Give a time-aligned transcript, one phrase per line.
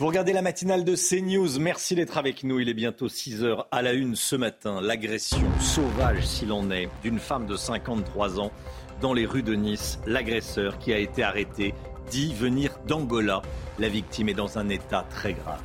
[0.00, 1.58] Vous regardez la matinale de CNews.
[1.58, 2.60] Merci d'être avec nous.
[2.60, 4.80] Il est bientôt 6 heures à la une ce matin.
[4.80, 8.52] L'agression sauvage, s'il en est, d'une femme de 53 ans
[9.00, 9.98] dans les rues de Nice.
[10.06, 11.74] L'agresseur qui a été arrêté
[12.12, 13.42] dit venir d'Angola.
[13.80, 15.58] La victime est dans un état très grave.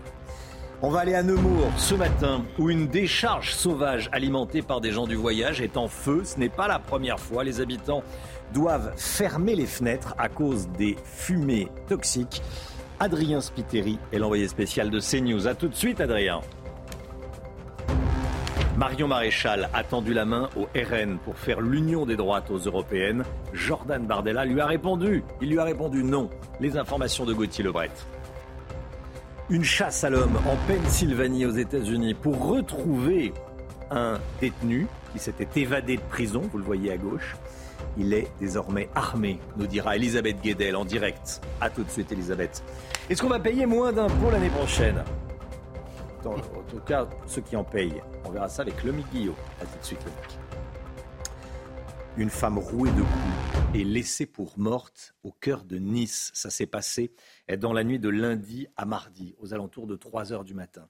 [0.82, 5.06] On va aller à Nemours ce matin où une décharge sauvage alimentée par des gens
[5.06, 6.24] du voyage est en feu.
[6.26, 7.44] Ce n'est pas la première fois.
[7.44, 8.04] Les habitants
[8.52, 12.42] doivent fermer les fenêtres à cause des fumées toxiques.
[13.00, 15.48] Adrien Spiteri est l'envoyé spécial de CNews.
[15.48, 16.41] A tout de suite, Adrien.
[18.77, 23.23] Marion Maréchal a tendu la main au RN pour faire l'union des droites aux européennes.
[23.54, 25.23] Jordan Bardella lui a répondu.
[25.41, 26.30] Il lui a répondu non.
[26.59, 27.91] Les informations de Gauthier Lebret.
[29.49, 33.34] Une chasse à l'homme en Pennsylvanie aux États-Unis pour retrouver
[33.91, 37.35] un détenu qui s'était évadé de prison, vous le voyez à gauche.
[37.98, 41.41] Il est désormais armé, nous dira Elisabeth Guedel en direct.
[41.62, 42.64] A tout de suite, Elisabeth.
[43.10, 45.04] Est-ce qu'on va payer moins d'impôts l'année prochaine?
[46.26, 48.02] En tout cas, ceux qui en payent.
[48.26, 49.35] On verra ça avec Lomi Guillot.
[49.62, 50.40] A tout de suite, mec.
[52.16, 56.32] Une femme rouée de coups et laissée pour morte au cœur de Nice.
[56.34, 57.12] Ça s'est passé
[57.57, 60.88] dans la nuit de lundi à mardi, aux alentours de 3 heures du matin.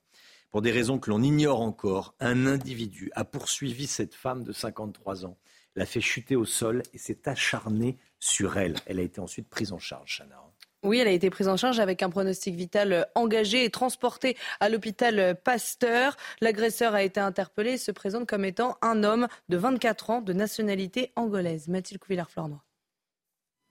[0.51, 5.25] Pour des raisons que l'on ignore encore, un individu a poursuivi cette femme de 53
[5.25, 5.37] ans
[5.75, 8.75] l'a fait chuter au sol et s'est acharné sur elle.
[8.85, 10.39] Elle a été ensuite prise en charge, Chana.
[10.83, 14.67] Oui, elle a été prise en charge avec un pronostic vital engagé et transportée à
[14.67, 16.17] l'hôpital Pasteur.
[16.41, 20.33] L'agresseur a été interpellé et se présente comme étant un homme de 24 ans de
[20.33, 21.69] nationalité angolaise.
[21.69, 22.63] Mathilde Couvillard-Flornois.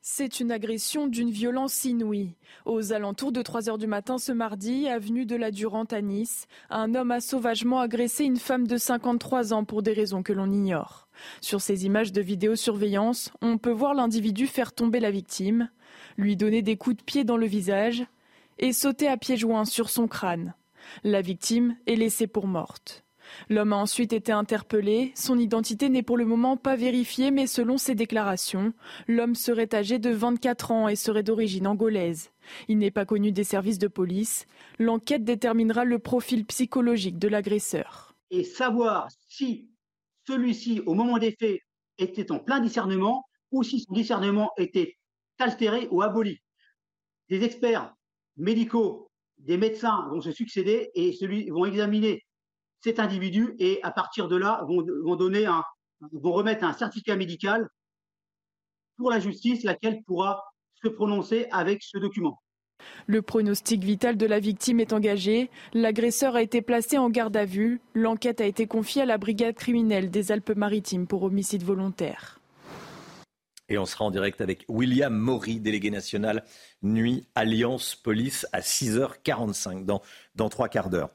[0.04, 2.34] C'est une agression d'une violence inouïe.
[2.64, 6.48] Aux alentours de 3 heures du matin ce mardi, avenue de la Durante à Nice,
[6.70, 10.50] un homme a sauvagement agressé une femme de 53 ans pour des raisons que l'on
[10.50, 11.06] ignore.
[11.40, 15.70] Sur ces images de vidéosurveillance, on peut voir l'individu faire tomber la victime,
[16.16, 18.04] lui donner des coups de pied dans le visage
[18.58, 20.54] et sauter à pieds joints sur son crâne.
[21.04, 23.04] La victime est laissée pour morte.
[23.48, 25.12] L'homme a ensuite été interpellé.
[25.14, 28.72] Son identité n'est pour le moment pas vérifiée, mais selon ses déclarations,
[29.08, 32.30] l'homme serait âgé de 24 ans et serait d'origine angolaise.
[32.68, 34.46] Il n'est pas connu des services de police.
[34.78, 38.14] L'enquête déterminera le profil psychologique de l'agresseur.
[38.30, 39.68] Et savoir si
[40.26, 41.60] celui-ci, au moment des faits,
[41.98, 44.96] était en plein discernement ou si son discernement était
[45.38, 46.38] altéré ou aboli.
[47.28, 47.94] Des experts
[48.36, 51.16] médicaux, des médecins vont se succéder et
[51.50, 52.24] vont examiner
[52.82, 55.62] cet individu et à partir de là vont, donner un,
[56.12, 57.68] vont remettre un certificat médical
[58.96, 60.42] pour la justice, laquelle pourra
[60.82, 62.42] se prononcer avec ce document.
[63.06, 65.50] Le pronostic vital de la victime est engagé.
[65.72, 67.80] L'agresseur a été placé en garde à vue.
[67.94, 72.40] L'enquête a été confiée à la brigade criminelle des Alpes-Maritimes pour homicide volontaire.
[73.68, 76.44] Et on sera en direct avec William Maury, délégué national
[76.82, 80.02] Nuit Alliance Police à 6h45 dans,
[80.34, 81.10] dans trois quarts d'heure.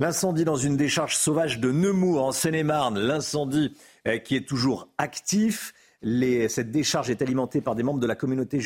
[0.00, 3.74] L'incendie dans une décharge sauvage de Nemours en Seine-et-Marne, l'incendie
[4.08, 5.74] euh, qui est toujours actif.
[6.48, 8.60] cette décharge est alimentée par des membres de la communauté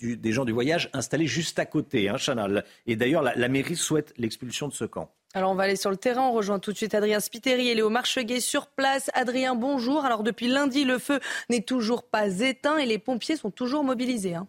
[0.00, 2.64] des gens du voyage installés juste à côté, hein, Chanal.
[2.86, 5.10] Et d'ailleurs, la, mairie souhaite l'expulsion de ce camp.
[5.34, 7.74] Alors on va aller sur le terrain, on rejoint tout de suite Adrien Spiteri et
[7.74, 9.10] Léo Marcheguet sur place.
[9.12, 10.04] Adrien, bonjour.
[10.04, 11.18] Alors depuis lundi, le feu
[11.50, 14.36] n'est toujours pas éteint et les pompiers sont toujours mobilisés.
[14.36, 14.46] Hein.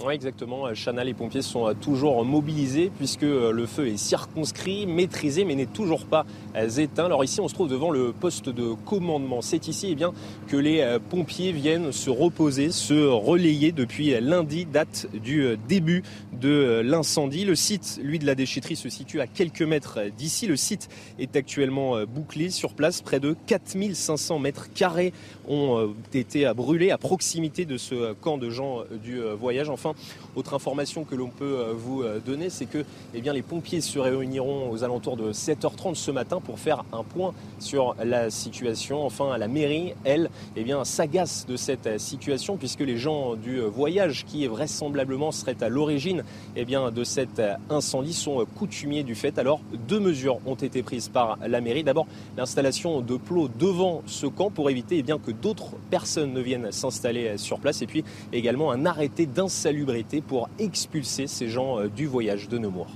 [0.00, 0.72] Oui, exactement.
[0.74, 5.54] Chana, les pompiers sont euh, toujours mobilisés puisque euh, le feu est circonscrit, maîtrisé, mais
[5.54, 6.24] n'est toujours pas
[6.56, 7.04] euh, éteint.
[7.04, 9.42] Alors ici, on se trouve devant le poste de commandement.
[9.42, 10.12] C'est ici eh bien,
[10.48, 17.44] que les pompiers viennent se reposer, se relayer depuis lundi, date du début de l'incendie.
[17.44, 20.46] Le site, lui, de la déchetterie se situe à quelques mètres d'ici.
[20.46, 20.88] Le site
[21.18, 23.02] est actuellement bouclé sur place.
[23.02, 25.12] Près de 4500 mètres carrés
[25.48, 29.70] ont été brûlés à proximité de ce camp de gens du voyage.
[29.70, 29.94] Enfin,
[30.36, 33.80] autre information que l'on peut euh, vous euh, donner, c'est que eh bien, les pompiers
[33.80, 39.04] se réuniront aux alentours de 7h30 ce matin pour faire un point sur la situation.
[39.04, 43.60] Enfin, la mairie, elle, eh bien, s'agace de cette euh, situation puisque les gens du
[43.60, 46.24] voyage qui vraisemblablement seraient à l'origine
[46.56, 49.38] eh bien, de cet incendie sont coutumiers du fait.
[49.38, 51.84] Alors, deux mesures ont été prises par la mairie.
[51.84, 52.06] D'abord,
[52.36, 56.72] l'installation de plots devant ce camp pour éviter eh bien, que d'autres personnes ne viennent
[56.72, 57.82] s'installer sur place.
[57.82, 62.90] Et puis également un arrêté d'insalubrité pour expulser ces gens euh, du voyage de Nemours.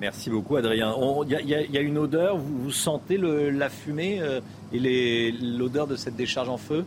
[0.00, 0.94] Merci beaucoup Adrien.
[1.26, 4.40] Il y, a une odeur, vous, sentez la fumée euh,
[4.72, 6.84] et l'odeur de cette décharge en feu?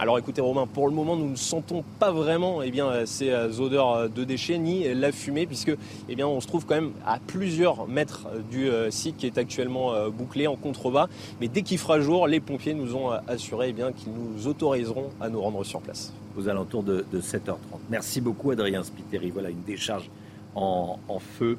[0.00, 4.08] Alors écoutez Romain, pour le moment nous ne sentons pas vraiment eh bien, ces odeurs
[4.08, 5.76] de déchets ni la fumée puisque
[6.08, 10.08] eh bien, on se trouve quand même à plusieurs mètres du site qui est actuellement
[10.10, 11.08] bouclé en contrebas.
[11.40, 15.10] Mais dès qu'il fera jour, les pompiers nous ont assuré eh bien, qu'ils nous autoriseront
[15.20, 16.12] à nous rendre sur place.
[16.36, 17.56] Aux alentours de, 7h30.
[17.90, 19.30] Merci beaucoup Adrien Spiteri.
[19.30, 20.10] Voilà une décharge
[20.54, 21.58] en, feu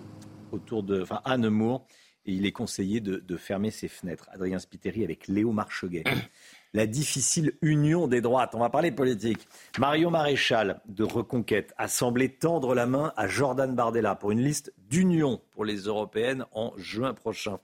[0.53, 1.85] autour de, enfin, à Nemours.
[2.25, 4.29] Et il est conseillé de, de fermer ses fenêtres.
[4.31, 6.03] Adrien Spiteri avec Léo Marcheguet
[6.73, 8.53] la difficile union des droites.
[8.53, 9.47] On va parler politique.
[9.77, 14.73] Mario Maréchal de Reconquête a semblé tendre la main à Jordan Bardella pour une liste
[14.89, 17.59] d'union pour les européennes en juin prochain.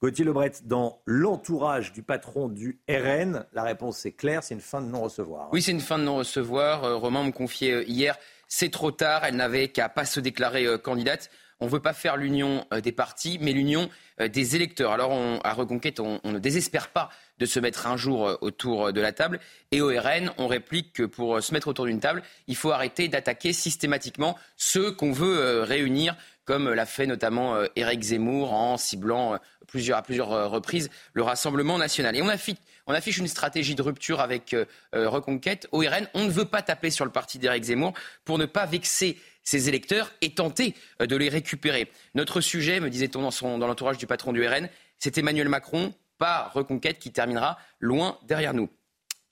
[0.00, 4.80] Gauthier Lebret, dans l'entourage du patron du RN, la réponse est claire, c'est une fin
[4.80, 5.48] de non-recevoir.
[5.52, 6.84] Oui, c'est une fin de non-recevoir.
[6.84, 8.16] Euh, Romain me confiait euh, hier,
[8.46, 11.30] c'est trop tard, elle n'avait qu'à pas se déclarer euh, candidate.
[11.60, 13.90] On ne veut pas faire l'union des partis, mais l'union
[14.20, 14.92] des électeurs.
[14.92, 15.12] Alors,
[15.44, 19.12] à Reconquête, on ne désespère pas de se mettre un jour euh, autour de la
[19.12, 19.40] table.
[19.70, 22.70] Et au RN, on réplique que pour euh, se mettre autour d'une table, il faut
[22.70, 28.78] arrêter d'attaquer systématiquement ceux qu'on veut euh, réunir, comme l'a fait notamment Éric Zemmour en
[28.78, 32.16] ciblant à plusieurs reprises le Rassemblement national.
[32.16, 32.56] Et on affiche,
[32.86, 34.56] on affiche une stratégie de rupture avec
[34.94, 35.68] Reconquête.
[35.72, 37.92] Au RN, on ne veut pas taper sur le parti d'Éric Zemmour
[38.24, 39.18] pour ne pas vexer
[39.48, 41.90] ses électeurs et tenter de les récupérer.
[42.14, 44.68] Notre sujet, me disait-on dans, l'entourage du patron du RN,
[44.98, 48.68] c'est Emmanuel Macron, pas Reconquête qui terminera loin derrière nous.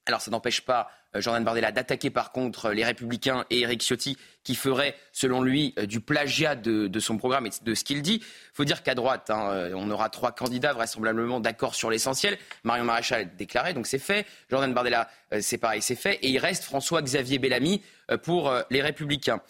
[0.07, 4.17] Alors ça n'empêche pas euh, Jordan Bardella d'attaquer par contre les Républicains et Eric Ciotti
[4.45, 8.21] qui ferait, selon lui, euh, du plagiat de, son programme et de ce qu'il dit.
[8.23, 12.39] Il faut dire qu'à droite, hein, euh, on aura trois candidats vraisemblablement d'accord sur l'essentiel.
[12.63, 14.27] Marion Maréchal déclaré, donc c'est fait.
[14.49, 15.11] Jordan Bardella,
[15.41, 16.15] c'est pareil, c'est fait.
[16.23, 17.83] Et il reste François-Xavier Bellamy
[18.23, 19.43] pour les Républicains.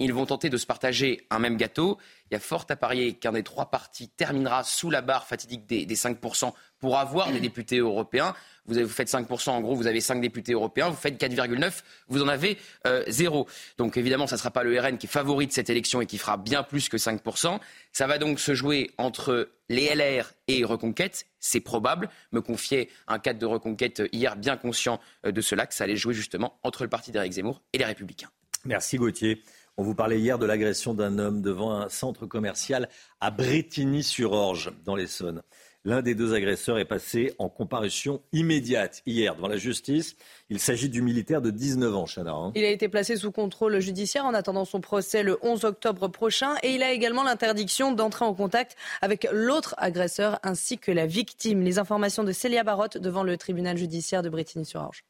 [0.00, 1.98] Ils vont tenter de se partager un même gâteau.
[2.30, 5.66] Il y a fort à parier qu'un des trois partis terminera sous la barre fatidique
[5.66, 8.34] des, des 5% pour avoir des députés européens.
[8.64, 12.22] Vous, avez, faites 5%, en gros, vous avez 5 députés européens, vous faites 4,9, vous
[12.22, 12.56] en avez
[12.86, 13.46] euh, zéro.
[13.76, 16.06] Donc évidemment, ça ne sera pas le RN qui est favori de cette élection et
[16.06, 17.58] qui fera bien plus que 5%.
[17.92, 21.26] Ça va donc se jouer entre les LR et Reconquête.
[21.40, 25.74] C'est probable, me confiait un cadre de Reconquête hier bien conscient euh, de cela, que
[25.74, 28.30] ça allait jouer justement entre le parti d'Éric Zemmour et les Républicains.
[28.64, 29.42] Merci Gauthier.
[29.80, 34.94] On vous parlait hier de l'agression d'un homme devant un centre commercial à Bretigny-sur-Orge, dans
[34.94, 35.40] l'Essonne.
[35.86, 40.16] L'un des deux agresseurs est passé en comparution immédiate hier devant la justice.
[40.50, 42.32] Il s'agit du militaire de 19 ans, Chana.
[42.32, 42.52] Hein.
[42.56, 46.56] Il a été placé sous contrôle judiciaire en attendant son procès le 11 octobre prochain
[46.62, 51.62] et il a également l'interdiction d'entrer en contact avec l'autre agresseur ainsi que la victime.
[51.62, 55.06] Les informations de Célia Barotte devant le tribunal judiciaire de Bretigny-sur-Orge.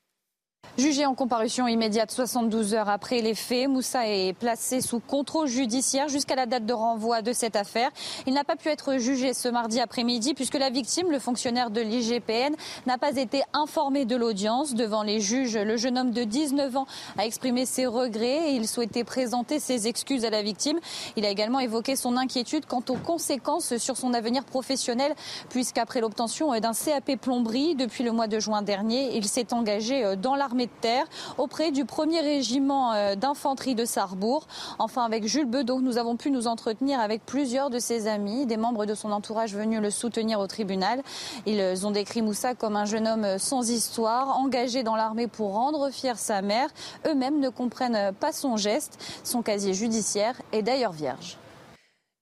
[0.81, 6.09] Jugé en comparution immédiate 72 heures après les faits, Moussa est placé sous contrôle judiciaire
[6.09, 7.91] jusqu'à la date de renvoi de cette affaire.
[8.27, 11.81] Il n'a pas pu être jugé ce mardi après-midi puisque la victime, le fonctionnaire de
[11.81, 12.55] l'IGPN,
[12.87, 14.75] n'a pas été informé de l'audience.
[14.75, 16.87] Devant les juges, le jeune homme de 19 ans
[17.19, 20.79] a exprimé ses regrets et il souhaitait présenter ses excuses à la victime.
[21.17, 25.15] Il a également évoqué son inquiétude quant aux conséquences sur son avenir professionnel
[25.51, 30.37] puisqu'après l'obtention d'un CAP plomberie depuis le mois de juin dernier, il s'est engagé dans
[30.37, 31.07] la de terre
[31.39, 34.47] auprès du premier régiment euh, d'infanterie de Sarrebourg.
[34.79, 38.57] Enfin, avec Jules Bedeau, nous avons pu nous entretenir avec plusieurs de ses amis, des
[38.57, 41.03] membres de son entourage venus le soutenir au tribunal.
[41.47, 45.91] Ils ont décrit Moussa comme un jeune homme sans histoire, engagé dans l'armée pour rendre
[45.91, 46.69] fière sa mère.
[47.07, 48.99] Eux-mêmes ne comprennent pas son geste.
[49.25, 51.39] Son casier judiciaire est d'ailleurs vierge.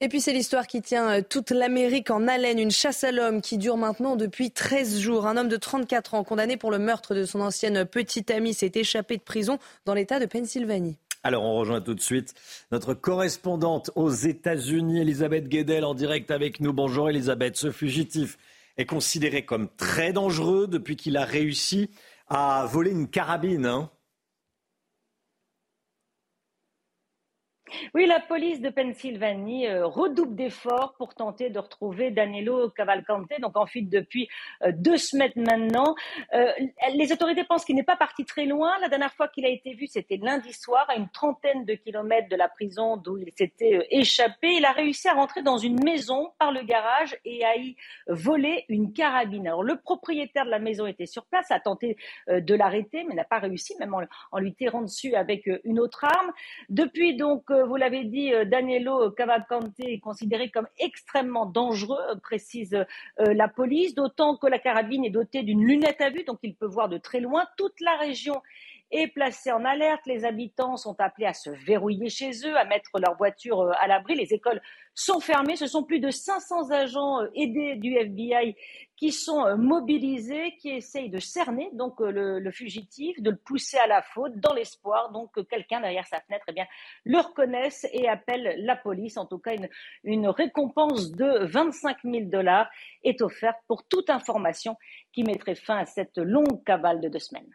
[0.01, 3.41] Et puis c'est l'histoire qui tient euh, toute l'Amérique en haleine, une chasse à l'homme
[3.41, 5.27] qui dure maintenant depuis 13 jours.
[5.27, 8.71] Un homme de 34 ans condamné pour le meurtre de son ancienne petite amie s'est
[8.77, 10.97] échappé de prison dans l'État de Pennsylvanie.
[11.25, 12.35] Alors on rejoint tout de suite
[12.71, 16.73] notre correspondante aux États-Unis, Elisabeth Guedel, en direct avec nous.
[16.73, 18.39] Bonjour Elisabeth, ce fugitif
[18.77, 21.91] est considéré comme très dangereux depuis qu'il a réussi
[22.29, 23.67] à voler une carabine.
[23.67, 23.91] Hein
[27.95, 33.57] Oui, la police de Pennsylvanie euh, redouble d'efforts pour tenter de retrouver Danilo Cavalcante, donc
[33.57, 34.29] en fuite depuis
[34.63, 35.95] euh, deux semaines maintenant.
[36.35, 36.51] Euh,
[36.95, 38.73] les autorités pensent qu'il n'est pas parti très loin.
[38.81, 42.29] La dernière fois qu'il a été vu, c'était lundi soir, à une trentaine de kilomètres
[42.29, 44.55] de la prison d'où il s'était échappé.
[44.55, 48.65] Il a réussi à rentrer dans une maison par le garage et à y voler
[48.69, 49.47] une carabine.
[49.47, 51.97] Alors le propriétaire de la maison était sur place, a tenté
[52.29, 56.05] de l'arrêter, mais n'a pas réussi, même en, en lui tirant dessus avec une autre
[56.05, 56.33] arme.
[56.69, 62.75] Depuis donc vous l'avez dit, euh, Danilo Cavalcante est considéré comme extrêmement dangereux, euh, précise
[62.75, 66.55] euh, la police, d'autant que la carabine est dotée d'une lunette à vue, donc il
[66.55, 67.45] peut voir de très loin.
[67.57, 68.43] Toute la région
[68.91, 70.01] est placée en alerte.
[70.07, 74.15] Les habitants sont appelés à se verrouiller chez eux, à mettre leur voiture à l'abri.
[74.15, 74.63] Les écoles
[74.95, 75.57] sont fermées.
[75.57, 78.57] Ce sont plus de 500 agents aidés du FBI
[78.99, 83.79] qui sont euh, mobilisés, qui essayent de cerner donc le, le, fugitif, de le pousser
[83.79, 86.67] à la faute, dans l'espoir donc que quelqu'un derrière sa fenêtre eh bien,
[87.05, 89.17] le reconnaisse et appelle la police.
[89.17, 89.69] En tout cas, une,
[90.03, 92.69] une récompense de 25 000 dollars
[93.05, 94.77] est offerte pour toute information
[95.13, 97.49] qui mettrait fin à cette longue cavale de deux semaines.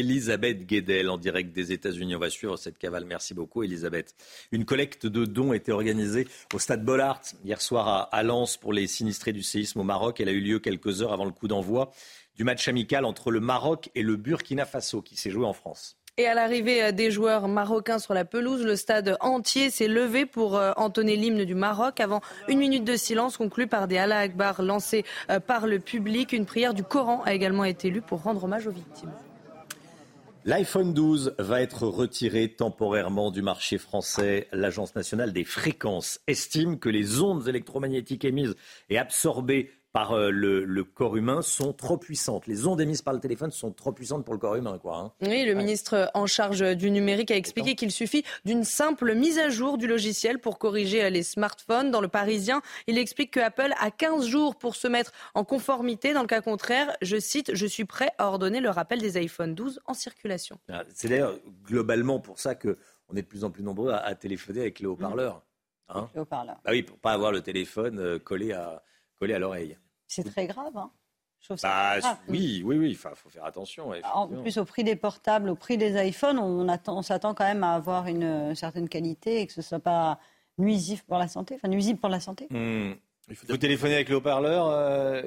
[0.00, 2.14] Elisabeth Guedel en direct des États-Unis.
[2.16, 3.04] On va suivre cette cavale.
[3.04, 4.14] Merci beaucoup, Elisabeth.
[4.52, 8.72] Une collecte de dons a été organisée au stade Bollard hier soir à, Lens pour
[8.72, 10.20] les sinistrés du séisme au Maroc.
[10.20, 11.92] Elle a eu lieu quelques heures avant le coup d'envoi
[12.36, 15.96] du match amical entre le Maroc et le Burkina Faso qui s'est joué en France.
[16.18, 20.24] Et à l'arrivée euh, des joueurs marocains sur la pelouse, le stade entier s'est levé
[20.24, 24.20] pour euh, entonner l'hymne du Maroc avant une minute de silence conclue par des Allah
[24.20, 26.32] Akbar lancés euh, par le public.
[26.32, 29.12] Une prière du Coran a également été lue pour rendre hommage aux victimes.
[30.48, 34.46] L'iPhone 12 va être retiré temporairement du marché français.
[34.52, 38.54] L'Agence nationale des fréquences estime que les ondes électromagnétiques émises
[38.88, 42.46] et absorbées par euh, le, corps humain sont trop puissantes.
[42.46, 44.76] Les ondes émises par le téléphone sont trop puissantes pour le corps humain.
[44.76, 45.12] Quoi, hein.
[45.22, 49.48] Oui, le ministre en charge du numérique a expliqué qu'il suffit d'une simple mise à
[49.48, 51.90] jour du logiciel pour corriger les smartphones.
[51.90, 56.12] Dans le Parisien, il explique que Apple a 15 jours pour se mettre en conformité.
[56.12, 59.54] Dans le cas contraire, je cite, je suis prêt à ordonner le rappel des iPhone
[59.54, 60.58] 12 en circulation.
[60.70, 64.60] Ah, c'est d'ailleurs globalement pour ça qu'on est de plus en plus nombreux à, téléphoner
[64.60, 65.42] avec le haut-parleur.
[65.88, 66.10] Hein
[66.66, 68.82] Bah oui, pour pas avoir le téléphone euh, collé à,
[69.18, 69.78] collé à l'oreille.
[70.06, 70.76] C'est très grave.
[70.76, 70.90] Hein.
[71.62, 71.96] Bah,
[72.28, 73.92] oui, oui, oui, il faut faire attention.
[74.12, 77.62] En plus, au prix des portables, au prix des iPhones, on, on s'attend quand même
[77.62, 80.18] à avoir une certaine qualité et que ce ne soit pas
[80.58, 82.46] nuisif pour la santé, enfin nuisible pour la santé.
[82.50, 82.94] Hmm.
[83.48, 85.22] Vous téléphonez avec le haut-parleur, euh,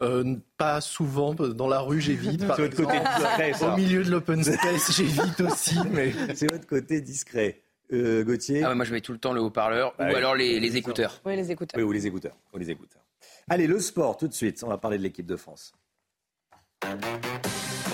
[0.00, 2.40] euh, pas souvent dans la rue, j'évite.
[2.40, 3.52] C'est votre côté discret.
[3.64, 5.76] Au milieu de l'open space, j'évite aussi.
[5.90, 7.62] Mais c'est votre côté discret.
[7.92, 8.64] Euh, Gauthier?
[8.64, 11.20] Ah moi je mets tout le temps le haut-parleur ou alors les, les, écouteurs.
[11.26, 11.78] Oui, les écouteurs.
[11.78, 12.34] Oui, ou les écouteurs.
[12.54, 13.01] Ou les écouteurs.
[13.50, 14.62] Allez, le sport, tout de suite.
[14.64, 15.72] On va parler de l'équipe de France.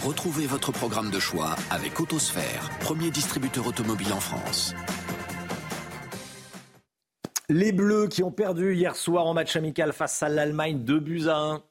[0.05, 4.75] Retrouvez votre programme de choix avec Autosphère, premier distributeur automobile en France.
[7.49, 11.29] Les Bleus qui ont perdu hier soir en match amical face à l'Allemagne, 2 buts
[11.29, 11.63] à 1.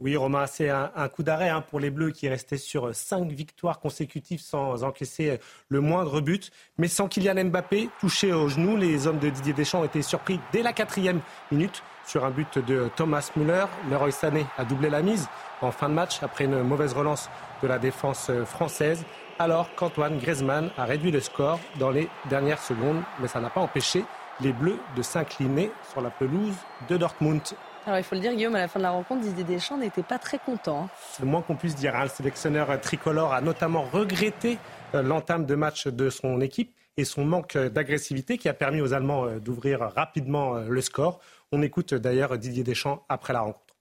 [0.00, 3.80] Oui, Romain, c'est un, coup d'arrêt hein, pour les Bleus qui restaient sur cinq victoires
[3.80, 6.52] consécutives sans encaisser le moindre but.
[6.78, 10.38] Mais sans Kylian Mbappé, touché au genou, les hommes de Didier Deschamps ont été surpris
[10.52, 11.20] dès la quatrième
[11.50, 13.66] minute sur un but de Thomas Müller.
[13.90, 15.28] Leroy Sané a doublé la mise
[15.60, 17.28] en fin de match après une mauvaise relance
[17.62, 19.04] de la défense française.
[19.38, 23.60] Alors qu'Antoine Griezmann a réduit le score dans les dernières secondes, mais ça n'a pas
[23.60, 24.04] empêché
[24.40, 26.54] les Bleus de s'incliner sur la pelouse
[26.88, 27.42] de Dortmund.
[27.86, 30.02] Alors il faut le dire, Guillaume, à la fin de la rencontre, Didier Deschamps n'était
[30.02, 30.84] pas très content.
[30.84, 30.90] Hein.
[31.12, 31.94] C'est le moins qu'on puisse dire.
[31.94, 32.04] Hein.
[32.04, 34.58] Le sélectionneur tricolore a notamment regretté
[34.94, 38.92] euh, l'entame de match de son équipe et son manque d'agressivité qui a permis aux
[38.92, 41.20] Allemands euh, d'ouvrir rapidement euh, le score.
[41.52, 43.76] On écoute d'ailleurs Didier Deschamps après la rencontre.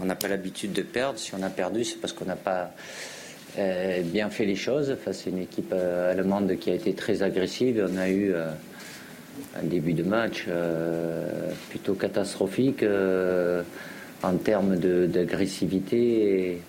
[0.00, 1.18] On n'a pas l'habitude de perdre.
[1.18, 2.70] Si on a perdu, c'est parce qu'on n'a pas
[3.56, 4.96] bien fait les choses.
[5.12, 7.86] c'est une équipe allemande qui a été très agressive.
[7.88, 8.34] On a eu
[9.56, 13.62] un début de match euh, plutôt catastrophique euh,
[14.22, 16.60] en termes d'agressivité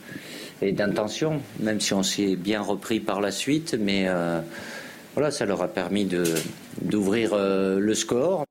[0.61, 3.75] et, d'intention, même si on s'est bien repris par la suite.
[3.79, 4.39] Mais euh,
[5.13, 6.07] voilà, ça leur a permis
[6.81, 8.45] d'ouvrir le score.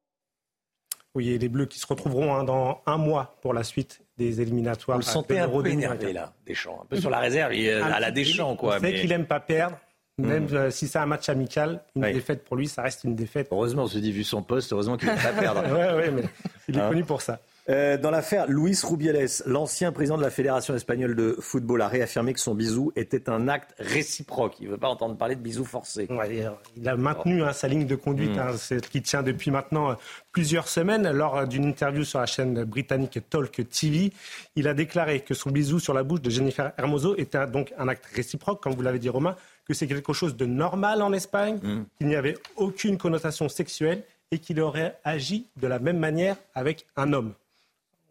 [1.14, 4.40] Oui, et les Bleus qui se retrouveront hein, dans un mois pour la suite des
[4.40, 4.98] éliminatoires.
[4.98, 8.10] Vous le sentez un peu énervé là, Deschamps, un peu sur la réserve, à la
[8.10, 8.76] Deschamps quoi.
[8.76, 9.76] On sait qu'il aime pas perdre.
[10.16, 10.54] Même hmm.
[10.54, 13.48] euh, si c'est un match amical, une défaite pour lui, ça reste une défaite.
[13.50, 15.62] Heureusement, on se dit, vu son poste, heureusement qu'il ne va pas perdre.
[15.66, 16.22] oui, ouais, mais
[16.68, 17.40] il est hein connu pour ça.
[17.70, 22.34] Euh, dans l'affaire Luis Rubiales, l'ancien président de la Fédération espagnole de football a réaffirmé
[22.34, 24.56] que son bisou était un acte réciproque.
[24.60, 26.06] Il ne veut pas entendre parler de bisous forcés.
[26.76, 28.54] il a maintenu hein, sa ligne de conduite, hmm.
[28.72, 29.94] hein, qui tient depuis maintenant euh,
[30.30, 31.10] plusieurs semaines.
[31.10, 34.12] Lors d'une interview sur la chaîne britannique Talk TV,
[34.56, 37.88] il a déclaré que son bisou sur la bouche de Jennifer Hermoso était donc un
[37.88, 41.58] acte réciproque, comme vous l'avez dit Romain, que c'est quelque chose de normal en Espagne,
[41.62, 41.84] mm.
[41.96, 46.86] qu'il n'y avait aucune connotation sexuelle et qu'il aurait agi de la même manière avec
[46.96, 47.32] un homme.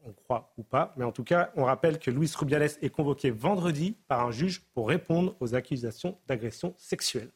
[0.06, 3.32] On croit ou pas, mais en tout cas, on rappelle que Luis Rubiales est convoqué
[3.32, 7.32] vendredi par un juge pour répondre aux accusations d'agression sexuelle.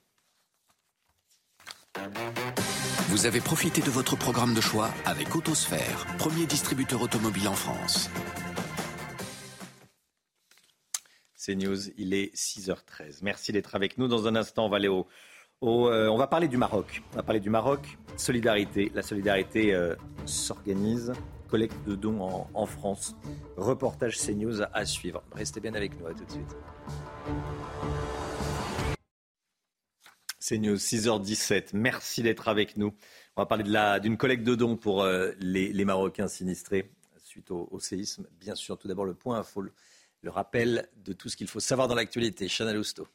[3.10, 8.10] Vous avez profité de votre programme de choix avec Autosphère, premier distributeur automobile en France.
[11.56, 11.90] News.
[11.98, 13.20] Il est 6h13.
[13.22, 14.08] Merci d'être avec nous.
[14.08, 15.08] Dans un instant, on va aller au,
[15.64, 17.02] euh, on va parler du Maroc.
[17.14, 17.98] On va parler du Maroc.
[18.18, 18.92] Solidarité.
[18.94, 19.96] La solidarité euh,
[20.26, 21.14] s'organise.
[21.48, 23.16] Collecte de dons en, France.
[23.56, 25.24] Reportage CNews à, suivre.
[25.32, 26.08] Restez bien avec nous.
[26.08, 26.56] À tout de suite.
[30.40, 31.70] CNews, 6h17.
[31.74, 32.94] Merci d'être avec nous.
[33.36, 33.64] On va parler
[34.02, 36.92] d'une collecte de dons pour euh, les, Marocains sinistrés
[37.24, 38.28] suite au, séisme.
[38.40, 41.88] Bien sûr, tout d'abord le point info, le rappel de tout ce qu'il faut savoir
[41.88, 42.48] dans l'actualité.
[42.48, 43.08] Chanel Housteau.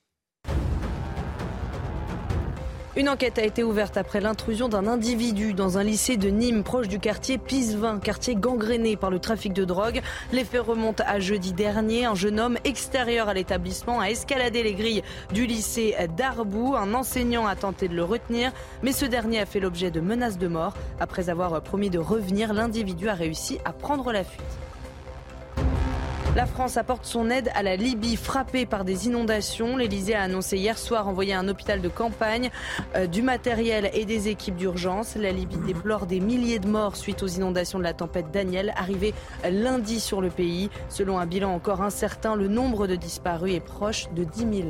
[2.95, 6.89] Une enquête a été ouverte après l'intrusion d'un individu dans un lycée de Nîmes, proche
[6.89, 10.03] du quartier Pisevin, quartier gangréné par le trafic de drogue.
[10.31, 12.05] Les faits remontent à jeudi dernier.
[12.05, 16.77] Un jeune homme extérieur à l'établissement a escaladé les grilles du lycée d'Arbou.
[16.77, 20.37] Un enseignant a tenté de le retenir, mais ce dernier a fait l'objet de menaces
[20.37, 20.75] de mort.
[21.01, 24.45] Après avoir promis de revenir, l'individu a réussi à prendre la fuite.
[26.35, 29.77] La France apporte son aide à la Libye frappée par des inondations.
[29.77, 32.51] L'Elysée a annoncé hier soir envoyer un hôpital de campagne
[32.97, 35.15] euh, du matériel et des équipes d'urgence.
[35.17, 39.13] La Libye déplore des milliers de morts suite aux inondations de la tempête Daniel arrivée
[39.45, 40.71] lundi sur le pays.
[40.89, 44.69] Selon un bilan encore incertain, le nombre de disparus est proche de 10 000.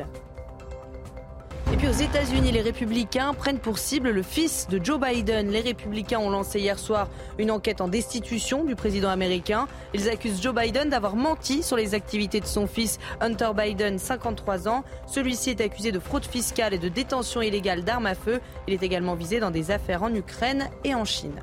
[1.73, 5.49] Et puis aux États-Unis, les républicains prennent pour cible le fils de Joe Biden.
[5.49, 9.67] Les républicains ont lancé hier soir une enquête en destitution du président américain.
[9.95, 14.69] Ils accusent Joe Biden d'avoir menti sur les activités de son fils Hunter Biden, 53
[14.69, 14.85] ans.
[15.07, 18.41] Celui-ci est accusé de fraude fiscale et de détention illégale d'armes à feu.
[18.69, 21.41] Il est également visé dans des affaires en Ukraine et en Chine.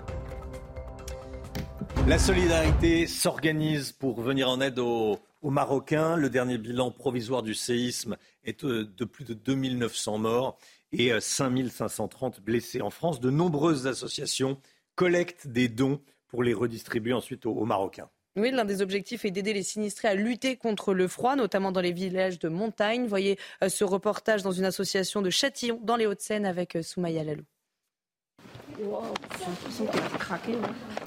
[2.07, 6.15] La solidarité s'organise pour venir en aide aux aux Marocains.
[6.15, 10.57] Le dernier bilan provisoire du séisme est euh, de plus de 2900 morts
[10.91, 13.19] et 5530 euh, blessés en France.
[13.19, 14.59] De nombreuses associations
[14.95, 18.09] collectent des dons pour les redistribuer ensuite aux, Marocains.
[18.35, 21.81] Oui, l'un des objectifs est d'aider les sinistrés à lutter contre le froid, notamment dans
[21.81, 23.07] les villages de montagne.
[23.07, 27.43] Voyez euh, ce reportage dans une association de Châtillon, dans les Hauts-de-Seine, avec Soumaya Lalou.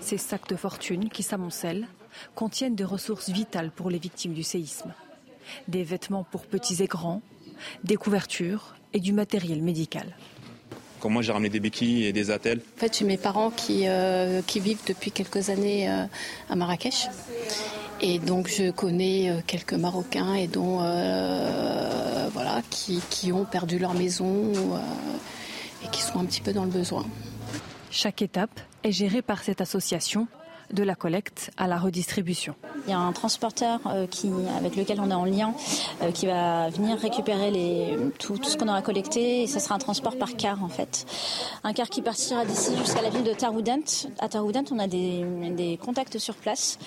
[0.00, 1.86] Ces sacs de fortune qui s'amoncellent
[2.34, 4.92] contiennent des ressources vitales pour les victimes du séisme.
[5.68, 7.22] Des vêtements pour petits et grands,
[7.84, 10.16] des couvertures et du matériel médical.
[11.00, 12.60] Comme moi, j'ai ramené des béquilles et des attelles?
[12.76, 16.04] En fait, j'ai mes parents qui, euh, qui vivent depuis quelques années euh,
[16.48, 17.08] à Marrakech.
[18.00, 20.76] Et donc, je connais euh, quelques Marocains et dont,
[22.32, 24.52] voilà, qui, qui, ont perdu leur maison
[25.84, 27.04] et qui sont un petit peu dans le besoin.
[27.90, 30.28] Chaque étape est gérée par cette association
[30.72, 32.54] de la collecte à la redistribution.
[32.86, 35.54] Il y a un transporteur euh, qui, avec lequel on est en lien
[36.02, 39.78] euh, qui va venir récupérer les, tout, ce qu'on aura collecté et ce sera un
[39.78, 41.06] transport par car en fait.
[41.64, 43.78] Un car qui partira d'ici jusqu'à la ville de Taroudant.
[44.18, 46.78] À Taroudant, on a des, contacts sur place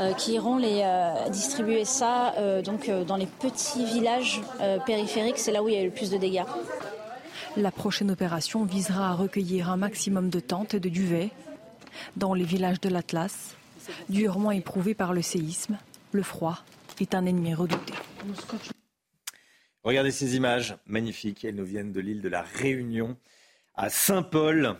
[0.00, 0.84] euh, qui iront les
[1.30, 2.34] distribuer ça
[2.64, 4.40] donc dans les petits villages
[4.84, 5.38] périphériques.
[5.38, 6.44] C'est là où il y a eu le plus de dégâts.
[7.56, 11.30] La prochaine opération visera à recueillir un maximum de tentes et de duvets
[12.16, 13.56] dans les villages de l'Atlas,
[14.08, 15.78] durement éprouvés par le séisme,
[16.12, 16.58] le froid
[17.00, 17.92] est un ennemi redouté.
[19.82, 21.44] Regardez ces images magnifiques.
[21.44, 23.16] Elles nous viennent de l'île de la Réunion
[23.74, 24.76] à Saint-Paul.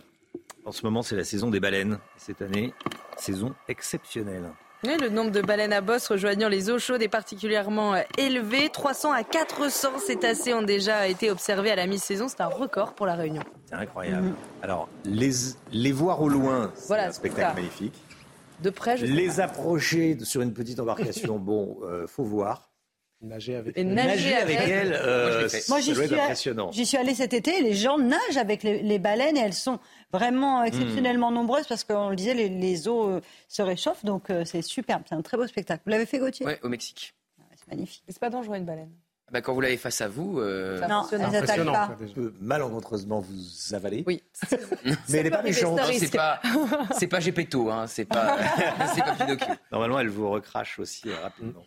[0.65, 1.99] En ce moment, c'est la saison des baleines.
[2.17, 2.73] Cette année,
[3.17, 4.51] saison exceptionnelle
[4.83, 8.69] le nombre de baleines à bosse rejoignant les eaux chaudes est particulièrement euh, élevé.
[8.69, 12.27] 300 à 400 cétacés ont déjà été observés à la mi-saison.
[12.27, 13.43] C'est un record pour la Réunion.
[13.65, 14.27] C'est incroyable.
[14.27, 14.35] Mhm.
[14.61, 15.31] Alors, les,
[15.71, 17.95] les voir au loin, c'est un spectacle magnifique.
[18.61, 22.66] De près, je Les approcher sur une petite embarcation, bon, euh, faut voir.
[23.19, 26.71] Nager avec, et nager, avec, elle, euh, Moi, j'y suis, impressionnant.
[26.71, 27.63] J'y suis allé cet été.
[27.63, 29.79] Les gens nagent avec les, baleines et elles sont
[30.13, 34.05] vraiment exceptionnellement nombreuses parce qu'on le disait, les, eaux euh, se réchauffent.
[34.05, 35.01] Donc euh, c'est superbe.
[35.09, 35.81] C'est un très beau spectacle.
[35.85, 36.45] Vous l'avez fait, Gauthier?
[36.45, 37.15] Oui, au Mexique.
[37.39, 38.03] Ah c'est magnifique.
[38.07, 38.91] C'est pas dangereux une baleine
[39.29, 40.79] bah, quand vous l'avez face à vous, euh...
[40.87, 41.97] non, elle n'attaque pas.
[42.15, 44.05] peut malencontreusement vous avaler.
[44.07, 44.23] Oui.
[45.09, 45.79] Mais elle n'est pas méchante.
[45.97, 46.39] C'est pas,
[46.97, 47.87] c'est pas Gepetto, hein.
[47.87, 48.37] c'est pas,
[48.95, 49.53] c'est pas Pinocchio.
[49.69, 51.65] Normalement, elle vous recrache aussi euh, rapidement.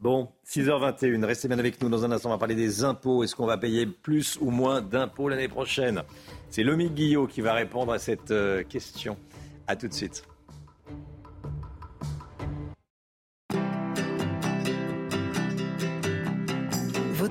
[0.00, 1.90] Bon, 6h21, restez bien avec nous.
[1.90, 3.24] Dans un instant, on va parler des impôts.
[3.24, 6.02] Est-ce qu'on va payer plus ou moins d'impôts l'année prochaine?
[6.48, 9.18] C'est Lomi Guillot qui va répondre à cette euh, question.
[9.66, 10.24] À tout de suite.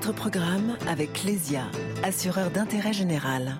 [0.02, 1.70] Votre programme avec Lesia,
[2.02, 3.54] assureur d'intérêt général.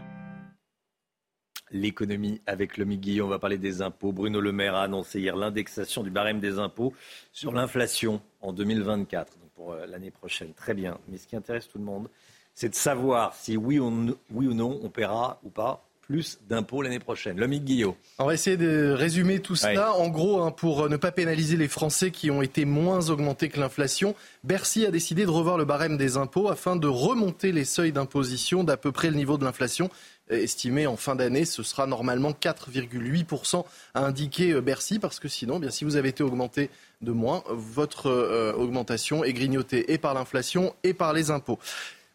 [1.71, 4.11] L'économie avec le Guillaume, on va parler des impôts.
[4.11, 6.95] Bruno Le Maire a annoncé hier l'indexation du barème des impôts
[7.31, 10.53] sur l'inflation en 2024, donc pour euh, l'année prochaine.
[10.53, 10.99] Très bien.
[11.07, 12.09] Mais ce qui intéresse tout le monde,
[12.55, 16.83] c'est de savoir si oui ou, oui ou non on paiera ou pas plus d'impôts
[16.83, 17.39] l'année prochaine.
[17.39, 17.97] Lomique Guillot.
[18.19, 19.95] On va essayer de résumer tout cela.
[19.95, 23.59] En gros, hein, pour ne pas pénaliser les Français qui ont été moins augmentés que
[23.59, 27.93] l'inflation, Bercy a décidé de revoir le barème des impôts afin de remonter les seuils
[27.93, 29.91] d'imposition d'à peu près le niveau de l'inflation
[30.31, 31.45] estimé en fin d'année.
[31.45, 36.11] Ce sera normalement 4,8% a indiqué euh, Bercy, parce que sinon, bien, si vous avez
[36.11, 41.31] été augmenté de moins, votre euh, augmentation est grignotée et par l'inflation et par les
[41.31, 41.59] impôts.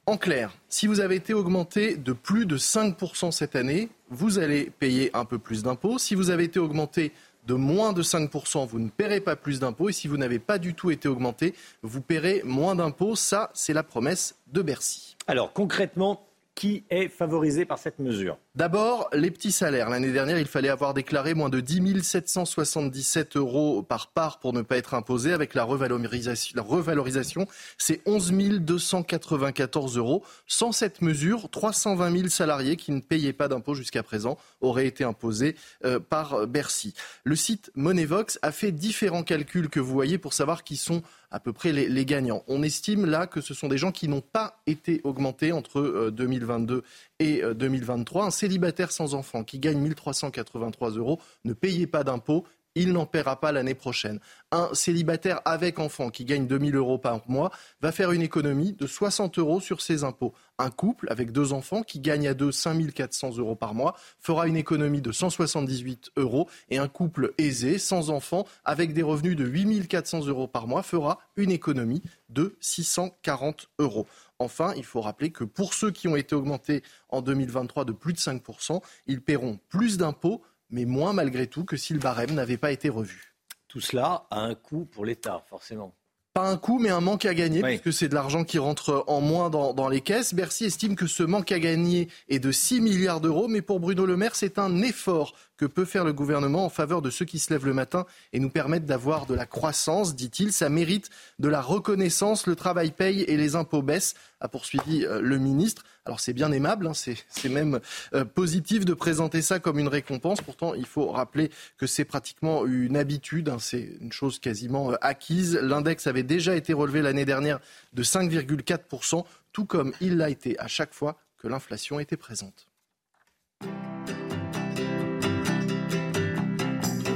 [0.10, 4.72] En clair, si vous avez été augmenté de plus de 5% cette année, vous allez
[4.80, 5.98] payer un peu plus d'impôts.
[5.98, 7.12] Si vous avez été augmenté
[7.46, 9.90] de moins de 5%, vous ne paierez pas plus d'impôts.
[9.90, 13.18] Et si vous n'avez pas du tout été augmenté, vous paierez moins d'impôts.
[13.18, 15.18] Ça, c'est la promesse de Bercy.
[15.28, 16.26] Alors concrètement,
[16.58, 19.92] qui est favorisé par cette mesure D'abord, les petits salaires.
[19.92, 24.64] L'année dernière, il fallait avoir déclaré moins de 10 777 euros par part pour ne
[24.64, 25.34] pas être imposé.
[25.34, 30.24] Avec la revalorisation, la revalorisation c'est 11 294 euros.
[30.48, 35.04] Sans cette mesure, 320 000 salariés qui ne payaient pas d'impôts jusqu'à présent auraient été
[35.04, 36.96] imposés euh, par Bercy.
[37.24, 41.40] Le site Monevox a fait différents calculs que vous voyez pour savoir qui sont à
[41.40, 42.44] peu près les, gagnants.
[42.48, 46.76] On estime là que ce sont des gens qui n'ont pas été augmentés entre 2022
[46.76, 46.82] euh,
[47.20, 48.24] et 2023.
[48.24, 52.46] Euh, Un célibataire sans enfant qui gagne 1383 euros ne payait pas d'impôts
[52.82, 54.20] il n'en paiera pas l'année prochaine.
[54.52, 58.88] Un célibataire avec enfant qui gagne 2000 euros par mois va faire une économie de
[58.88, 60.34] 60 euros sur ses impôts.
[60.58, 64.56] Un couple avec deux enfants qui gagne à deux 5400 euros par mois fera une
[64.56, 70.28] économie de 178 euros et un couple aisé sans enfants avec des revenus de 8400
[70.28, 74.08] euros par mois fera une économie de 640 euros.
[74.40, 78.14] Enfin, il faut rappeler que pour ceux qui ont été augmentés en 2023 de plus
[78.14, 82.58] de 5%, ils paieront plus d'impôts mais moins malgré tout que si le barème n'avait
[82.58, 83.34] pas été revu.
[83.68, 85.96] Tout cela a un coût pour l'État, forcément
[86.38, 89.22] pas un coût, mais un manque à gagner, puisque c'est de l'argent qui rentre en
[89.22, 90.36] moins dans, dans, les caisses.
[90.36, 94.06] Bercy estime que ce manque à gagner est de 6 milliards d'euros, mais pour Bruno
[94.06, 97.40] Le Maire, c'est un effort que peut faire le gouvernement en faveur de ceux qui
[97.40, 100.54] se lèvent le matin et nous permettent d'avoir de la croissance, dit-il.
[100.54, 102.46] Ça mérite de la reconnaissance.
[102.46, 105.84] Le travail paye et les impôts baissent, a poursuivi euh, le ministre.
[106.08, 107.82] Alors c'est bien aimable, hein, c'est même
[108.14, 110.40] euh, positif de présenter ça comme une récompense.
[110.40, 114.96] Pourtant, il faut rappeler que c'est pratiquement une habitude, hein, c'est une chose quasiment euh,
[115.02, 115.60] acquise.
[115.62, 117.60] L'index avait déjà été relevé l'année dernière
[117.92, 122.70] de 5,4%, tout comme il l'a été à chaque fois que l'inflation était présente.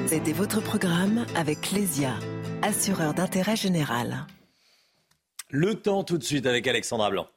[0.05, 2.15] C'était votre programme avec Lesia,
[2.61, 4.27] assureur d'intérêt général.
[5.49, 7.29] Le temps tout de suite avec Alexandra Blanc.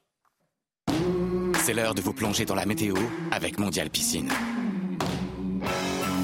[1.64, 2.94] C'est l'heure de vous plonger dans la météo
[3.31, 4.29] avec Mondial Piscine.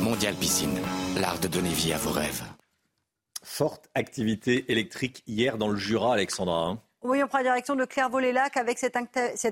[0.03, 0.79] Mondial Piscine,
[1.17, 2.43] l'art de donner vie à vos rêves.
[3.43, 6.67] Forte activité électrique hier dans le Jura, Alexandra.
[6.67, 6.83] Hein.
[7.03, 8.95] Oui, on prend la direction de Clairvaux-les-Lacs avec cette,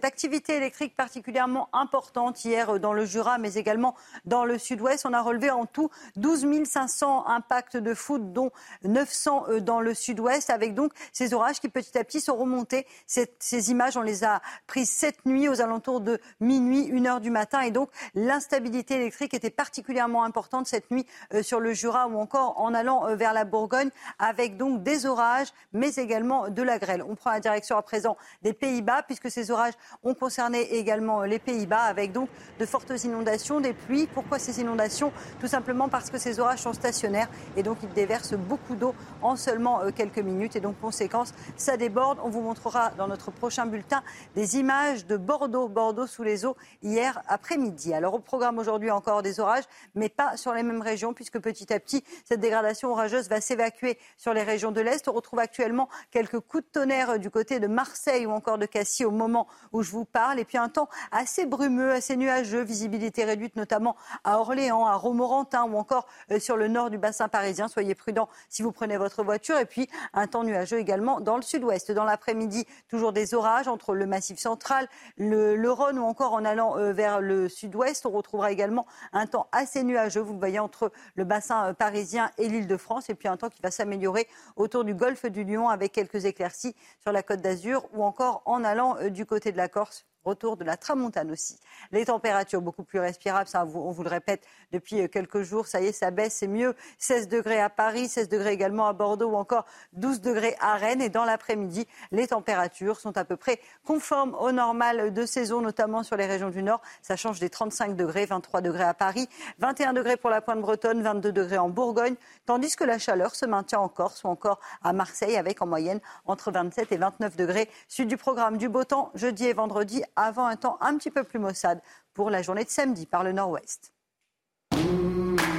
[0.04, 3.94] activité électrique particulièrement importante hier euh, dans le Jura, mais également
[4.26, 5.06] dans le sud-ouest.
[5.06, 8.50] On a relevé en tout 12 500 impacts de foot, dont
[8.84, 12.86] 900 euh, dans le sud-ouest, avec donc ces orages qui petit à petit sont remontés.
[13.06, 17.30] ces images, on les a prises cette nuit aux alentours de minuit, 1 heure du
[17.30, 17.62] matin.
[17.62, 22.60] Et donc l'instabilité électrique était particulièrement importante cette nuit euh, sur le Jura ou encore
[22.60, 27.02] en allant vers la Bourgogne, avec donc des orages, mais également de la grêle.
[27.40, 32.28] Direction à présent des Pays-Bas, puisque ces orages ont concerné également les Pays-Bas, avec donc
[32.58, 34.06] de fortes inondations, des pluies.
[34.06, 35.12] Pourquoi ces inondations?
[35.40, 39.36] Tout simplement parce que ces orages sont stationnaires et donc ils déversent beaucoup d'eau en
[39.36, 40.56] seulement euh, quelques minutes.
[40.56, 42.18] Et donc, conséquence, ça déborde.
[42.22, 44.02] On vous montrera dans notre prochain bulletin
[44.34, 47.94] des images de Bordeaux, Bordeaux sous les eaux hier après-midi.
[47.94, 51.72] Alors, au programme aujourd'hui encore des orages, mais pas sur les mêmes régions, puisque petit
[51.72, 55.08] à petit, cette dégradation orageuse va s'évacuer sur les régions de l'Est.
[55.08, 58.64] On retrouve actuellement quelques coups de tonnerre du du côté de Marseille ou encore de
[58.64, 60.38] Cassis au moment où je vous parle.
[60.38, 65.64] Et puis un temps assez brumeux, assez nuageux, visibilité réduite notamment à Orléans, à Romorantin
[65.64, 67.68] ou encore euh, sur le nord du bassin parisien.
[67.68, 69.58] Soyez prudents si vous prenez votre voiture.
[69.58, 71.92] Et puis un temps nuageux également dans le sud-ouest.
[71.92, 74.88] Dans l'après-midi, toujours des orages entre le massif central,
[75.18, 78.06] le, Rhône ou encore en allant euh, vers le sud-ouest.
[78.06, 82.30] On retrouvera également un temps assez nuageux, vous le voyez, entre le bassin euh, parisien
[82.38, 83.10] et l'île de France.
[83.10, 86.74] Et puis un temps qui va s'améliorer autour du golfe du Lion avec quelques éclaircies
[87.02, 90.06] sur la la Côte d'Azur ou encore en allant euh, du côté de la Corse
[90.24, 91.58] retour de la tramontane aussi.
[91.92, 95.80] Les températures beaucoup plus respirables, ça on vous le répète depuis euh, quelques jours, ça
[95.80, 96.74] y est, ça baisse, c'est mieux.
[96.98, 101.02] 16 degrés à Paris, 16 degrés également à Bordeaux ou encore 12 degrés à Rennes.
[101.02, 106.02] Et dans l'après-midi, les températures sont à peu près conformes au normal de saison, notamment
[106.02, 106.80] sur les régions du Nord.
[107.02, 109.28] Ça change des 35 degrés, 23 degrés à Paris,
[109.58, 112.14] 21 degrés pour la pointe bretonne, 22 degrés en Bourgogne,
[112.46, 116.00] tandis que la chaleur se maintient en Corse ou encore à Marseille avec en moyenne
[116.26, 117.70] entre 27 et 29 degrés.
[117.88, 121.24] Suite du programme du beau temps, jeudi et vendredi avant un temps un petit peu
[121.24, 121.80] plus maussade
[122.14, 123.92] pour la journée de samedi par le nord-ouest.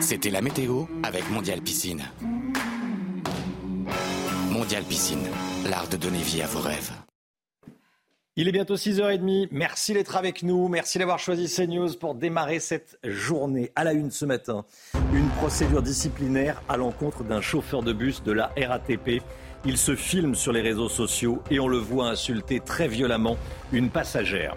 [0.02, 2.04] C'était la météo avec Mondial Piscine.
[4.50, 5.28] Mondial Piscine,
[5.70, 6.92] l'art de donner vie à vos rêves.
[8.36, 9.50] Il est bientôt 6h30.
[9.52, 10.70] Merci d'être avec nous.
[10.70, 13.70] Merci d'avoir choisi CNews pour démarrer cette journée.
[13.76, 14.64] À la une ce matin,
[15.14, 19.22] une procédure disciplinaire à l'encontre d'un chauffeur de bus de la RATP.
[19.66, 23.38] Il se filme sur les réseaux sociaux et on le voit insulter très violemment
[23.74, 24.56] une passagère.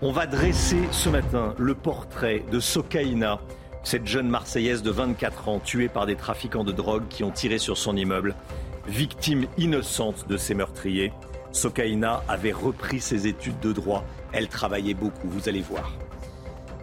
[0.00, 3.40] On va dresser ce matin le portrait de Sokaina,
[3.82, 7.58] Cette jeune Marseillaise de 24 ans, tuée par des trafiquants de drogue qui ont tiré
[7.58, 8.36] sur son immeuble,
[8.86, 11.12] victime innocente de ces meurtriers.
[11.50, 14.04] Sokaina avait repris ses études de droit.
[14.32, 15.92] Elle travaillait beaucoup, vous allez voir.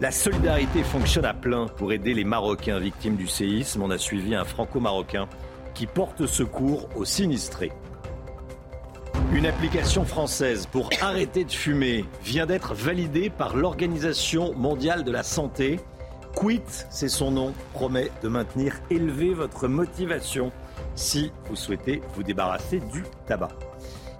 [0.00, 3.82] La solidarité fonctionne à plein pour aider les Marocains victimes du séisme.
[3.82, 5.26] On a suivi un franco-marocain
[5.78, 7.70] qui porte secours aux sinistrés.
[9.32, 15.22] Une application française pour arrêter de fumer vient d'être validée par l'Organisation mondiale de la
[15.22, 15.78] santé.
[16.34, 20.50] Quit, c'est son nom, promet de maintenir élevé votre motivation
[20.96, 23.50] si vous souhaitez vous débarrasser du tabac.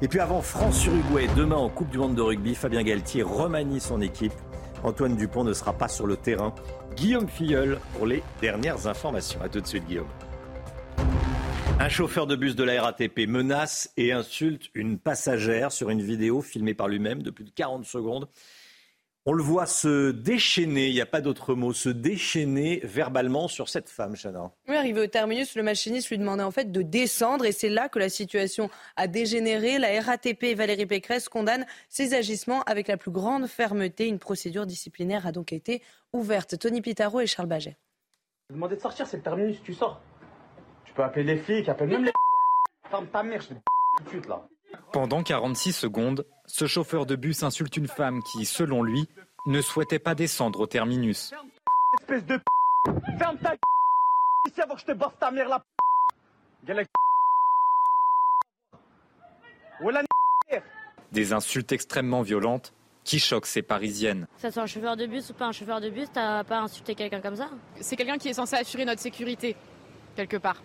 [0.00, 4.00] Et puis avant France-Uruguay, demain en Coupe du Monde de rugby, Fabien Galtier remanie son
[4.00, 4.34] équipe.
[4.84, 6.54] Antoine Dupont ne sera pas sur le terrain.
[6.94, 9.40] Guillaume Filleul pour les dernières informations.
[9.42, 10.06] A tout de suite Guillaume.
[11.80, 16.42] Un chauffeur de bus de la RATP menace et insulte une passagère sur une vidéo
[16.42, 18.28] filmée par lui-même de plus de 40 secondes.
[19.26, 23.68] On le voit se déchaîner, il n'y a pas d'autre mot, se déchaîner verbalement sur
[23.68, 24.50] cette femme, Chana.
[24.66, 27.90] Oui, arrivé au terminus, le machiniste lui demandait en fait de descendre et c'est là
[27.90, 29.78] que la situation a dégénéré.
[29.78, 34.08] La RATP et Valérie Pécresse condamnent ces agissements avec la plus grande fermeté.
[34.08, 35.82] Une procédure disciplinaire a donc été
[36.14, 36.58] ouverte.
[36.58, 37.76] Tony Pitaro et Charles Baget.
[38.50, 40.00] Demandez de sortir, c'est le terminus, tu sors.
[40.98, 42.12] Tu peux appeler les flics, appelle même les
[42.90, 43.54] Ferme ta mère, je te
[43.98, 44.42] tout de suite là.
[44.92, 49.08] Pendant 46 secondes, ce chauffeur de bus insulte une femme qui, selon lui,
[49.46, 51.32] ne souhaitait pas descendre au terminus.
[52.00, 52.40] Espèce de
[53.16, 53.54] Ferme ta
[54.48, 55.62] ici avant que je te baffe ta mère là.
[61.12, 64.26] Des insultes extrêmement violentes qui choquent ces Parisiennes.
[64.34, 66.58] Que ça soit un chauffeur de bus ou pas un chauffeur de bus, t'as pas
[66.58, 67.50] insulté quelqu'un comme ça?
[67.80, 69.54] C'est quelqu'un qui est censé assurer notre sécurité,
[70.16, 70.60] quelque part.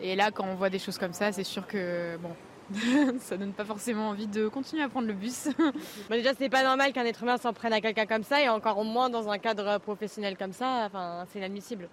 [0.00, 2.30] Et là, quand on voit des choses comme ça, c'est sûr que, bon,
[3.20, 5.48] ça donne pas forcément envie de continuer à prendre le bus.
[6.08, 8.48] Bah déjà, c'est pas normal qu'un être humain s'en prenne à quelqu'un comme ça, et
[8.48, 10.84] encore moins dans un cadre professionnel comme ça.
[10.86, 11.88] Enfin, c'est inadmissible.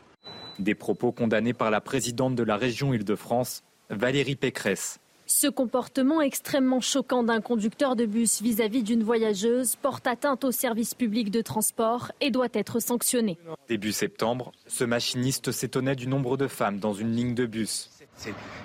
[0.60, 5.00] Des propos condamnés par la présidente de la région Île-de-France, Valérie Pécresse.
[5.28, 10.94] Ce comportement extrêmement choquant d'un conducteur de bus vis-à-vis d'une voyageuse porte atteinte au service
[10.94, 13.40] public de transport et doit être sanctionné.
[13.68, 17.90] Début septembre, ce machiniste s'étonnait du nombre de femmes dans une ligne de bus.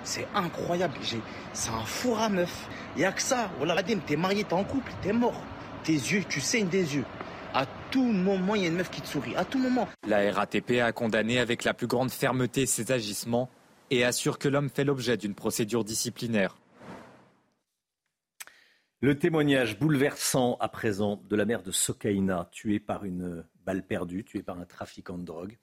[0.03, 0.95] C'est incroyable,
[1.53, 2.67] c'est un four à meuf.
[2.95, 3.51] Il n'y a que ça.
[3.61, 5.41] Oh là, t'es marié, t'es en couple, t'es mort.
[5.83, 7.05] Tes yeux, tu saignes des yeux.
[7.53, 9.35] À tout moment, il y a une meuf qui te sourit.
[9.35, 9.87] À tout moment.
[10.07, 13.49] La RATP a condamné avec la plus grande fermeté ces agissements
[13.89, 16.55] et assure que l'homme fait l'objet d'une procédure disciplinaire.
[19.01, 24.23] Le témoignage bouleversant à présent de la mère de Sokaina, tuée par une balle perdue,
[24.23, 25.57] tuée par un trafiquant de drogue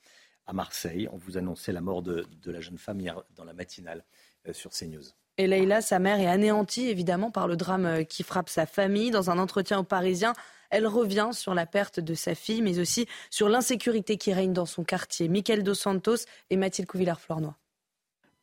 [0.48, 1.08] à Marseille.
[1.12, 4.04] On vous annonçait la mort de, de la jeune femme hier dans la matinale
[4.48, 5.04] euh, sur CNews.
[5.36, 9.12] Et Leïla, sa mère, est anéantie évidemment par le drame euh, qui frappe sa famille.
[9.12, 10.32] Dans un entretien aux Parisiens,
[10.70, 14.66] elle revient sur la perte de sa fille, mais aussi sur l'insécurité qui règne dans
[14.66, 15.28] son quartier.
[15.28, 17.56] Michael Dos Santos et Mathilde Couvillard-Flornois.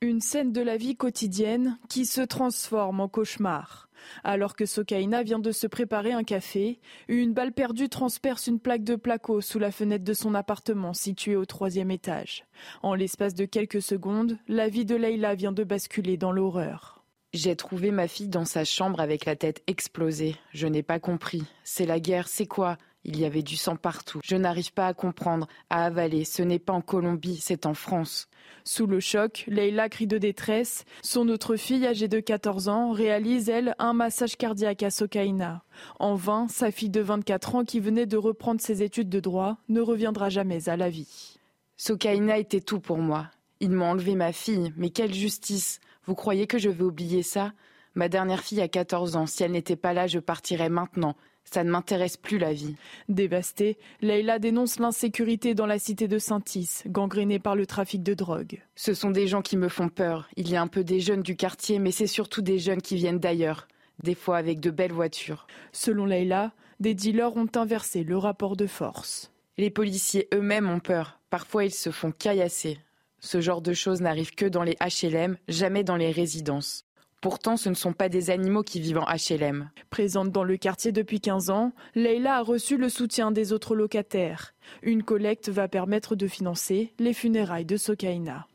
[0.01, 3.84] Une scène de la vie quotidienne qui se transforme en cauchemar.
[4.23, 8.83] Alors que Sokaina vient de se préparer un café, une balle perdue transperce une plaque
[8.83, 12.45] de placo sous la fenêtre de son appartement situé au troisième étage.
[12.83, 17.03] En l'espace de quelques secondes, la vie de Leïla vient de basculer dans l'horreur.
[17.33, 20.37] J'ai trouvé ma fille dans sa chambre avec la tête explosée.
[20.53, 21.43] Je n'ai pas compris.
[21.65, 22.77] C'est la guerre, c'est quoi?
[23.07, 24.19] Il y avait du sang partout.
[24.23, 26.25] Je n'arrive pas à comprendre, à avaler.
[26.25, 28.27] Ce n'est pas en Colombie, c'est en France.
[28.63, 30.85] Sous le choc, Leïla crie de détresse.
[31.03, 35.63] Son autre fille, âgée de 14 ans, réalise, elle, un massage cardiaque à Sokaina.
[35.99, 39.57] En vain, sa fille de 24 ans, qui venait de reprendre ses études de droit,
[39.69, 41.37] ne reviendra jamais à la vie.
[41.77, 43.29] Sokaina était tout pour moi.
[43.59, 47.53] Ils m'ont enlevé ma fille, mais quelle justice Vous croyez que je vais oublier ça?
[47.93, 49.27] Ma dernière fille a 14 ans.
[49.27, 51.15] Si elle n'était pas là, je partirais maintenant.
[51.45, 52.75] Ça ne m'intéresse plus la vie.
[53.07, 58.61] Dévastée, Leïla dénonce l'insécurité dans la cité de Saint-Is, gangrénée par le trafic de drogue.
[58.75, 60.27] Ce sont des gens qui me font peur.
[60.35, 62.95] Il y a un peu des jeunes du quartier, mais c'est surtout des jeunes qui
[62.95, 63.67] viennent d'ailleurs,
[64.03, 65.47] des fois avec de belles voitures.
[65.71, 69.31] Selon Leïla, des dealers ont inversé le rapport de force.
[69.57, 71.19] Les policiers eux-mêmes ont peur.
[71.29, 72.79] Parfois, ils se font caillasser.
[73.19, 76.85] Ce genre de choses n'arrive que dans les HLM, jamais dans les résidences.
[77.25, 79.71] Pourtant, ce ne sont pas des animaux qui vivent en HLM.
[79.89, 84.53] Présente dans le quartier depuis 15 ans, Leïla a reçu le soutien des autres locataires.
[84.83, 88.45] Une collecte va permettre de financer les funérailles de Sokaina.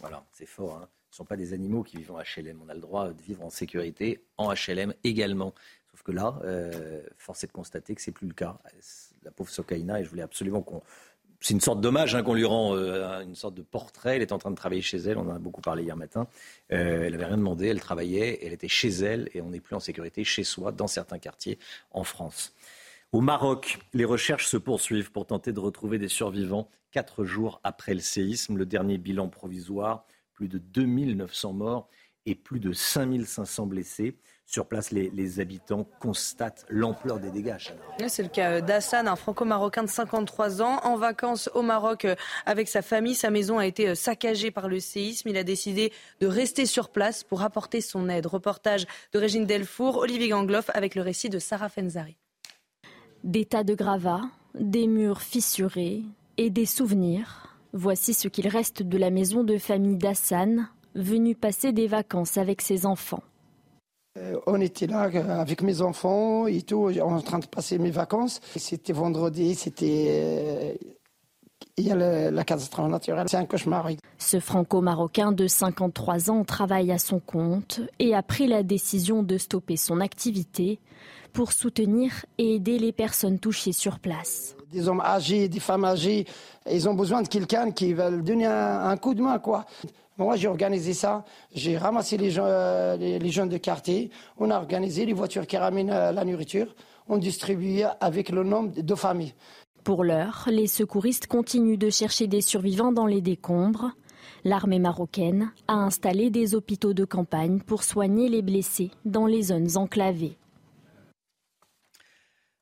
[0.00, 0.76] Voilà, c'est fort.
[0.76, 0.88] Hein.
[1.10, 2.58] Ce ne sont pas des animaux qui vivent en HLM.
[2.64, 5.52] On a le droit de vivre en sécurité en HLM également.
[5.90, 8.58] Sauf que là, euh, force est de constater que ce n'est plus le cas.
[9.24, 10.80] La pauvre Sokaina, et je voulais absolument qu'on
[11.40, 14.16] c'est une sorte d'hommage hein, qu'on lui rend, euh, une sorte de portrait.
[14.16, 16.26] Elle est en train de travailler chez elle, on en a beaucoup parlé hier matin.
[16.72, 19.76] Euh, elle n'avait rien demandé, elle travaillait, elle était chez elle et on n'est plus
[19.76, 21.58] en sécurité chez soi dans certains quartiers
[21.92, 22.54] en France.
[23.12, 27.94] Au Maroc, les recherches se poursuivent pour tenter de retrouver des survivants quatre jours après
[27.94, 28.56] le séisme.
[28.56, 31.88] Le dernier bilan provisoire, plus de 2900 morts
[32.26, 34.18] et plus de 5500 blessés.
[34.48, 37.58] Sur place, les, habitants constatent l'ampleur des dégâts.
[38.08, 42.14] C'est le cas d'Hassan, un franco-marocain de 53 ans, en vacances au Maroc euh,
[42.46, 43.14] avec sa famille.
[43.14, 45.28] Sa maison a été euh, saccagée par le séisme.
[45.28, 48.24] Il a décidé de rester sur place pour apporter son aide.
[48.24, 52.16] Reportage de Régine Delfour, Olivier Gangloff avec le récit de Sarah Fenzari.
[53.24, 56.04] Des tas de gravats, des murs fissurés
[56.38, 57.54] et des souvenirs.
[57.74, 62.62] Voici ce qu'il reste de la maison de famille d'Hassan, venu passer des vacances avec
[62.62, 63.22] ses enfants.
[64.18, 67.90] Euh, on était là euh, avec mes enfants et tout, en train de passer mes
[67.90, 68.40] vacances.
[68.56, 70.06] C'était vendredi, c'était.
[70.08, 70.72] Euh,
[71.76, 73.88] il y a la catastrophe naturelle, c'est un cauchemar.
[74.18, 79.38] Ce franco-marocain de 53 ans travaille à son compte et a pris la décision de
[79.38, 80.80] stopper son activité
[81.32, 84.56] pour soutenir et aider les personnes touchées sur place.
[84.72, 86.26] Des hommes âgés, des femmes âgées,
[86.68, 89.64] ils ont besoin de quelqu'un qui va leur donner un, coup de main, quoi.
[90.18, 91.24] Moi, j'ai organisé ça.
[91.54, 94.10] J'ai ramassé les, gens, euh, jeunes de quartier.
[94.36, 96.74] On a organisé les voitures qui ramènent euh, la nourriture.
[97.08, 99.34] On distribue avec le nombre de familles.
[99.84, 103.92] Pour l'heure, les secouristes continuent de chercher des survivants dans les décombres.
[104.44, 109.76] L'armée marocaine a installé des hôpitaux de campagne pour soigner les blessés dans les zones
[109.76, 110.36] enclavées.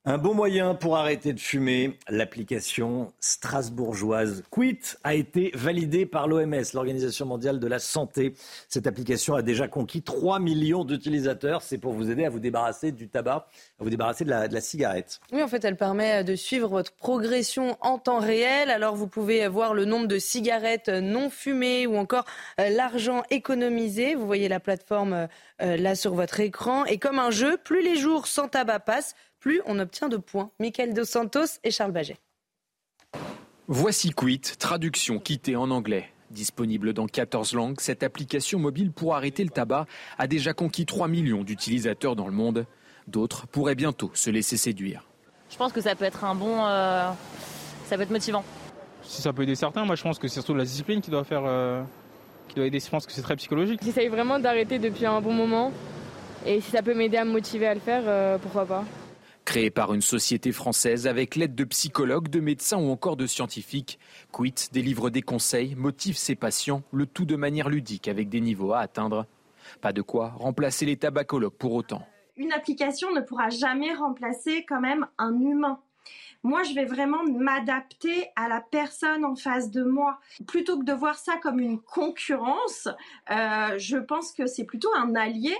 [0.08, 6.62] Un bon moyen pour arrêter de fumer, l'application strasbourgeoise Quit a été validée par l'OMS,
[6.74, 8.34] l'Organisation mondiale de la santé.
[8.68, 11.60] Cette application a déjà conquis 3 millions d'utilisateurs.
[11.60, 13.48] C'est pour vous aider à vous débarrasser du tabac,
[13.80, 15.18] à vous débarrasser de la, cigarette.
[15.32, 18.70] Oui, en fait, elle permet de suivre votre progression en temps réel.
[18.70, 22.26] Alors, vous pouvez voir le nombre de cigarettes non fumées ou encore
[22.60, 24.14] euh, l'argent économisé.
[24.14, 25.26] Vous voyez la plateforme
[25.62, 26.84] euh, là sur votre écran.
[26.84, 29.16] Et comme un jeu, plus les jours sans tabac passent,
[29.46, 30.50] plus on obtient de points.
[30.58, 32.16] Michael Dos Santos et Charles Baget.
[33.68, 36.10] Voici Quit, traduction quittée en anglais.
[36.32, 39.86] Disponible dans 14 langues, cette application mobile pour arrêter le tabac
[40.18, 42.66] a déjà conquis 3 millions d'utilisateurs dans le monde.
[43.06, 45.06] D'autres pourraient bientôt se laisser séduire.
[45.48, 46.66] Je pense que ça peut être un bon.
[46.66, 47.08] Euh,
[47.84, 48.42] ça peut être motivant.
[49.04, 51.22] Si ça peut aider certains, moi je pense que c'est surtout la discipline qui doit
[51.22, 51.44] faire.
[51.46, 51.84] Euh,
[52.48, 52.80] qui doit aider.
[52.80, 53.78] Je pense que c'est très psychologique.
[53.84, 55.70] J'essaye vraiment d'arrêter depuis un bon moment.
[56.44, 58.84] Et si ça peut m'aider à me motiver à le faire, euh, pourquoi pas.
[59.46, 64.00] Créé par une société française avec l'aide de psychologues, de médecins ou encore de scientifiques,
[64.32, 68.72] Quit délivre des conseils, motive ses patients, le tout de manière ludique avec des niveaux
[68.72, 69.24] à atteindre.
[69.80, 72.04] Pas de quoi remplacer les tabacologues pour autant.
[72.36, 75.78] Une application ne pourra jamais remplacer quand même un humain.
[76.42, 80.18] Moi, je vais vraiment m'adapter à la personne en face de moi.
[80.48, 82.88] Plutôt que de voir ça comme une concurrence,
[83.30, 85.54] euh, je pense que c'est plutôt un allié.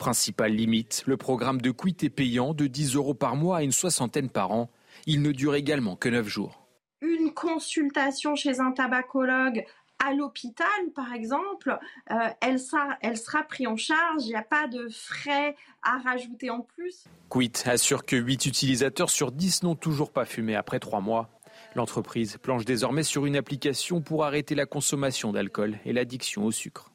[0.00, 3.70] Principale limite, le programme de Quit est payant de 10 euros par mois à une
[3.70, 4.70] soixantaine par an.
[5.04, 6.66] Il ne dure également que 9 jours.
[7.02, 9.62] Une consultation chez un tabacologue
[10.02, 11.78] à l'hôpital, par exemple,
[12.10, 15.98] euh, elle, sera, elle sera prise en charge, il n'y a pas de frais à
[15.98, 17.04] rajouter en plus.
[17.28, 21.28] Quit assure que 8 utilisateurs sur 10 n'ont toujours pas fumé après 3 mois.
[21.74, 26.90] L'entreprise planche désormais sur une application pour arrêter la consommation d'alcool et l'addiction au sucre.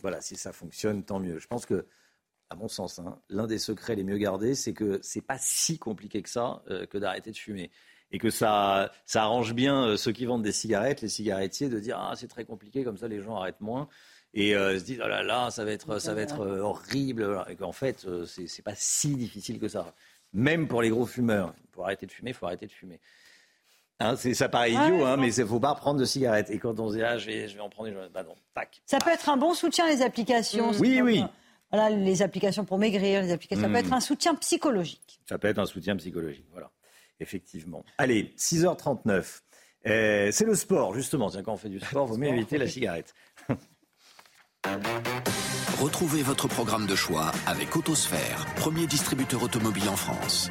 [0.00, 1.38] Voilà, si ça fonctionne, tant mieux.
[1.38, 1.86] Je pense que,
[2.50, 5.78] à mon sens, hein, l'un des secrets les mieux gardés, c'est que c'est pas si
[5.78, 7.70] compliqué que ça euh, que d'arrêter de fumer.
[8.10, 11.78] Et que ça, ça arrange bien euh, ceux qui vendent des cigarettes, les cigarettiers, de
[11.80, 13.88] dire ah c'est très compliqué, comme ça les gens arrêtent moins
[14.34, 17.56] et euh, se disent oh là là ça va être ça va être horrible et
[17.56, 19.94] qu'en fait c'est pas si difficile que ça.
[20.32, 23.00] Même pour les gros fumeurs, pour arrêter de fumer, il faut arrêter de fumer.
[24.00, 26.50] Hein, ça paraît idiot, hein, mais il ne faut pas prendre de cigarettes.
[26.50, 28.80] Et quand on se dit, ah, je vais, en prendre une, bah non, tac.
[28.86, 30.70] Ça peut être un bon soutien, les applications.
[30.78, 31.24] Oui, oui.
[31.72, 33.62] Voilà, les applications pour maigrir, les applications.
[33.62, 33.86] Ça peut hmm.
[33.86, 35.20] être un soutien psychologique.
[35.28, 36.70] Ça peut être un soutien psychologique, voilà.
[37.20, 37.84] Effectivement.
[37.98, 39.40] Allez, 6h39.
[39.86, 41.30] Euh, c'est le sport, justement.
[41.30, 43.14] Quand on fait du sport, il vaut mieux éviter la cigarette.
[45.80, 50.50] Retrouvez votre programme de choix avec Autosphère, premier distributeur automobile en France.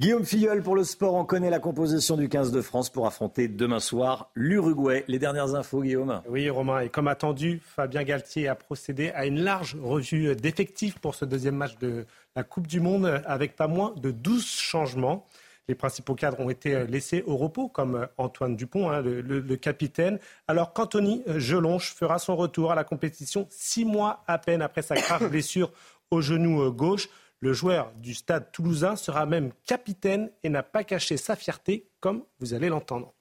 [0.00, 3.48] Guillaume Filleul pour le sport, on connaît la composition du 15 de France pour affronter
[3.48, 5.04] demain soir l'Uruguay.
[5.08, 6.22] Les dernières infos, Guillaume.
[6.28, 11.16] Oui, Romain, et comme attendu, Fabien Galtier a procédé à une large revue d'effectifs pour
[11.16, 12.06] ce deuxième match de
[12.36, 15.26] la Coupe du Monde avec pas moins de 12 changements.
[15.66, 20.74] Les principaux cadres ont été laissés au repos, comme Antoine Dupont, hein, le, capitaine, alors
[20.74, 25.28] qu'Anthony Gelonche fera son retour à la compétition six mois à peine après sa grave
[25.30, 25.72] blessure
[26.12, 27.08] au genou gauche.
[27.40, 32.24] Le joueur du stade toulousain sera même capitaine et n'a pas caché sa fierté, comme
[32.40, 33.14] vous allez l'entendre.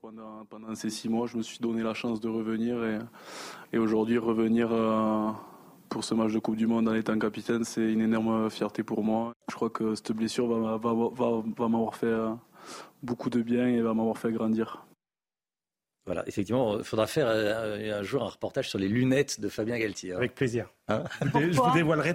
[0.00, 2.76] Pendant, ces six mois, je me suis donné la chance de revenir
[3.72, 5.30] et, aujourd'hui revenir euh,
[5.88, 9.02] pour ce match de Coupe du Monde en étant capitaine, c'est une énorme fierté pour
[9.02, 9.32] moi.
[9.48, 12.14] Je crois que cette blessure va, va m'avoir fait
[13.02, 14.84] beaucoup de bien et va m'avoir fait grandir.
[16.06, 19.78] Voilà, effectivement, il faudra faire euh, un jour un reportage sur les lunettes de Fabien
[19.78, 20.12] Galtier.
[20.12, 20.18] Hein.
[20.18, 20.68] Avec plaisir.
[20.88, 22.14] Hein je vous dévoilerai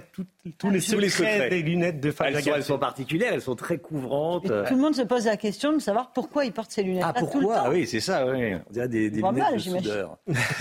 [0.58, 2.52] tous les, secrets des lunettes de Fabien Galtier.
[2.54, 4.44] Elles sont particulières, elles sont très couvrantes.
[4.44, 7.04] tout le monde se pose la question de savoir pourquoi il porte ces lunettes.
[7.04, 8.54] Ah, pourquoi Oui, c'est ça, oui.
[8.54, 10.18] On dirait des, des lunettes de soudeur.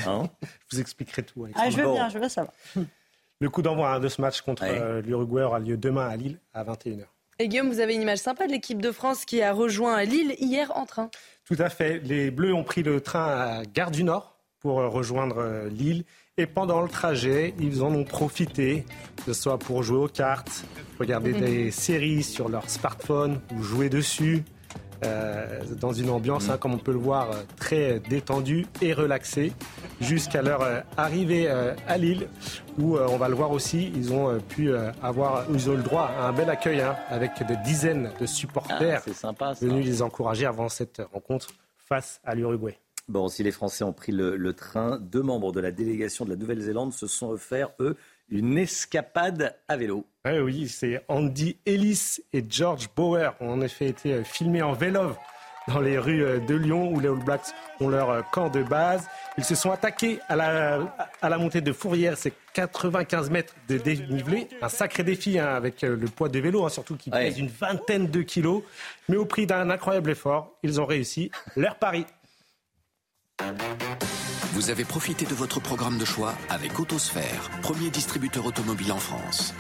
[0.07, 1.45] Hein je vous expliquerai tout.
[1.53, 2.53] Ah, je veux bien, je veux savoir.
[3.41, 6.65] Le coup d'envoi de ce match contre euh, l'Uruguay aura lieu demain à Lille à
[6.65, 7.05] 21h.
[7.41, 10.35] Et Guillaume, vous avez une image sympa de l'équipe de France qui a rejoint Lille
[10.39, 11.09] hier en train.
[11.45, 11.99] Tout à fait.
[11.99, 16.03] Les Bleus ont pris le train à Gare du Nord pour euh, rejoindre euh, Lille.
[16.35, 18.83] Et pendant le trajet, ils en ont profité,
[19.15, 20.65] que ce soit pour jouer aux cartes,
[20.99, 24.43] regarder des séries sur leur smartphone ou jouer dessus.
[25.05, 29.53] Euh, dans une ambiance, hein, comme on peut le voir, euh, très détendue et relaxée,
[30.01, 32.27] jusqu'à leur euh, arrivée à Lille,
[32.77, 34.71] où on va le voir aussi, ils ont pu
[35.01, 39.03] avoir, ils ont le droit à un bel accueil, hein, avec des dizaines de supporters
[39.23, 42.77] ah, venus les encourager avant cette rencontre face à l'Uruguay.
[43.07, 46.29] Bon, si les Français ont pris le, le train, deux membres de la délégation de
[46.29, 47.95] la Nouvelle-Zélande se sont offerts, eux,
[48.31, 50.05] une escapade à vélo.
[50.23, 54.73] Ah oui, c'est Andy Ellis et George Bauer ont en effet été euh, filmés en
[54.73, 55.15] vélo
[55.67, 58.61] dans les rues euh, de Lyon où les All Blacks ont leur euh, camp de
[58.61, 59.07] base.
[59.37, 60.79] Ils se sont attaqués à la,
[61.21, 64.47] à la montée de Fourrière, c'est 95 mètres de dénivelé.
[64.61, 68.07] Un sacré défi hein, avec le poids de vélo, hein, surtout qui pèse une vingtaine
[68.07, 68.63] de kilos.
[69.07, 72.05] Mais au prix d'un incroyable effort, ils ont réussi leur pari.
[74.53, 79.53] Vous avez profité de votre programme de choix avec Autosphère, premier distributeur automobile en France.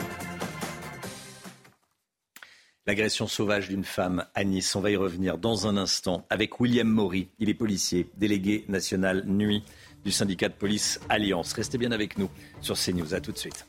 [2.85, 6.87] L'agression sauvage d'une femme à Nice, on va y revenir dans un instant avec William
[6.87, 7.29] Maury.
[7.39, 9.63] Il est policier, délégué national nuit
[10.03, 11.53] du syndicat de police Alliance.
[11.53, 12.29] Restez bien avec nous
[12.61, 13.13] sur CNews.
[13.13, 13.65] À tout de suite.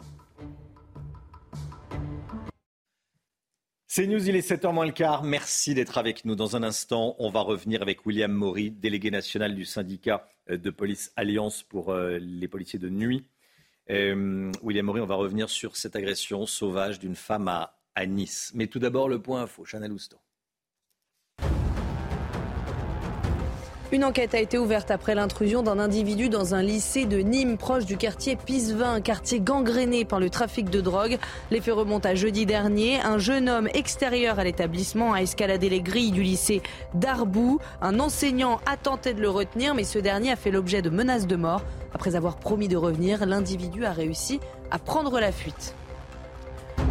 [3.93, 5.25] C'est News, il est 7h moins le quart.
[5.25, 6.37] Merci d'être avec nous.
[6.37, 10.71] Dans un instant, on va revenir avec William Maury, délégué national du syndicat euh, de
[10.71, 13.27] police Alliance pour euh, les policiers de nuit.
[13.91, 17.75] Euh, William Maury, on va revenir sur cette agression sauvage d'une femme à,
[18.07, 18.53] Nice.
[18.55, 19.65] Mais tout d'abord, le point info.
[19.65, 20.19] Chanel Housteau.
[23.93, 27.87] Une enquête a été ouverte après l'intrusion d'un individu dans un lycée de Nîmes, proche
[27.87, 31.19] du quartier Pisevin, quartier gangréné par le trafic de drogue.
[31.51, 33.01] Les faits remontent à jeudi dernier.
[33.01, 36.63] Un jeune homme extérieur à l'établissement a escaladé les grilles du lycée
[36.95, 37.59] d'Arbou.
[37.83, 41.27] Un enseignant a tenté de le retenir, mais ce dernier a fait l'objet de menaces
[41.27, 41.63] de mort.
[41.93, 44.39] Après avoir promis de revenir, l'individu a réussi
[44.71, 45.75] à prendre la fuite.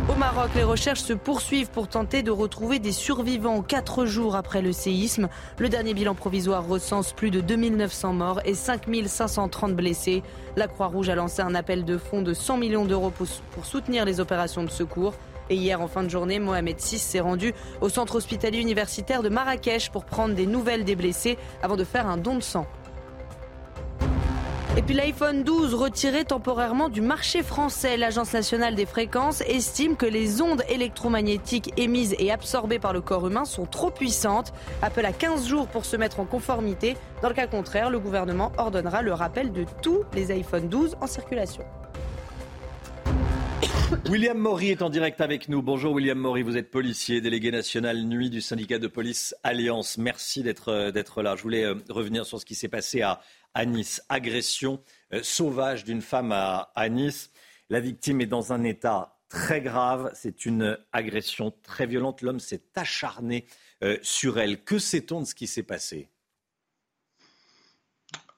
[0.09, 4.61] Au Maroc, les recherches se poursuivent pour tenter de retrouver des survivants quatre jours après
[4.61, 5.29] le séisme.
[5.57, 10.23] Le dernier bilan provisoire recense plus de 2900 morts et 5530 blessés.
[10.55, 14.19] La Croix-Rouge a lancé un appel de fonds de 100 millions d'euros pour soutenir les
[14.19, 15.13] opérations de secours.
[15.49, 19.29] Et hier, en fin de journée, Mohamed VI s'est rendu au centre hospitalier universitaire de
[19.29, 22.67] Marrakech pour prendre des nouvelles des blessés avant de faire un don de sang.
[24.80, 27.97] Et puis l'iPhone 12 retiré temporairement du marché français.
[27.97, 33.27] L'Agence nationale des fréquences estime que les ondes électromagnétiques émises et absorbées par le corps
[33.27, 34.53] humain sont trop puissantes.
[34.82, 36.95] Apple a 15 jours pour se mettre en conformité.
[37.21, 41.07] Dans le cas contraire, le gouvernement ordonnera le rappel de tous les iPhone 12 en
[41.07, 41.65] circulation.
[44.07, 45.61] William Maury est en direct avec nous.
[45.61, 49.97] Bonjour William Maury, vous êtes policier, délégué national nuit du syndicat de police Alliance.
[49.97, 51.36] Merci d'être euh, là.
[51.36, 53.19] Je voulais euh, revenir sur ce qui s'est passé à,
[53.54, 54.02] à Nice.
[54.10, 54.84] Agression
[55.14, 57.32] euh, sauvage d'une femme à, Nice.
[57.70, 60.12] La victime est dans un état très grave.
[60.14, 62.22] C'est une agression très violente.
[62.22, 63.45] L'homme s'est acharné
[63.84, 64.64] euh, sur elle.
[64.64, 66.10] Que sait-on de ce qui s'est passé?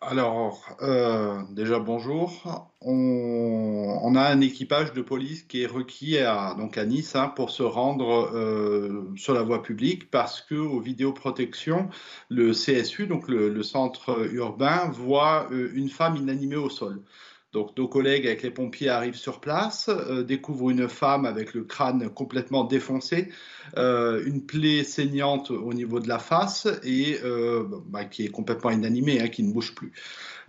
[0.02, 2.72] Alors, euh, déjà bonjour.
[2.82, 7.52] On, a un équipage de police qui est requis à, donc à Nice hein, pour
[7.52, 11.88] se rendre euh, sur la voie publique parce que aux vidéoprotections,
[12.30, 17.04] le CSU, donc le, centre urbain, voit euh, une femme inanimée au sol.
[17.52, 21.64] Donc nos collègues avec les pompiers arrivent sur place, euh, découvrent une femme avec le
[21.64, 23.30] crâne complètement défoncé,
[23.78, 28.70] euh, une plaie saignante au niveau de la face et euh, bah, qui est complètement
[28.70, 29.92] inanimée, hein, qui ne bouge plus.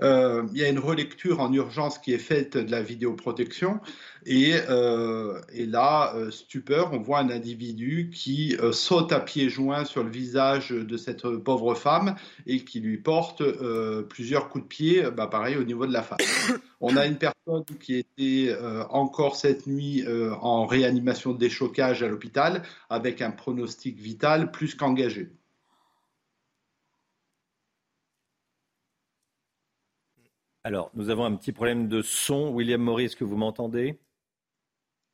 [0.02, 3.80] Il y a une relecture en urgence qui est faite de la vidéoprotection
[4.26, 4.52] et,
[5.52, 10.70] et là, stupeur, on voit un individu qui saute à pieds joints sur le visage
[10.70, 12.14] de cette pauvre femme
[12.46, 13.42] et qui lui porte
[14.08, 16.50] plusieurs coups de pied, bah, pareil au niveau de la face.
[16.80, 22.02] On a une personne qui était euh, encore cette nuit euh, en réanimation de déchocage
[22.02, 25.30] à l'hôpital avec un pronostic vital plus qu'engagé.
[30.64, 32.50] Alors, nous avons un petit problème de son.
[32.50, 33.98] William Maury, est-ce que vous m'entendez?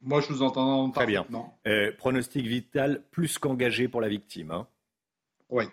[0.02, 1.26] Moi, je vous entends Très bien.
[1.66, 4.50] Euh, pronostic vital plus qu'engagé pour la victime.
[4.50, 4.68] Hein.
[5.48, 5.64] Oui,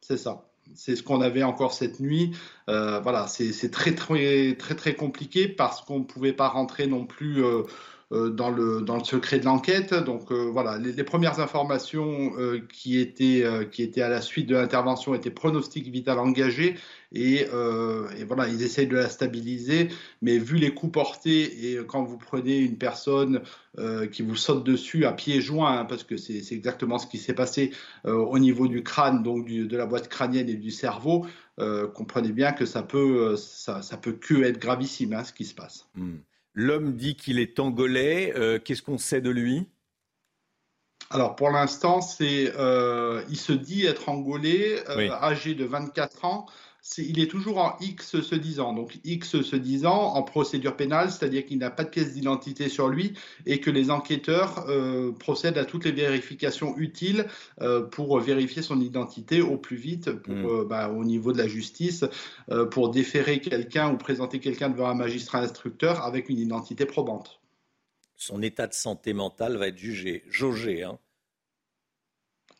[0.00, 0.44] c'est ça.
[0.74, 2.36] C'est ce qu'on avait encore cette nuit.
[2.68, 7.06] Euh, voilà, c'est très, très, très, très compliqué parce qu'on ne pouvait pas rentrer non
[7.06, 7.42] plus.
[7.42, 7.64] Euh, euh,
[8.12, 9.94] dans, le, dans le secret de l'enquête.
[9.94, 14.54] Donc euh, voilà, les, premières informations euh, qui, étaient, qui étaient à la suite de
[14.54, 16.76] l'intervention étaient pronostic vital engagé
[17.14, 19.88] et, et, voilà, ils essayent de la stabiliser.
[20.20, 23.42] Mais vu les coups portés et quand vous prenez une personne
[24.10, 27.34] qui vous saute dessus à pieds joints, hein, parce que c'est exactement ce qui s'est
[27.34, 27.72] passé
[28.04, 31.26] au niveau du crâne, donc de la boîte crânienne et du cerveau,
[31.94, 35.54] comprenez bien que ça peut, ça, ça peut que être gravissime hein, ce qui se
[35.54, 35.86] passe.
[35.94, 36.16] Hmm.
[36.54, 38.32] L'homme dit qu'il est angolais.
[38.36, 39.66] Euh, qu'est-ce qu'on sait de lui?
[41.10, 46.46] Alors pour l'instant, c'est, euh, il se dit être angolais, euh, âgé de 24 ans
[46.98, 48.72] il est toujours en X se disant.
[48.72, 52.88] Donc X se disant en procédure pénale, c'est-à-dire qu'il n'a pas de pièce d'identité sur
[52.88, 53.14] lui
[53.46, 57.26] et que les enquêteurs euh, procèdent à toutes les vérifications utiles
[57.60, 60.44] euh, pour vérifier son identité au plus vite hmm.
[60.44, 62.04] euh, bah, au niveau de la justice,
[62.70, 67.40] pour déférer quelqu'un ou présenter quelqu'un devant un magistrat instructeur avec une identité probante.
[68.16, 70.82] Son état de santé mentale va être jugé, jaugé.
[70.82, 70.98] Hein.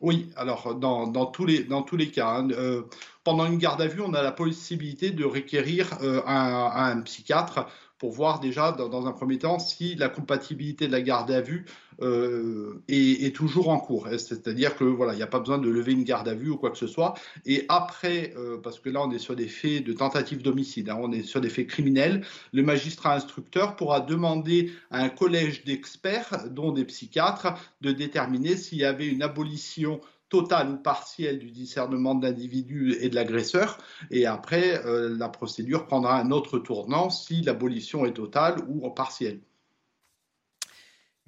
[0.03, 2.83] Oui, alors dans, tous, les, dans tous les cas, hein, euh,
[3.23, 7.69] pendant une garde à vue, on a la possibilité de requérir euh, un, psychiatre
[8.03, 11.67] pour voir déjà, dans, un premier temps, si la compatibilité de la garde à vue
[12.01, 14.09] euh, est, toujours en cours.
[14.19, 16.57] C'est-à-dire que voilà, il n'y a pas besoin de lever une garde à vue ou
[16.57, 17.15] quoi que ce soit.
[17.47, 20.99] Et après, euh, parce que là, on est sur des faits de tentative d'homicide, hein,
[21.01, 26.49] on est sur des faits criminels, le magistrat instructeur pourra demander à un collège d'experts,
[26.51, 30.01] dont des psychiatres, de déterminer s'il y avait une abolition
[30.33, 33.77] totale ou partielle du discernement de l'individu et de l'agresseur.
[34.11, 39.43] Et après, euh, la procédure prendra un autre tournant si l'abolition est totale ou partielle.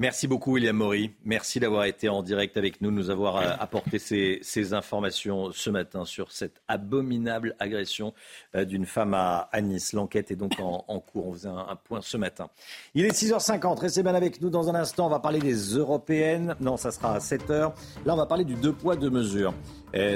[0.00, 1.12] Merci beaucoup William Maury.
[1.24, 5.70] Merci d'avoir été en direct avec nous, de nous avoir euh, apporté ces, informations ce
[5.70, 8.12] matin sur cette abominable agression
[8.56, 9.92] euh, d'une femme à, Nice.
[9.92, 11.28] L'enquête est donc en, cours.
[11.28, 12.48] On faisait un, point ce matin.
[12.94, 13.78] Il est 6h50.
[13.78, 15.06] Restez bien avec nous dans un instant.
[15.06, 16.56] On va parler des européennes.
[16.58, 17.72] Non, ça sera à 7h.
[18.04, 19.54] Là, on va parler du deux poids, deux mesures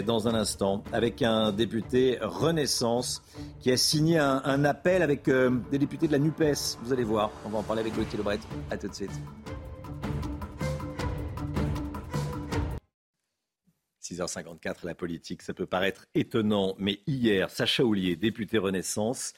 [0.05, 3.23] dans un instant avec un député Renaissance
[3.61, 6.79] qui a signé un, appel avec des députés de la NUPES.
[6.83, 7.31] Vous allez voir.
[7.45, 8.41] On va en parler avec Gauthier Lebret.
[8.71, 9.13] À tout de suite.
[14.09, 19.33] 6h54, la politique, ça peut paraître étonnant, mais hier, Sacha Houlier, député Renaissance,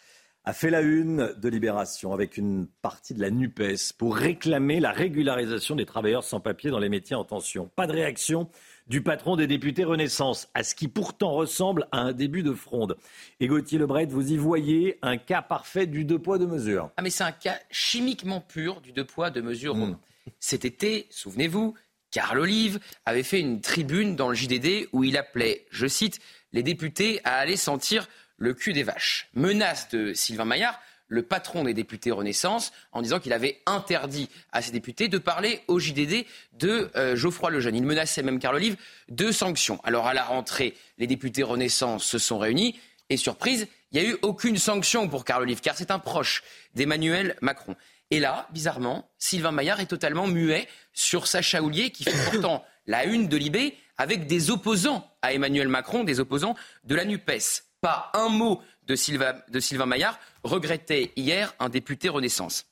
[0.44, 4.90] a fait la une de Libération avec une partie de la NUPES pour réclamer la
[4.90, 7.70] régularisation des travailleurs sans papier dans les métiers en tension.
[7.76, 8.48] Pas de réaction
[8.86, 12.96] du patron des députés Renaissance, à ce qui pourtant ressemble à un début de fronde.
[13.38, 16.90] Et Gauthier Lebret, vous y voyez un cas parfait du deux poids, deux mesures.
[16.96, 19.76] Ah mais c'est un cas chimiquement pur du deux poids, deux mesures.
[19.76, 19.96] Hmm.
[20.38, 21.74] Cet été, souvenez-vous,
[22.10, 26.18] Carl Olive avait fait une tribune dans le JDD où il appelait, je cite,
[26.52, 29.28] les députés à aller sentir le cul des vaches.
[29.34, 30.80] Menace de Sylvain Maillard,
[31.10, 35.60] le patron des députés Renaissance, en disant qu'il avait interdit à ses députés de parler
[35.68, 37.76] au JDD de euh, Geoffroy Lejeune.
[37.76, 38.76] Il menaçait même Carl Olive
[39.10, 39.80] de sanctions.
[39.84, 42.78] Alors à la rentrée, les députés Renaissance se sont réunis
[43.10, 46.42] et surprise, il n'y a eu aucune sanction pour Carl Olive, car c'est un proche
[46.74, 47.74] d'Emmanuel Macron.
[48.12, 53.04] Et là, bizarrement, Sylvain Maillard est totalement muet sur Sacha Houlier, qui fait pourtant la
[53.04, 56.54] une de Libé avec des opposants à Emmanuel Macron, des opposants
[56.84, 57.64] de la NUPES.
[57.80, 62.66] Pas un mot de, Sylvain Maillard regrettait hier un député Renaissance.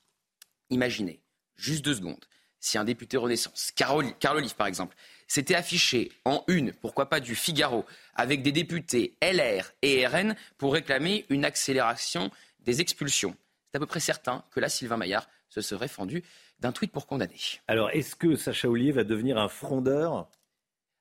[0.71, 1.21] Imaginez,
[1.57, 2.25] juste deux secondes,
[2.61, 4.97] si un député Renaissance, Carl Olive par exemple,
[5.27, 10.73] s'était affiché en une, pourquoi pas du Figaro, avec des députés LR et RN pour
[10.73, 13.37] réclamer une accélération des expulsions
[13.71, 16.25] c'est à peu près certain que là, Sylvain Maillard se serait fendu
[16.59, 17.37] d'un tweet pour condamner.
[17.67, 20.29] Alors, est-ce que Sacha Ollier va devenir un frondeur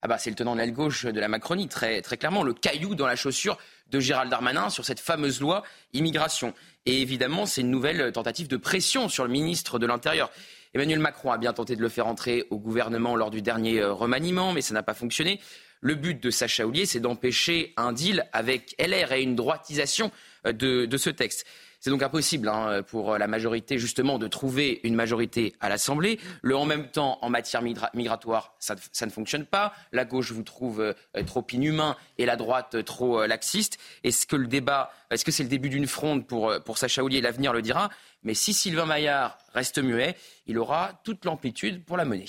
[0.03, 2.53] ah bah, c'est le tenant de l'aile gauche de la Macronie, très, très clairement, le
[2.53, 3.57] caillou dans la chaussure
[3.89, 6.53] de Gérald Darmanin sur cette fameuse loi immigration.
[6.85, 10.29] Et évidemment, c'est une nouvelle tentative de pression sur le ministre de l'Intérieur.
[10.73, 13.91] Emmanuel Macron a bien tenté de le faire entrer au gouvernement lors du dernier euh,
[13.91, 15.39] remaniement, mais ça n'a pas fonctionné.
[15.81, 20.11] Le but de Sacha Houlier, c'est d'empêcher un deal avec LR et une droitisation
[20.45, 21.45] euh, de ce texte.
[21.88, 26.19] C'est donc impossible hein, pour la majorité, justement, de trouver une majorité à l'Assemblée.
[26.41, 28.75] Le en même temps, en matière migratoire, ça,
[29.05, 29.71] ne fonctionne pas.
[29.93, 30.93] La gauche vous trouve euh,
[31.25, 33.77] trop inhumain et la droite euh, trop euh, laxiste.
[34.03, 37.21] Est-ce que le débat, est-ce que c'est le début d'une fronde pour, pour Sacha Oulier
[37.21, 37.89] L'avenir le dira.
[38.21, 42.25] Mais si Sylvain Maillard reste muet, il aura toute l'amplitude pour la mener.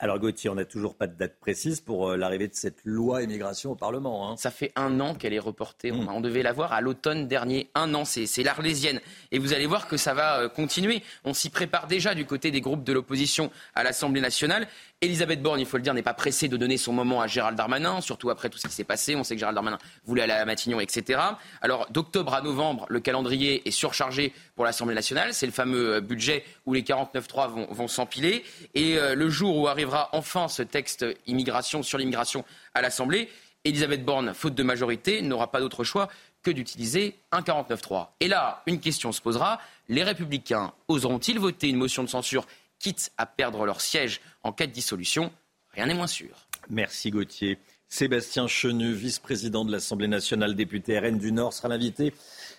[0.00, 3.24] Alors Gauthier, on n'a toujours pas de date précise pour euh, l'arrivée de cette loi
[3.24, 4.30] immigration au Parlement.
[4.30, 4.36] Hein.
[4.36, 5.90] Ça fait un an qu'elle est reportée.
[5.90, 6.22] On, hmm.
[6.22, 7.68] devait la voir à l'automne dernier.
[7.74, 9.00] Un an, c'est l'Arlésienne.
[9.32, 11.02] Et vous allez voir que ça va euh, continuer.
[11.24, 14.68] On s'y prépare déjà du côté des groupes de l'opposition à l'Assemblée nationale.
[15.00, 17.56] Elisabeth Borne, il faut le dire, n'est pas pressée de donner son moment à Gérald
[17.56, 19.14] Darmanin, surtout après tout ce qui s'est passé.
[19.14, 21.20] On sait que Gérald Darmanin voulait aller à Matignon, etc.
[21.62, 25.34] Alors, d'octobre à novembre, le calendrier est surchargé pour l'Assemblée nationale.
[25.34, 28.42] C'est le fameux euh, budget où les 49.3 vont, vont s'empiler.
[28.74, 32.44] Et euh, le jour où arrivera enfin ce texte immigration sur l'immigration
[32.74, 33.28] à l'Assemblée,
[33.64, 36.08] Elisabeth Borne, faute de majorité, n'aura pas d'autre choix
[36.42, 38.08] que d'utiliser un 49.3.
[38.18, 39.60] Et là, une question se posera.
[39.88, 42.46] Les républicains oseront-ils voter une motion de censure
[42.78, 45.32] quitte à perdre leur siège en cas de dissolution.
[45.72, 46.46] Rien n'est moins sûr.
[46.70, 47.58] Merci Gauthier.
[47.88, 52.12] Sébastien Chenu, vice-président de l'Assemblée nationale, député RN du Nord, sera l'invité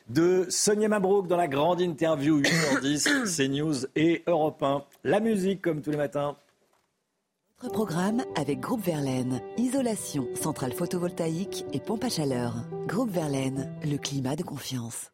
[0.10, 4.84] de Sonia Mabrouk dans la grande interview 8h10, CNews et Europe 1.
[5.04, 6.36] La musique, comme tous les matins.
[7.62, 9.42] Notre programme avec Groupe Verlaine.
[9.58, 12.56] Isolation, centrale photovoltaïque et pompe à chaleur.
[12.88, 15.12] Groupe Verlaine, le climat de confiance.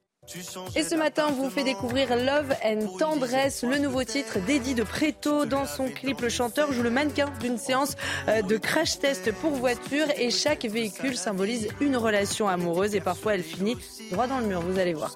[0.76, 4.84] Et ce matin, on vous fait découvrir Love and Tendresse, le nouveau titre d'Eddie de
[4.84, 5.46] Préto.
[5.46, 7.96] Dans son clip, le chanteur joue le mannequin d'une séance
[8.28, 13.36] euh, de crash test pour voiture et chaque véhicule symbolise une relation amoureuse et parfois
[13.36, 13.78] elle finit
[14.12, 15.16] droit dans le mur, vous allez voir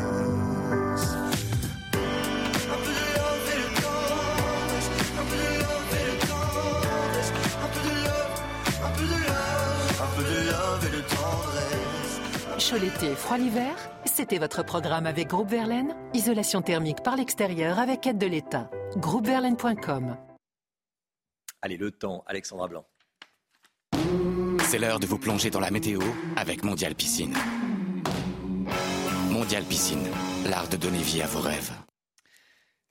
[12.61, 13.75] Chaud l'été, froid l'hiver?
[14.05, 18.69] C'était votre programme avec Groupe Verlaine Isolation thermique par l'extérieur avec aide de l'État.
[18.97, 20.15] Groupeverlaine.com
[21.63, 22.85] Allez, le temps, Alexandra Blanc.
[24.59, 26.01] C'est l'heure de vous plonger dans la météo
[26.35, 27.35] avec Mondial Piscine.
[29.31, 30.07] Mondial Piscine,
[30.45, 31.71] l'art de donner vie à vos rêves.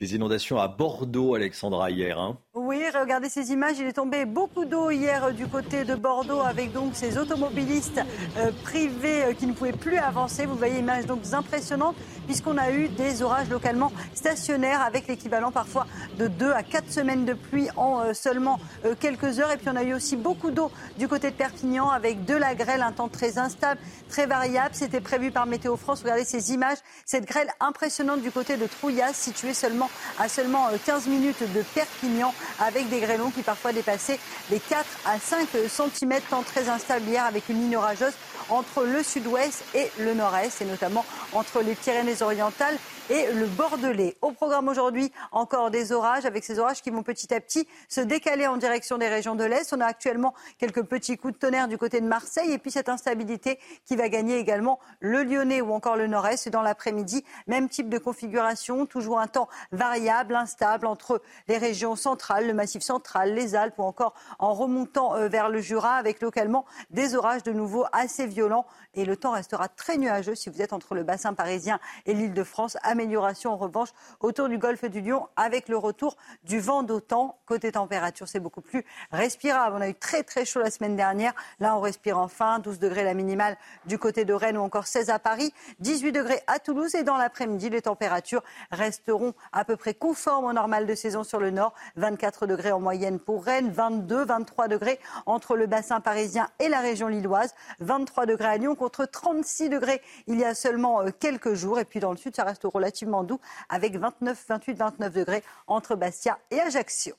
[0.01, 2.19] Des inondations à Bordeaux, Alexandra, hier.
[2.19, 2.41] Hein.
[2.53, 3.79] Oui, regardez ces images.
[3.79, 8.01] Il est tombé beaucoup d'eau hier euh, du côté de Bordeaux avec donc ces automobilistes
[8.39, 10.47] euh, privés euh, qui ne pouvaient plus avancer.
[10.47, 11.95] Vous voyez, images donc impressionnantes
[12.27, 15.87] puisqu'on a eu des orages localement stationnaires avec l'équivalent parfois
[16.19, 18.61] de 2 à 4 semaines de pluie en seulement
[19.01, 19.51] quelques heures.
[19.51, 22.55] Et puis on a eu aussi beaucoup d'eau du côté de Perpignan avec de la
[22.55, 24.71] grêle, un temps très instable, très variable.
[24.75, 26.03] C'était prévu par Météo France.
[26.03, 29.91] Regardez ces images, cette grêle impressionnante du côté de Trouillas, située seulement
[30.21, 34.19] à seulement 15 minutes de Perpignan avec des grêlons qui parfois dépassaient
[34.51, 38.15] les 4 à 5 cm, temps très instable hier avec une ligne orageuse
[38.49, 42.79] entre le sud-ouest et le nord-est, et notamment entre les Pyrénées-Orientales
[43.11, 44.17] et le Bordelais.
[44.23, 48.01] Au programme aujourd'hui, encore des orages, avec ces orages qui vont petit à petit se
[48.01, 49.73] décaler en direction des régions de l'Est.
[49.73, 52.89] On a actuellement quelques petits coups de tonnerre du côté de Marseille, et puis cette
[52.89, 57.25] instabilité qui va gagner également le Lyonnais ou encore le Nord-Est dans l'après-midi.
[57.49, 62.83] Même type de configuration, toujours un temps variable, instable entre les régions centrales, le Massif
[62.83, 67.43] central, les Alpes ou encore en remontant euh, vers le Jura, avec localement des orages
[67.43, 68.67] de nouveau assez violents.
[68.95, 72.35] Et le temps restera très nuageux si vous êtes entre le bassin parisien et l'île
[72.35, 76.83] de France amélioration en revanche autour du golfe du Lion avec le retour du vent
[76.83, 77.39] d'autant.
[77.47, 79.77] Côté température, c'est beaucoup plus respirable.
[79.77, 81.33] On a eu très très chaud la semaine dernière.
[81.61, 82.59] Là, on respire enfin.
[82.59, 85.55] 12 degrés la minimale du côté de Rennes ou encore 16 à Paris.
[85.79, 86.95] 18 degrés à Toulouse.
[86.97, 91.39] Et dans l'après-midi, les températures resteront à peu près conformes au normal de saison sur
[91.39, 91.75] le nord.
[91.97, 93.71] 24 degrés en moyenne pour Rennes.
[93.71, 97.55] 22, 23 degrés entre le bassin parisien et la région lilloise.
[97.79, 101.79] 23 degrés à Lyon contre 36 degrés il y a seulement euh, quelques jours.
[101.79, 105.43] Et puis dans le sud, ça reste relativement relativement doux avec 29, 28, 29 degrés
[105.67, 107.15] entre Bastia et Ajaccio.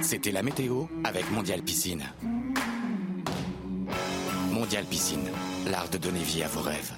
[0.00, 2.02] C'était la météo avec Mondial Piscine.
[4.50, 5.28] Mondial Piscine,
[5.66, 6.92] l'art de donner vie à vos rêves.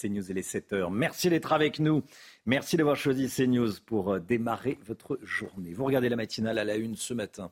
[0.00, 0.90] CNews et les 7 heures.
[0.90, 2.02] Merci d'être avec nous.
[2.46, 5.72] Merci d'avoir choisi CNews pour euh, démarrer votre journée.
[5.72, 7.50] Vous regardez la matinale à la une ce matin.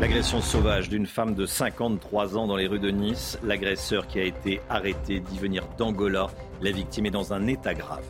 [0.00, 3.38] L'agression sauvage d'une femme de 53 ans dans les rues de Nice.
[3.44, 6.28] L'agresseur qui a été arrêté dit venir d'Angola.
[6.60, 8.04] La victime est dans un état grave.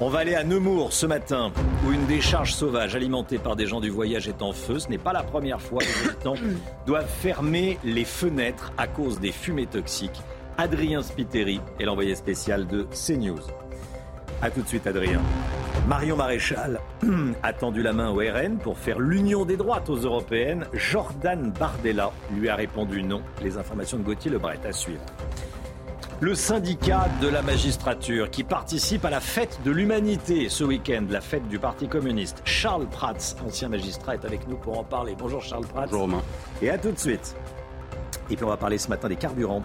[0.00, 1.52] On va aller à Nemours ce matin,
[1.86, 4.80] où une décharge sauvage alimentée par des gens du voyage est en feu.
[4.80, 6.34] Ce n'est pas la première fois que les habitants
[6.84, 10.20] doivent fermer les fenêtres à cause des fumées toxiques.
[10.56, 13.40] Adrien Spiteri est l'envoyé spécial de CNews.
[14.40, 15.20] A tout de suite, Adrien.
[15.88, 16.80] Marion Maréchal
[17.42, 20.64] a tendu la main au RN pour faire l'union des droites aux européennes.
[20.72, 23.22] Jordan Bardella lui a répondu non.
[23.42, 25.02] Les informations de Gauthier Lebret à suivre.
[26.20, 31.20] Le syndicat de la magistrature qui participe à la fête de l'humanité ce week-end, la
[31.20, 32.40] fête du Parti communiste.
[32.44, 35.16] Charles Prats, ancien magistrat, est avec nous pour en parler.
[35.18, 35.86] Bonjour Charles Prats.
[35.86, 36.22] Bonjour Romain.
[36.62, 37.34] Et à tout de suite.
[38.30, 39.64] Et puis on va parler ce matin des carburants.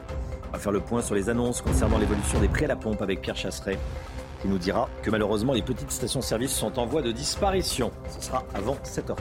[0.49, 3.03] On va faire le point sur les annonces concernant l'évolution des prix à la pompe
[3.03, 3.77] avec Pierre Chasseret
[4.41, 7.91] qui nous dira que malheureusement les petites stations-service sont en voie de disparition.
[8.09, 9.19] Ce sera avant 7h30.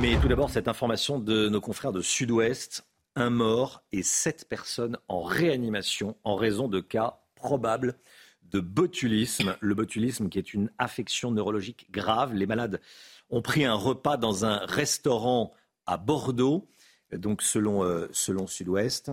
[0.00, 2.86] Mais tout d'abord, cette information de nos confrères de Sud-Ouest.
[3.16, 7.96] Un mort et sept personnes en réanimation en raison de cas probables
[8.44, 9.56] de botulisme.
[9.58, 12.34] Le botulisme qui est une affection neurologique grave.
[12.34, 12.80] Les malades
[13.30, 15.52] ont pris un repas dans un restaurant
[15.86, 16.68] à Bordeaux,
[17.12, 19.10] donc selon, euh, selon Sud-Ouest.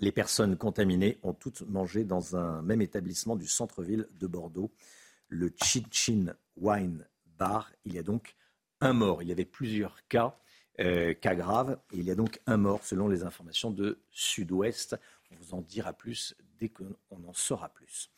[0.00, 4.70] Les personnes contaminées ont toutes mangé dans un même établissement du centre-ville de Bordeaux,
[5.28, 5.50] le
[5.90, 7.06] Chin Wine
[7.38, 7.72] Bar.
[7.84, 8.36] Il y a donc
[8.80, 9.22] un mort.
[9.22, 10.38] Il y avait plusieurs cas,
[10.80, 11.78] euh, cas graves.
[11.92, 14.96] il y a donc un mort selon les informations de Sud-Ouest.
[15.30, 18.10] On vous en dira plus dès qu'on en saura plus.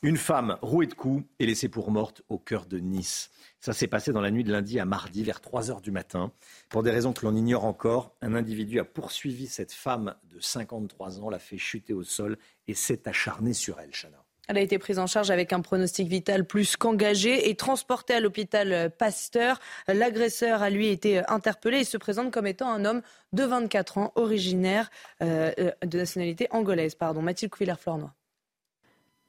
[0.00, 3.30] Une femme rouée de coups et laissée pour morte au cœur de Nice.
[3.62, 6.32] Ça s'est passé dans la nuit de lundi à mardi vers 3 heures du matin.
[6.68, 11.20] Pour des raisons que l'on ignore encore, un individu a poursuivi cette femme de 53
[11.20, 14.24] ans, l'a fait chuter au sol et s'est acharné sur elle, Chana.
[14.48, 18.20] Elle a été prise en charge avec un pronostic vital plus qu'engagé et transportée à
[18.20, 19.60] l'hôpital Pasteur.
[19.86, 23.02] L'agresseur a lui été interpellé et se présente comme étant un homme
[23.32, 24.90] de 24 ans, originaire
[25.22, 26.96] euh, euh, de nationalité angolaise.
[26.96, 27.22] Pardon.
[27.22, 28.12] Mathilde Couvillère-Flornois.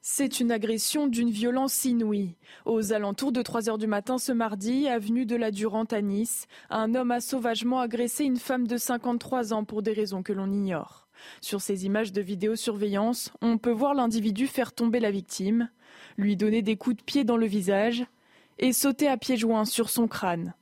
[0.06, 2.36] C'est une agression d'une violence inouïe.
[2.66, 6.46] Aux alentours de 3 heures du matin ce mardi, avenue de la Durante à Nice,
[6.68, 10.52] un homme a sauvagement agressé une femme de 53 ans pour des raisons que l'on
[10.52, 11.08] ignore.
[11.40, 15.70] Sur ces images de vidéosurveillance, on peut voir l'individu faire tomber la victime,
[16.18, 18.04] lui donner des coups de pied dans le visage
[18.58, 20.52] et sauter à pieds joints sur son crâne.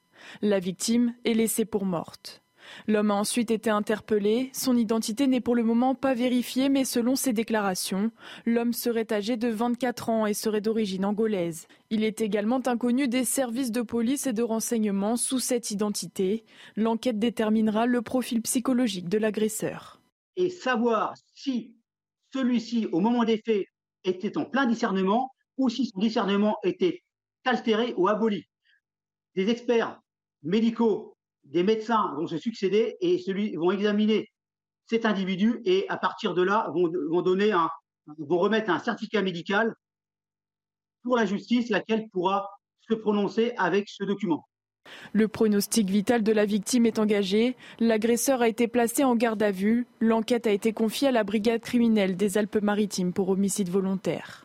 [0.41, 2.42] La victime est laissée pour morte.
[2.87, 4.51] L'homme a ensuite été interpellé.
[4.53, 8.11] Son identité n'est pour le moment pas vérifiée, mais selon ses déclarations,
[8.47, 11.67] l'homme serait âgé de 24 ans et serait d'origine angolaise.
[11.91, 16.45] Il est également inconnu des services de police et de renseignement sous cette identité.
[16.77, 20.03] L'enquête déterminera le profil psychologique de l'agresseur
[20.37, 21.75] et savoir si
[22.33, 23.67] celui-ci, au moment des faits,
[24.05, 27.03] était en plein discernement ou si son discernement était
[27.45, 28.45] altéré ou aboli.
[29.35, 30.01] Des experts
[30.43, 31.12] médicaux,
[31.53, 33.23] des médecins vont se succéder et
[33.57, 34.31] vont examiner
[34.87, 36.91] cet individu et à partir de là vont,
[38.19, 39.75] vont remettre un certificat médical
[41.03, 42.49] pour la justice, laquelle pourra
[42.81, 44.49] se prononcer avec ce document.
[45.13, 47.57] Le pronostic vital de la victime est engagé.
[47.79, 49.87] L'agresseur a été placé en garde à vue.
[50.01, 54.42] L'enquête a été confiée à la brigade criminelle des Alpes-Maritimes pour homicide volontaire.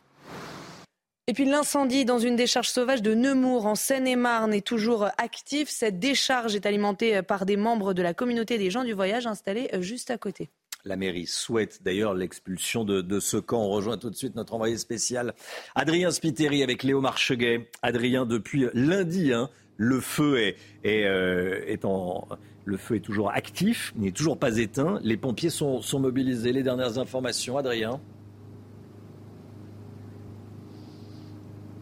[1.29, 5.67] Et puis l'incendie dans une décharge sauvage de Nemours en Seine-et-Marne est toujours actif.
[5.67, 9.69] Cette décharge est alimentée par des membres de la communauté des gens du voyage installés
[9.81, 10.49] juste à côté.
[10.85, 13.59] La mairie souhaite d'ailleurs l'expulsion de, ce camp.
[13.59, 15.33] On rejoint tout de suite notre envoyé spécial,
[15.75, 17.69] Adrien Spiteri, avec Léo Marcheguet.
[17.81, 20.55] Adrien, depuis lundi, hein, le feu est,
[20.85, 21.75] euh,
[22.63, 25.01] le feu est toujours actif, il n'est toujours pas éteint.
[25.03, 26.53] Les pompiers sont mobilisés.
[26.53, 27.99] Les dernières informations, Adrien?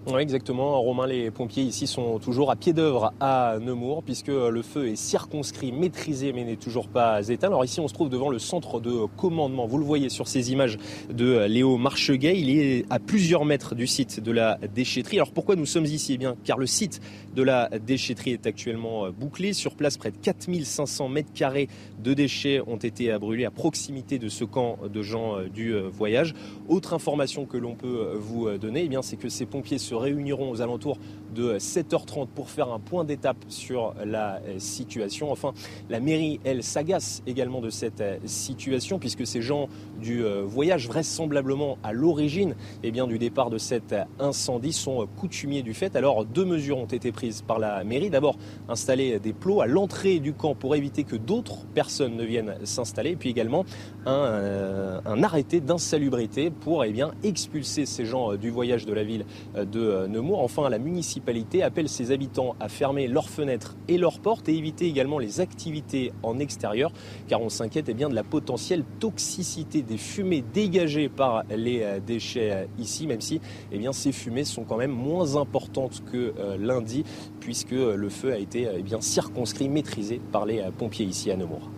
[0.08, 0.80] Oui, exactement.
[0.84, 4.96] Romain, les pompiers ici sont toujours à pied d'œuvre à Nemours, puisque le feu est
[4.96, 7.48] circonscrit, maîtrisé, mais n'est toujours pas éteint.
[7.48, 9.66] Alors ici, on se trouve devant le centre de commandement.
[9.66, 10.78] Vous le voyez sur ces images
[11.12, 12.40] de Léo Marcheguet.
[12.40, 15.18] Il est à plusieurs mètres du site de la déchetterie.
[15.18, 16.14] Alors pourquoi nous sommes ici?
[16.14, 17.02] Eh bien, car le site
[17.36, 19.54] de la déchetterie est actuellement bouclé.
[19.54, 21.68] Sur place, près de 4500 mètres carrés
[22.04, 26.36] de déchets ont été brûlés à proximité de ce camp de gens du voyage.
[26.70, 30.50] Autre information que l'on peut vous donner, eh bien, c'est que ces pompiers se réuniront
[30.50, 30.98] aux alentours
[31.36, 35.32] de 7h30 pour faire un point d'étape sur la euh, situation.
[35.32, 35.54] Enfin,
[35.90, 39.68] la mairie, elle, s'agace également de cette euh, situation puisque ces gens
[40.02, 45.62] du euh, voyage, vraisemblablement à l'origine eh bien, du départ de cet incendie, sont coutumiers
[45.62, 45.96] du fait.
[45.96, 48.10] Alors, deux mesures ont été prises par la mairie.
[48.10, 48.38] D'abord,
[48.70, 53.18] installer des plots à l'entrée du camp pour éviter que d'autres personnes ne viennent s'installer.
[53.18, 53.66] Puis également,
[54.06, 59.26] un, un arrêté d'insalubrité pour eh bien, expulser ces gens du voyage de la ville
[59.56, 60.42] de Nemours.
[60.42, 61.25] Enfin, la municipalité
[61.64, 66.12] appelle ses habitants à fermer leurs fenêtres et leurs portes et éviter également les activités
[66.24, 66.92] en extérieur
[67.28, 72.00] car on s'inquiète eh bien, de la potentielle toxicité des fumées dégagées par les euh,
[72.00, 76.34] déchets euh, ici, même si eh bien, ces fumées sont quand même moins importantes que
[76.38, 77.04] euh, lundi
[77.40, 81.70] puisque le feu a été eh bien, circonscrit, maîtrisé par les pompiers ici à Nemours.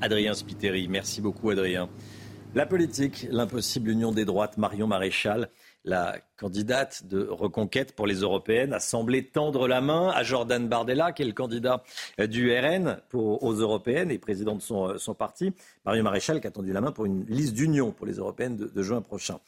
[0.00, 1.88] Adrien Spiteri, merci beaucoup Adrien.
[2.54, 5.50] La politique, l'impossible union des droites, Marion Maréchal,
[5.84, 11.12] la candidate de reconquête pour les européennes, a semblé tendre la main à Jordan Bardella,
[11.12, 11.82] qui est le candidat
[12.18, 15.52] du RN aux européennes et président de son, son, parti.
[15.84, 18.82] Marion Maréchal qui a tendu la main pour une liste d'union pour les européennes de,
[18.82, 19.38] juin prochain.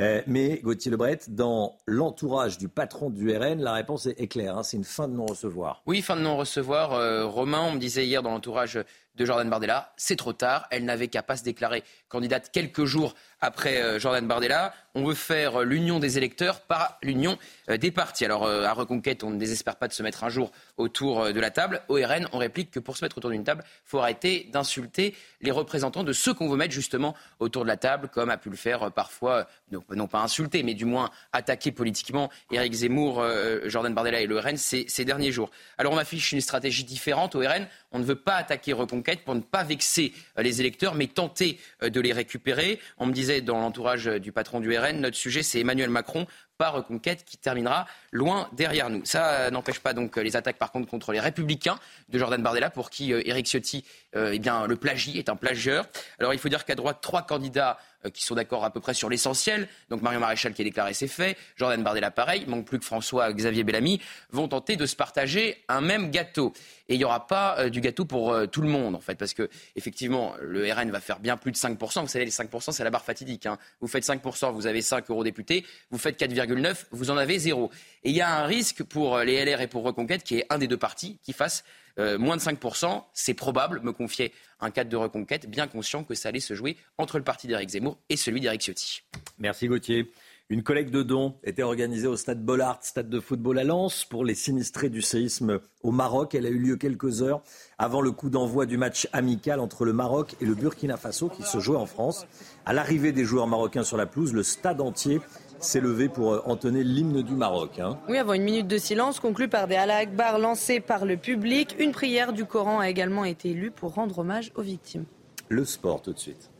[0.00, 4.58] Euh, mais Gauthier Lebret, dans l'entourage du patron du RN, la réponse est, claire.
[4.58, 5.82] Hein, c'est une fin de non-recevoir.
[5.86, 6.92] Oui, fin de non-recevoir.
[6.92, 8.78] Euh, Romain, on me disait hier dans l'entourage
[9.14, 9.92] de Jordan Bardella.
[9.96, 10.66] C'est trop tard.
[10.70, 14.72] Elle n'avait qu'à pas se déclarer candidate quelques jours après euh, Jordan Bardella.
[14.94, 17.38] On veut faire euh, l'union des électeurs par l'union
[17.68, 18.24] euh, des partis.
[18.24, 21.50] Alors, à Reconquête, on ne désespère pas de se mettre un jour autour de la
[21.50, 21.82] table.
[21.88, 25.14] Au RN, on réplique que pour se mettre autour d'une table, il faut arrêter d'insulter
[25.40, 28.48] les représentants de ceux qu'on veut mettre justement autour de la table, comme a pu
[28.48, 29.48] le faire parfois,
[29.90, 33.24] non, pas insulter, mais du moins attaquer politiquement Éric Zemmour,
[33.64, 35.50] Jordan Bardella et le RN ces, ces derniers jours.
[35.78, 37.66] Alors, on affiche une stratégie différente au RN.
[37.90, 42.00] On ne veut pas attaquer Reconquête pour ne pas vexer les électeurs, mais tenter de
[42.00, 42.78] les récupérer.
[42.98, 46.26] On me disait dans l'entourage du patron du RN, notre sujet c'est Emmanuel Macron,
[46.58, 49.04] pas Reconquête, qui terminera loin derrière nous.
[49.04, 51.78] Ça n'empêche pas donc les attaques par contre contre les Républicains
[52.08, 54.78] de Jordan Bardella, pour qui euh, Éric Ciotti, euh, eh bien, le
[55.14, 55.86] est un plagieur.
[56.18, 58.94] Alors il faut dire qu'à droite, trois candidats euh, qui sont d'accord à peu près
[58.94, 59.68] sur l'essentiel.
[59.90, 62.84] Donc Marion Maréchal qui a déclaré ses faits, Jordan Bardella pareil, il manque plus que
[62.84, 64.00] François Xavier Bellamy,
[64.30, 66.52] vont tenter de se partager un même gâteau.
[66.88, 69.14] Et il n'y aura pas euh, du gâteau pour euh, tout le monde, en fait,
[69.14, 72.02] parce que effectivement, le RN va faire bien plus de 5%.
[72.02, 73.46] Vous savez, les 5%, c'est la barre fatidique.
[73.46, 73.58] Hein.
[73.80, 75.64] Vous faites 5%, vous avez 5 eurodéputés.
[75.90, 77.70] Vous faites 4,9, vous en avez 0.
[78.04, 80.58] Et il y a un risque pour les LR et pour Reconquête, qui est un
[80.58, 81.64] des deux partis, qui fasse
[81.98, 86.14] euh, moins de 5%, c'est probable, me confiait un cadre de reconquête, bien conscient que
[86.14, 89.02] ça allait se jouer entre le parti d'Éric Zemmour et celui d'Éric Ciotti.
[89.38, 90.10] Merci Gauthier.
[90.52, 94.22] Une collecte de dons était organisée au stade Bollard, stade de football à Lens, pour
[94.22, 96.34] les sinistrés du séisme au Maroc.
[96.34, 97.42] Elle a eu lieu quelques heures
[97.78, 101.42] avant le coup d'envoi du match amical entre le Maroc et le Burkina Faso qui
[101.42, 102.26] se jouait en France.
[102.66, 105.22] À l'arrivée des joueurs marocains sur la pelouse, le stade entier
[105.64, 107.78] s'est levé pour euh, entonner l'hymne du Maroc.
[107.78, 107.98] Hein.
[108.08, 111.76] Oui, avant une minute de silence conclue par des Allah Akbar lancés par le public.
[111.78, 115.04] Une prière du Coran a également été lue pour rendre hommage aux victimes.
[115.48, 116.50] Le sport tout de suite.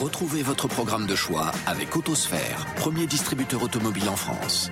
[0.00, 4.70] Retrouvez votre programme de choix avec Autosphère, premier distributeur automobile en France.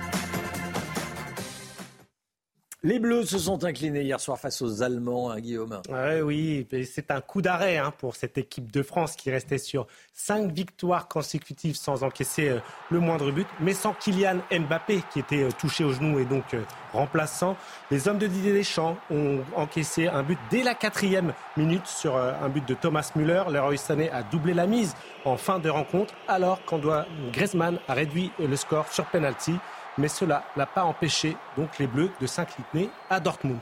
[2.85, 5.79] Les Bleus se sont inclinés hier soir face aux Allemands, hein, Guillaume.
[6.21, 10.51] oui, c'est un coup d'arrêt hein, pour cette équipe de France qui restait sur cinq
[10.51, 12.59] victoires consécutives sans encaisser euh,
[12.91, 16.53] le moindre but, mais sans Kylian Mbappé qui était euh, touché au genou et donc
[16.53, 16.61] euh,
[16.91, 17.55] remplaçant.
[17.89, 22.49] Les hommes de Didier Deschamps ont encaissé un but dès la quatrième minute sur un
[22.49, 23.43] but de Thomas Müller.
[23.49, 28.31] Leroy Sané a doublé la mise en fin de rencontre, alors qu'Antoine Griezmann a réduit
[28.39, 29.53] le score sur penalty
[29.97, 33.61] mais cela n'a pas empêché donc les Bleus de s'incliner à Dortmund.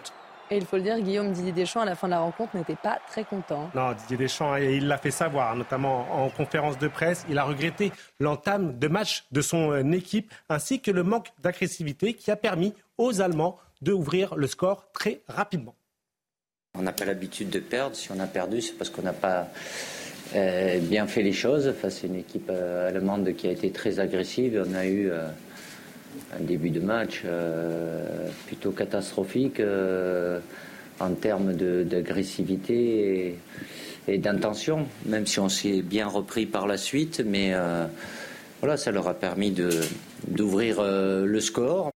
[0.52, 2.76] Et il faut le dire, Guillaume Didier Deschamps, à la fin de la rencontre, n'était
[2.76, 3.72] pas très content.
[3.74, 7.26] Non, Didier Deschamps, il l'a fait savoir, notamment en conférence de presse.
[7.30, 12.16] Il a regretté l'entame de match de son euh, équipe, ainsi que le manque d'agressivité
[12.16, 15.74] qui a permis aux Allemands d'ouvrir le score très rapidement.
[16.78, 17.96] On n'a pas l'habitude de perdre.
[17.96, 19.48] Si on a perdu, c'est parce qu'on n'a pas
[20.36, 21.74] euh, bien fait les choses.
[21.82, 24.62] c'est une équipe euh, allemande qui a été très agressive.
[24.70, 25.10] On a eu
[26.38, 30.40] un début de match euh, plutôt catastrophique euh,
[31.00, 33.38] en termes d'agressivité
[34.08, 37.24] et, d'intention, même si on s'est bien repris par la suite.
[37.26, 37.86] Mais euh,
[38.60, 39.56] voilà, ça leur a permis
[40.28, 41.92] d'ouvrir le score.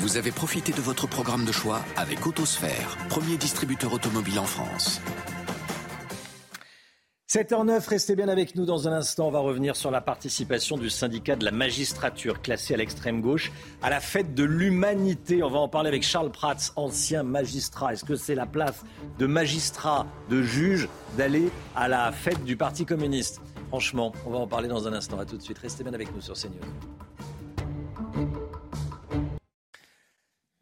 [0.00, 5.00] Vous avez profité de votre programme de choix avec Autosphère, premier distributeur automobile en France.
[7.34, 9.26] 7h09, restez bien avec nous dans un instant.
[9.26, 13.50] On va revenir sur la participation du syndicat de la magistrature, classé à l'extrême gauche,
[13.82, 15.42] à la fête de l'humanité.
[15.42, 17.92] On va en parler avec Charles Prats, ancien magistrat.
[17.92, 18.84] Est-ce que c'est la place
[19.18, 23.40] de magistrat, de juge, d'aller à la fête du Parti communiste?
[23.66, 25.18] Franchement, on va en parler dans un instant.
[25.18, 25.58] À tout de suite.
[25.58, 26.52] Restez bien avec nous sur CNews.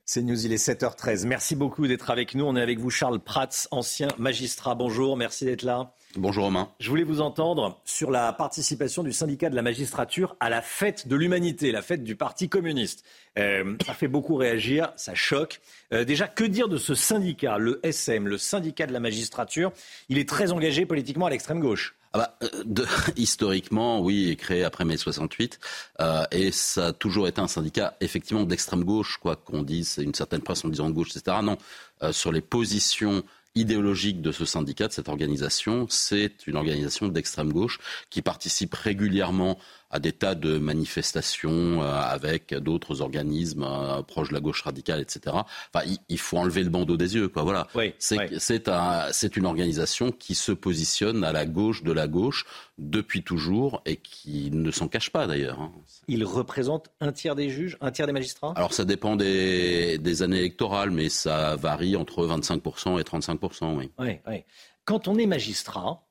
[0.06, 1.26] CNews, il est 7h13.
[1.26, 2.46] Merci beaucoup d'être avec nous.
[2.46, 4.74] On est avec vous, Charles Prats, ancien magistrat.
[4.74, 5.92] Bonjour, merci d'être là.
[6.16, 6.68] Bonjour Romain.
[6.78, 11.08] Je voulais vous entendre sur la participation du syndicat de la magistrature à la fête
[11.08, 13.02] de l'humanité, la fête du Parti communiste.
[13.38, 15.62] Euh, ça fait beaucoup réagir, ça choque.
[15.94, 19.72] Euh, déjà, que dire de ce syndicat, le SM, le syndicat de la magistrature?
[20.10, 21.94] Il est très engagé politiquement à l'extrême gauche.
[22.14, 22.84] Ah bah, euh, de,
[23.16, 25.58] historiquement, oui, il est créé après mai 68,
[26.00, 30.14] euh, et ça a toujours été un syndicat effectivement d'extrême gauche, quoi qu'on dise, une
[30.14, 31.38] certaine presse en disant gauche, etc.
[31.42, 31.56] Non,
[32.02, 35.86] euh, sur les positions idéologique de ce syndicat, de cette organisation.
[35.88, 37.78] C'est une organisation d'extrême gauche
[38.10, 39.58] qui participe régulièrement
[39.92, 45.00] à des tas de manifestations euh, avec d'autres organismes euh, proches de la gauche radicale,
[45.00, 45.36] etc.
[45.72, 47.42] Enfin, il, faut enlever le bandeau des yeux, quoi.
[47.42, 47.68] Voilà.
[47.98, 52.46] c'est un, une organisation qui se positionne à la gauche de la gauche
[52.78, 55.60] depuis toujours et qui ne s'en cache pas d'ailleurs.
[55.60, 55.72] Hein.
[56.08, 58.54] Il représente un tiers des juges, un tiers des magistrats?
[58.56, 63.90] Alors ça dépend des, des années électorales, mais ça varie entre 25% et 35%, oui.
[63.98, 64.44] Oui, oui.
[64.84, 66.02] Quand on est magistrat,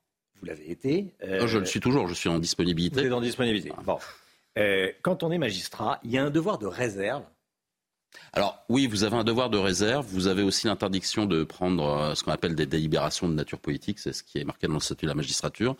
[0.41, 1.13] vous l'avez été.
[1.23, 3.01] Euh, je le suis toujours, je suis en disponibilité.
[3.01, 3.71] Vous êtes en disponibilité.
[3.85, 3.99] Bon.
[4.57, 7.23] Euh, quand on est magistrat, il y a un devoir de réserve.
[8.33, 10.05] Alors oui, vous avez un devoir de réserve.
[10.09, 13.99] Vous avez aussi l'interdiction de prendre euh, ce qu'on appelle des délibérations de nature politique.
[13.99, 15.75] C'est ce qui est marqué dans le statut de la magistrature.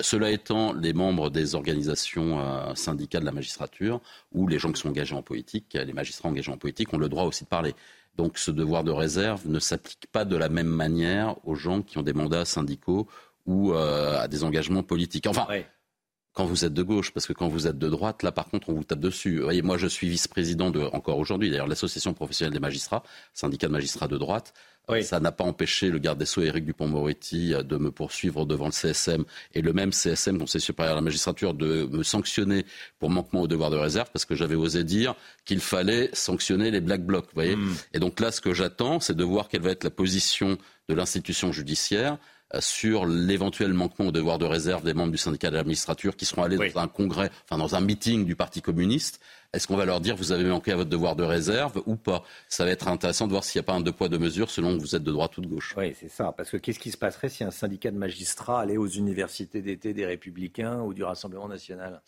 [0.00, 4.00] cela étant, les membres des organisations syndicales de la magistrature
[4.32, 7.08] ou les gens qui sont engagés en politique, les magistrats engagés en politique, ont le
[7.08, 7.74] droit aussi de parler.
[8.16, 11.98] Donc ce devoir de réserve ne s'applique pas de la même manière aux gens qui
[11.98, 13.06] ont des mandats syndicaux
[13.46, 15.26] ou euh, à des engagements politiques.
[15.26, 15.46] Enfin,
[16.32, 18.68] quand vous êtes de gauche, parce que quand vous êtes de droite, là par contre,
[18.68, 19.38] on vous tape dessus.
[19.38, 23.68] Vous voyez, moi je suis vice-président de, encore aujourd'hui, d'ailleurs, l'association professionnelle des magistrats, syndicat
[23.68, 24.52] de magistrats de droite.
[25.02, 28.66] Ça n'a pas empêché le garde des Sceaux, Éric Dupont-Moretti, euh, de me poursuivre devant
[28.66, 29.24] le CSM
[29.54, 32.64] et le même CSM, Conseil supérieur à la magistrature, de me sanctionner
[33.00, 36.80] pour manquement au devoir de réserve parce que j'avais osé dire qu'il fallait sanctionner les
[36.80, 37.26] black blocs.
[37.26, 37.74] Vous voyez hmm.
[37.94, 40.56] Et donc là, ce que j'attends, c'est de voir quelle va être la position
[40.88, 42.18] de l'institution judiciaire
[42.60, 46.24] sur l'éventuel manquement au devoir de réserve des membres du syndicat de la magistrature qui
[46.24, 49.20] seront allés dans un congrès, enfin dans un meeting du Parti communiste.
[49.52, 52.22] Est-ce qu'on va leur dire vous avez manqué à votre devoir de réserve ou pas?
[52.48, 54.50] Ça va être intéressant de voir s'il n'y a pas un deux poids deux mesures
[54.50, 55.74] selon que vous êtes de droite ou de gauche.
[55.76, 56.32] Oui, c'est ça.
[56.36, 59.94] Parce que qu'est-ce qui se passerait si un syndicat de magistrats allait aux universités d'été
[59.94, 62.02] des Républicains ou du Rassemblement national?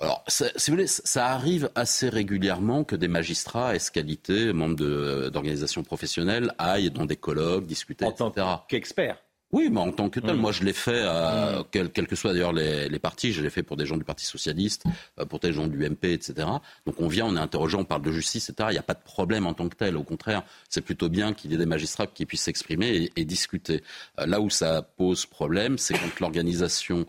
[0.00, 6.54] Alors, si vous voulez, ça arrive assez régulièrement que des magistrats, escalités, membres d'organisations professionnelles,
[6.58, 9.18] aillent dans des colloques, discuter, en tant qu'experts
[9.50, 10.40] oui, mais en tant que tel, mm.
[10.40, 11.64] moi je l'ai fait, à, mm.
[11.70, 14.26] quels que soient d'ailleurs les, les, partis, je l'ai fait pour des gens du Parti
[14.26, 14.84] Socialiste,
[15.18, 16.46] euh, pour des gens du MP, etc.
[16.84, 18.68] Donc on vient, on est interrogé, on parle de justice, etc.
[18.70, 19.96] Il n'y a pas de problème en tant que tel.
[19.96, 23.82] Au contraire, c'est plutôt bien qu'il y ait des magistrats qui puissent s'exprimer et, discuter.
[24.18, 27.06] Euh, là où ça pose problème, c'est quand l'organisation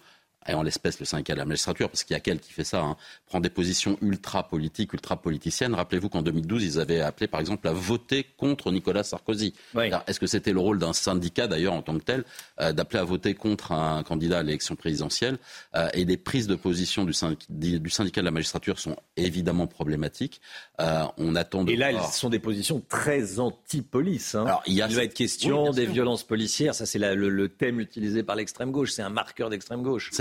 [0.48, 2.64] et en l'espèce le syndicat de la magistrature, parce qu'il y a quel qui fait
[2.64, 5.76] ça, hein, prend des positions ultra politiques, ultra politiciennes.
[5.76, 9.54] Rappelez-vous qu'en 2012, ils avaient appelé, par exemple, à voter contre Nicolas Sarkozy.
[9.76, 12.24] Est-ce que c'était le rôle d'un syndicat, d'ailleurs, en tant que tel,
[12.62, 15.38] euh, d'appeler à voter contre un candidat à l'élection présidentielle
[15.76, 17.14] euh, Et les prises de position du,
[17.50, 20.40] du, syndicat de la magistrature sont évidemment problématiques.
[20.80, 24.36] Euh, on attend de Et là, ce sont des positions très anti-police.
[24.36, 24.46] Hein.
[24.46, 24.88] Alors, il, y a...
[24.88, 26.74] va être question des violences policières.
[26.74, 28.92] Ça, c'est le, le, thème utilisé par l'extrême gauche.
[28.92, 30.12] C'est un marqueur d'extrême gauche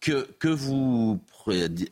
[0.00, 1.20] que, vous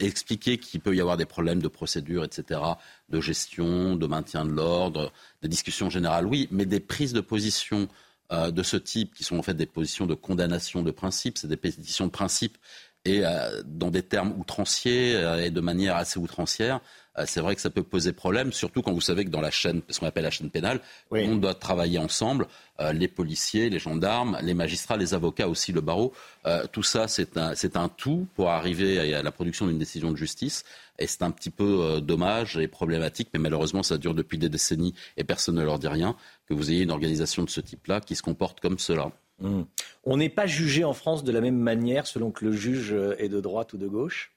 [0.00, 2.60] expliquez qu'il peut y avoir des problèmes de procédure, etc.,
[3.08, 5.12] de gestion, de maintien de l'ordre,
[5.42, 7.88] des discussions générales, oui, mais des prises de position
[8.32, 11.48] euh, de ce type, qui sont en fait des positions de condamnation de principe, c'est
[11.48, 12.58] des pétitions de principe,
[13.04, 16.80] et euh, dans des termes outranciers euh, et de manière assez outrancière,
[17.26, 19.82] c'est vrai que ça peut poser problème, surtout quand vous savez que dans la chaîne,
[19.88, 22.46] ce qu'on appelle la chaîne pénale, on doit travailler ensemble,
[22.80, 26.12] euh, les policiers, les gendarmes, les magistrats, les avocats aussi, le barreau.
[26.46, 30.16] Euh, tout ça, c'est un, un, tout pour arriver à, la production d'une décision de
[30.16, 30.64] justice.
[30.98, 34.94] Et c'est un petit peu dommage et problématique, mais malheureusement, ça dure depuis des décennies
[35.16, 36.16] et personne ne leur dit rien,
[36.48, 39.12] que vous ayez une organisation de ce type-là qui se comporte comme cela.
[39.40, 39.62] Mmh.
[40.04, 43.28] On n'est pas jugé en France de la même manière selon que le juge est
[43.28, 44.32] de droite ou de gauche?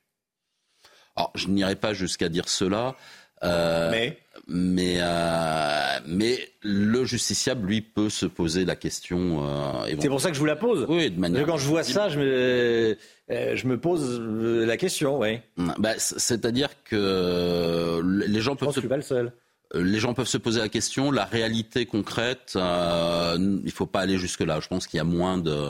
[1.15, 2.95] Alors, je n'irai pas jusqu'à dire cela.
[3.43, 9.45] Euh, mais mais, euh, mais le justiciable, lui, peut se poser la question.
[9.45, 10.85] Euh, c'est pour ça que je vous la pose.
[10.89, 11.45] Oui, de manière.
[11.45, 12.97] Quand je vois ça, je me,
[13.29, 15.39] je me pose la question, oui.
[15.77, 18.69] Bah, c'est-à-dire que les gens peuvent.
[18.69, 18.79] Je se...
[18.81, 19.31] suis pas le seul.
[19.73, 21.11] Les gens peuvent se poser la question.
[21.11, 24.59] La réalité concrète, il ne faut pas aller jusque-là.
[24.59, 25.69] Je pense qu'il y a moins de.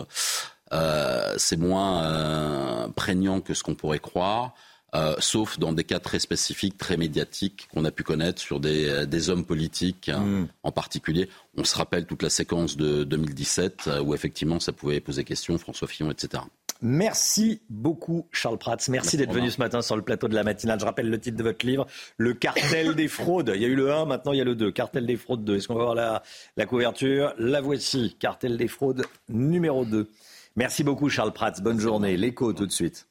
[1.38, 4.56] c'est moins prégnant que ce qu'on pourrait croire.
[4.94, 8.90] Euh, sauf dans des cas très spécifiques, très médiatiques qu'on a pu connaître sur des,
[8.90, 10.48] euh, des hommes politiques hein, mm.
[10.64, 11.30] en particulier.
[11.56, 15.58] On se rappelle toute la séquence de 2017 euh, où effectivement ça pouvait poser question,
[15.58, 16.44] François Fillon, etc.
[16.82, 18.76] Merci beaucoup Charles Prats.
[18.90, 20.78] Merci d'être venu ce matin sur le plateau de la matinale.
[20.78, 21.88] Je rappelle le titre de votre livre,
[22.18, 23.54] Le cartel des fraudes.
[23.56, 24.72] Il y a eu le 1, maintenant il y a le 2.
[24.72, 25.56] Cartel des fraudes 2.
[25.56, 26.22] Est-ce qu'on va voir la,
[26.58, 27.34] la couverture?
[27.38, 28.18] La voici.
[28.20, 30.10] Cartel des fraudes numéro 2.
[30.58, 31.54] Merci beaucoup Charles Prats.
[31.62, 32.18] Bonne journée.
[32.18, 33.08] L'écho tout de suite.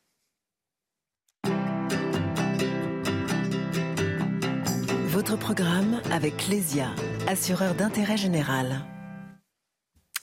[5.31, 6.89] Votre programme avec Lesia,
[7.29, 8.85] assureur d'intérêt général.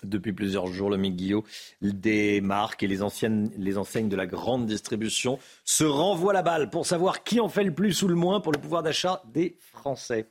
[0.04, 1.46] Depuis plusieurs jours, le Guillot,
[1.82, 6.70] des marques et les, anciennes, les enseignes de la grande distribution se renvoient la balle
[6.70, 9.56] pour savoir qui en fait le plus ou le moins pour le pouvoir d'achat des
[9.72, 10.30] Français.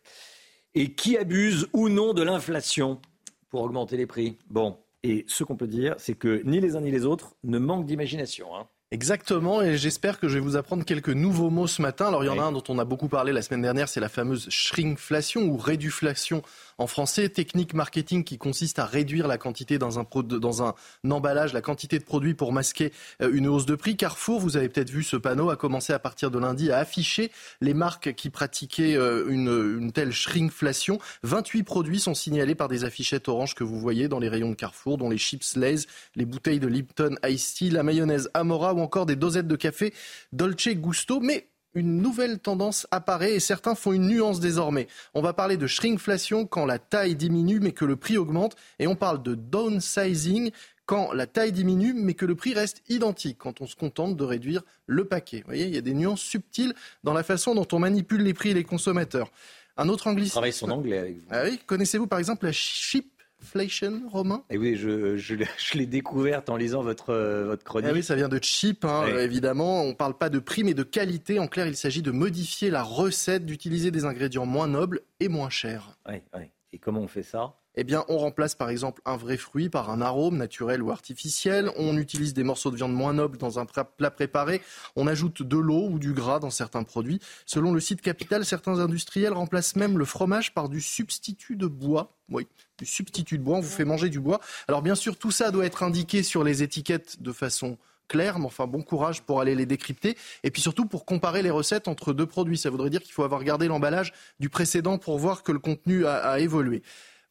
[0.75, 3.01] Et qui abuse ou non de l'inflation
[3.49, 4.37] pour augmenter les prix?
[4.51, 7.59] Bon, et ce qu'on peut dire, c'est que ni les uns ni les autres ne
[7.59, 8.55] manquent d'imagination.
[8.55, 8.69] Hein.
[8.97, 12.07] Exactement, et j'espère que je vais vous apprendre quelques nouveaux mots ce matin.
[12.07, 14.01] Alors il y en a un dont on a beaucoup parlé la semaine dernière, c'est
[14.01, 16.43] la fameuse shrinkflation ou réduflation
[16.79, 20.75] en français, technique marketing qui consiste à réduire la quantité dans un, dans un
[21.11, 22.91] emballage, la quantité de produits pour masquer
[23.21, 23.97] euh, une hausse de prix.
[23.97, 27.31] Carrefour, vous avez peut-être vu ce panneau, a commencé à partir de lundi à afficher
[27.61, 30.99] les marques qui pratiquaient euh, une, une telle shrinkflation.
[31.23, 34.55] 28 produits sont signalés par des affichettes oranges que vous voyez dans les rayons de
[34.55, 38.86] Carrefour, dont les chips Lay's, les bouteilles de Lipton Ice Tea, la mayonnaise Amora ou
[38.87, 39.93] encore des dosettes de café
[40.33, 41.21] Dolce Gusto.
[41.21, 44.87] Mais une nouvelle tendance apparaît et certains font une nuance désormais.
[45.13, 48.87] On va parler de shrinkflation quand la taille diminue mais que le prix augmente et
[48.87, 50.53] on parle de downsizing
[50.87, 54.25] quand la taille diminue mais que le prix reste identique quand on se contente de
[54.25, 55.39] réduire le paquet.
[55.39, 56.75] Vous voyez, il y a des nuances subtiles
[57.05, 59.31] dans la façon dont on manipule les prix et les consommateurs.
[59.77, 60.33] Un autre anglicisme.
[60.33, 61.27] Travaille son anglais avec vous.
[61.31, 65.87] Ah oui, connaissez-vous par exemple la chip Inflation, Romain Et eh oui, je, je, l'ai
[65.87, 67.91] découverte en lisant votre, euh, votre chronique.
[67.91, 69.83] Ah oui, ça vient de cheap, hein, évidemment.
[69.83, 71.39] On ne parle pas de prix, mais de qualité.
[71.39, 75.51] En clair, il s'agit de modifier la recette, d'utiliser des ingrédients moins nobles et moins
[75.51, 75.97] chers.
[76.09, 76.45] Oui, oui.
[76.73, 77.55] Et comment on fait ça?
[77.77, 81.71] Eh bien, on remplace par exemple un vrai fruit par un arôme naturel ou artificiel.
[81.77, 84.63] On utilise des morceaux de viande moins nobles dans un plat préparé.
[84.97, 87.21] On ajoute de l'eau ou du gras dans certains produits.
[87.45, 92.13] Selon le site Capital, certains industriels remplacent même le fromage par du substitut de bois.
[92.31, 92.47] Oui,
[92.79, 93.59] du substitut de bois.
[93.59, 94.41] On vous fait manger du bois.
[94.69, 97.77] Alors bien sûr, tout ça doit être indiqué sur les étiquettes de façon
[98.09, 101.51] claire, mais enfin bon courage pour aller les décrypter et puis surtout pour comparer les
[101.51, 102.57] recettes entre deux produits.
[102.57, 106.07] Ça voudrait dire qu'il faut avoir gardé l'emballage du précédent pour voir que le contenu
[106.07, 106.83] a, a évolué.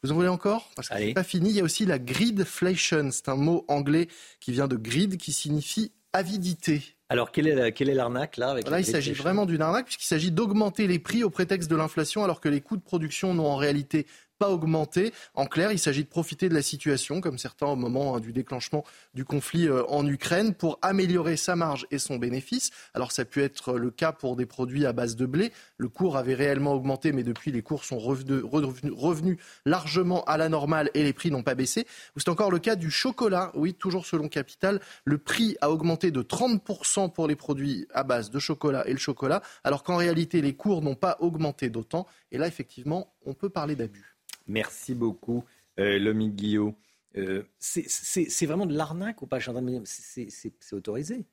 [0.03, 0.69] Vous en voulez encore?
[0.75, 1.49] Parce que c'est pas fini.
[1.49, 3.09] Il y a aussi la gridflation.
[3.11, 4.07] C'est un mot anglais
[4.39, 6.95] qui vient de grid, qui signifie avidité.
[7.09, 10.97] Alors, quelle est, l'arnaque là Là, il s'agit vraiment d'une arnaque puisqu'il s'agit d'augmenter les
[10.97, 14.07] prix au prétexte de l'inflation alors que les coûts de production n'ont en réalité
[14.37, 15.13] pas augmenter.
[15.33, 18.33] En clair, il s'agit de profiter de la situation, comme certains au moment hein, du
[18.33, 18.83] déclenchement
[19.13, 22.71] du conflit euh, en Ukraine, pour améliorer sa marge et son bénéfice.
[22.93, 25.51] Alors ça peut être le cas pour des produits à base de blé.
[25.77, 30.89] Le cours avait réellement augmenté, mais depuis les cours sont revenus, largement à la normale
[30.93, 31.85] et les prix n'ont pas baissé.
[32.17, 33.51] C'est encore le cas du chocolat.
[33.55, 38.29] Oui, toujours selon Capital, le prix a augmenté de 30% pour les produits à base
[38.31, 42.05] de chocolat et le chocolat, alors qu'en réalité les cours n'ont pas augmenté d'autant.
[42.31, 44.14] Et là, effectivement, on peut parler d'abus.
[44.47, 45.43] Merci beaucoup,
[45.79, 46.75] euh, Lomi Guillot.
[47.17, 49.39] Euh, c'est vraiment de l'arnaque ou pas?
[49.85, 51.25] C'est autorisé.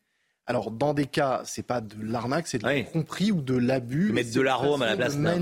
[0.46, 4.12] Alors, dans des cas, c'est pas de l'arnaque, c'est de la compris ou de l'abus.
[4.12, 5.38] Mettre de l'arôme à la place d'un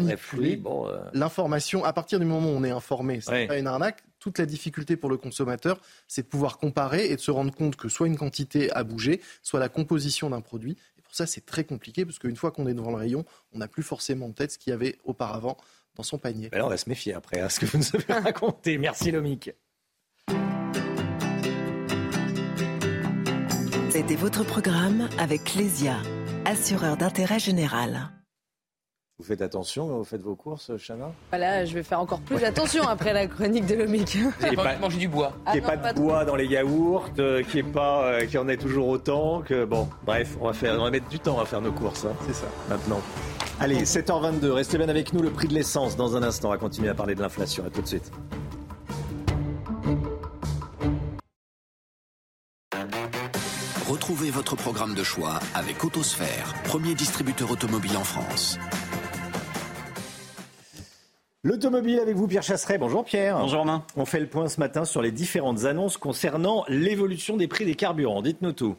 [0.59, 0.99] bon, euh.
[1.14, 4.03] L'information, à partir du moment où on est informé, c'est pas une arnaque.
[4.18, 7.77] Toute la difficulté pour le consommateur, c'est de pouvoir comparer et de se rendre compte
[7.77, 10.77] que soit une quantité a bougé, soit la composition d'un produit.
[10.99, 13.59] Et pour ça, c'est très compliqué parce qu'une fois qu'on est devant le rayon, on
[13.59, 15.57] n'a plus forcément en tête ce qu'il y avait auparavant
[16.01, 16.48] dans son panier.
[16.53, 18.78] Alors on va se méfier après à hein, ce que vous nous avez raconté.
[18.78, 19.51] Merci Lomique.
[23.90, 25.98] C'était votre programme avec Lesia,
[26.46, 28.11] assureur d'intérêt général.
[29.21, 31.12] Vous faites attention quand vous faites vos courses, Chana?
[31.29, 34.07] Voilà, je vais faire encore plus attention après la chronique de Lomique.
[34.07, 35.35] Qui pas manger du bois.
[35.45, 38.49] Qu'il n'y ait pas, de bois dans les yaourts, euh, qu'il n'y pas, euh, en
[38.49, 39.43] ait toujours autant.
[39.43, 42.07] Que bon, bref, on va faire, on va mettre du temps à faire nos courses.
[42.07, 42.14] Hein.
[42.27, 42.47] C'est ça.
[42.71, 43.03] Maintenant.
[43.61, 45.21] Allez, 7h22, restez bien avec nous.
[45.21, 46.49] Le prix de l'essence dans un instant.
[46.49, 47.66] On va continuer à parler de l'inflation.
[47.66, 48.11] À tout de suite.
[53.87, 58.59] Retrouvez votre programme de choix avec Autosphère, premier distributeur automobile en France.
[61.43, 62.76] L'automobile avec vous, Pierre Chasseret.
[62.76, 63.38] Bonjour Pierre.
[63.38, 63.82] Bonjour Romain.
[63.97, 67.76] On fait le point ce matin sur les différentes annonces concernant l'évolution des prix des
[67.76, 68.20] carburants.
[68.20, 68.76] Dites-nous tout.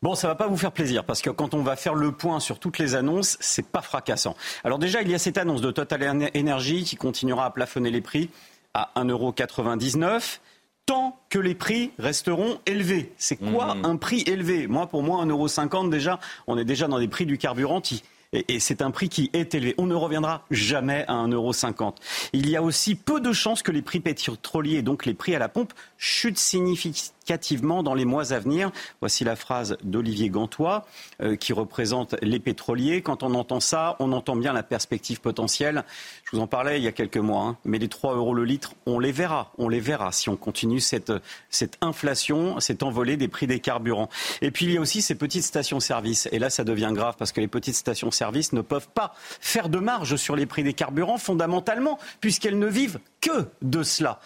[0.00, 2.38] Bon, ça va pas vous faire plaisir parce que quand on va faire le point
[2.38, 4.36] sur toutes les annonces, c'est pas fracassant.
[4.62, 8.00] Alors déjà, il y a cette annonce de Total Energy qui continuera à plafonner les
[8.00, 8.30] prix
[8.74, 10.38] à 1,99€
[10.86, 13.12] tant que les prix resteront élevés.
[13.16, 13.84] C'est quoi mmh.
[13.86, 14.68] un prix élevé?
[14.68, 18.04] Moi, pour moi, 1,50€ déjà, on est déjà dans des prix du carburant qui
[18.34, 19.74] et, c'est un prix qui est élevé.
[19.78, 21.94] On ne reviendra jamais à 1,50€.
[22.32, 25.38] Il y a aussi peu de chances que les prix pétroliers, donc les prix à
[25.38, 28.70] la pompe, chutent significativement dans les mois à venir.
[29.00, 30.84] Voici la phrase d'Olivier Gantois,
[31.22, 33.02] euh, qui représente les pétroliers.
[33.02, 35.84] Quand on entend ça, on entend bien la perspective potentielle.
[36.24, 37.56] Je vous en parlais il y a quelques mois, hein.
[37.64, 39.52] mais les 3 euros le litre, on les verra.
[39.58, 41.12] On les verra si on continue cette,
[41.50, 44.08] cette inflation, cette envolée des prix des carburants.
[44.42, 46.28] Et puis il y a aussi ces petites stations-service.
[46.32, 49.78] Et là, ça devient grave parce que les petites stations-service ne peuvent pas faire de
[49.78, 54.20] marge sur les prix des carburants fondamentalement, puisqu'elles ne vivent que de cela.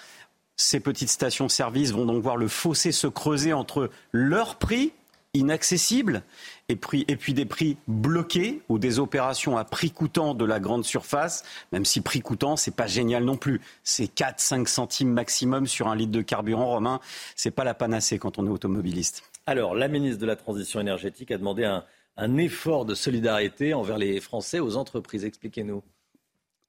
[0.57, 4.93] Ces petites stations-service vont donc voir le fossé se creuser entre leurs prix
[5.35, 6.23] inaccessibles
[6.69, 10.59] et puis, et puis des prix bloqués ou des opérations à prix coûtant de la
[10.59, 13.61] grande surface, même si prix coûtant, c'est pas génial non plus.
[13.85, 17.01] C'est 4-5 centimes maximum sur un litre de carburant romain.
[17.37, 19.23] C'est pas la panacée quand on est automobiliste.
[19.47, 21.85] Alors, la ministre de la Transition énergétique a demandé un,
[22.19, 25.25] un effort de solidarité envers les Français aux entreprises.
[25.25, 25.83] Expliquez-nous.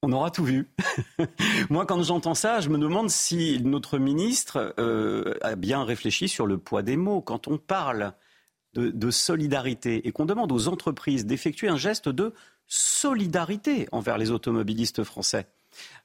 [0.01, 0.69] On aura tout vu.
[1.69, 6.45] Moi, quand j'entends ça, je me demande si notre ministre euh, a bien réfléchi sur
[6.45, 7.19] le poids des mots.
[7.19, 8.13] Quand on parle
[8.73, 12.33] de, de solidarité et qu'on demande aux entreprises d'effectuer un geste de
[12.67, 15.47] solidarité envers les automobilistes français,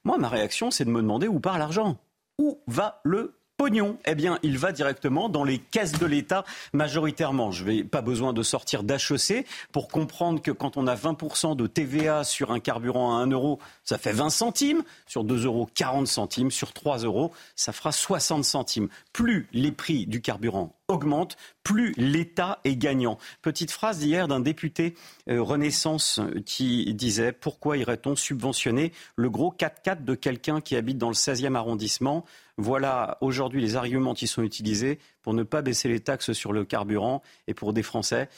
[0.02, 1.98] moi, ma réaction, c'est de me demander où part l'argent.
[2.38, 7.50] Où va le pognon, eh bien, il va directement dans les caisses de l'État majoritairement.
[7.50, 11.66] Je n'ai pas besoin de sortir d'HEC pour comprendre que quand on a 20% de
[11.66, 14.82] TVA sur un carburant à 1 euro, ça fait 20 centimes.
[15.06, 16.50] Sur 2 euros, 40 centimes.
[16.50, 18.88] Sur 3 euros, ça fera 60 centimes.
[19.12, 23.18] Plus les prix du carburant augmentent, plus l'État est gagnant.
[23.40, 24.94] Petite phrase d'hier d'un député
[25.30, 31.08] euh, Renaissance qui disait Pourquoi irait-on subventionner le gros 4x4 de quelqu'un qui habite dans
[31.08, 32.24] le 16e arrondissement?
[32.56, 36.64] Voilà aujourd'hui les arguments qui sont utilisés pour ne pas baisser les taxes sur le
[36.64, 38.28] carburant et pour des Français.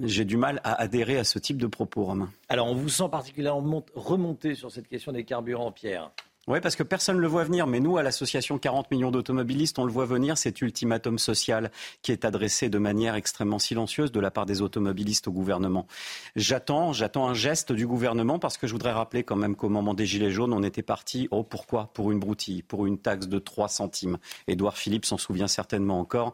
[0.00, 2.30] J'ai du mal à adhérer à ce type de propos, Romain.
[2.50, 6.10] Alors, on vous sent particulièrement remonté sur cette question des carburants, Pierre.
[6.48, 9.80] Oui, parce que personne ne le voit venir, mais nous, à l'association 40 millions d'automobilistes,
[9.80, 14.20] on le voit venir, cet ultimatum social qui est adressé de manière extrêmement silencieuse de
[14.20, 15.88] la part des automobilistes au gouvernement.
[16.36, 19.92] J'attends, j'attends un geste du gouvernement parce que je voudrais rappeler quand même qu'au moment
[19.92, 21.90] des Gilets jaunes, on était parti, oh pourquoi?
[21.94, 24.18] Pour une broutille, pour une taxe de 3 centimes.
[24.46, 26.32] Édouard Philippe s'en souvient certainement encore.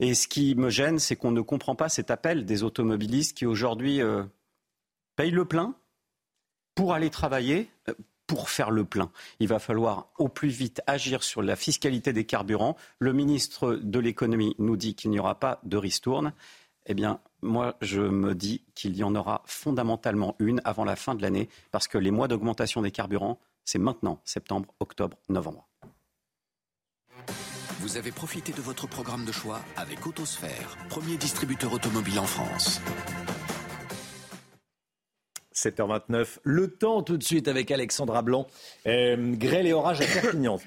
[0.00, 3.46] Et ce qui me gêne, c'est qu'on ne comprend pas cet appel des automobilistes qui
[3.46, 4.22] aujourd'hui euh,
[5.16, 5.74] payent le plein
[6.74, 7.94] pour aller travailler, euh,
[8.30, 9.10] pour faire le plein.
[9.40, 12.76] Il va falloir au plus vite agir sur la fiscalité des carburants.
[13.00, 16.32] Le ministre de l'économie nous dit qu'il n'y aura pas de ristourne.
[16.86, 21.16] Eh bien, moi, je me dis qu'il y en aura fondamentalement une avant la fin
[21.16, 25.66] de l'année, parce que les mois d'augmentation des carburants, c'est maintenant, septembre, octobre, novembre.
[27.80, 32.80] Vous avez profité de votre programme de choix avec Autosphère, premier distributeur automobile en France.
[35.60, 36.38] 7h29.
[36.42, 38.46] Le temps tout de suite avec Alexandra Blanc.
[38.86, 40.58] Euh, grêle et orage à Perpignan.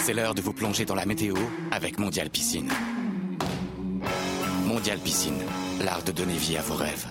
[0.00, 1.34] C'est l'heure de vous plonger dans la météo
[1.70, 2.70] avec Mondial Piscine.
[4.66, 5.40] Mondial Piscine,
[5.82, 7.06] l'art de donner vie à vos rêves.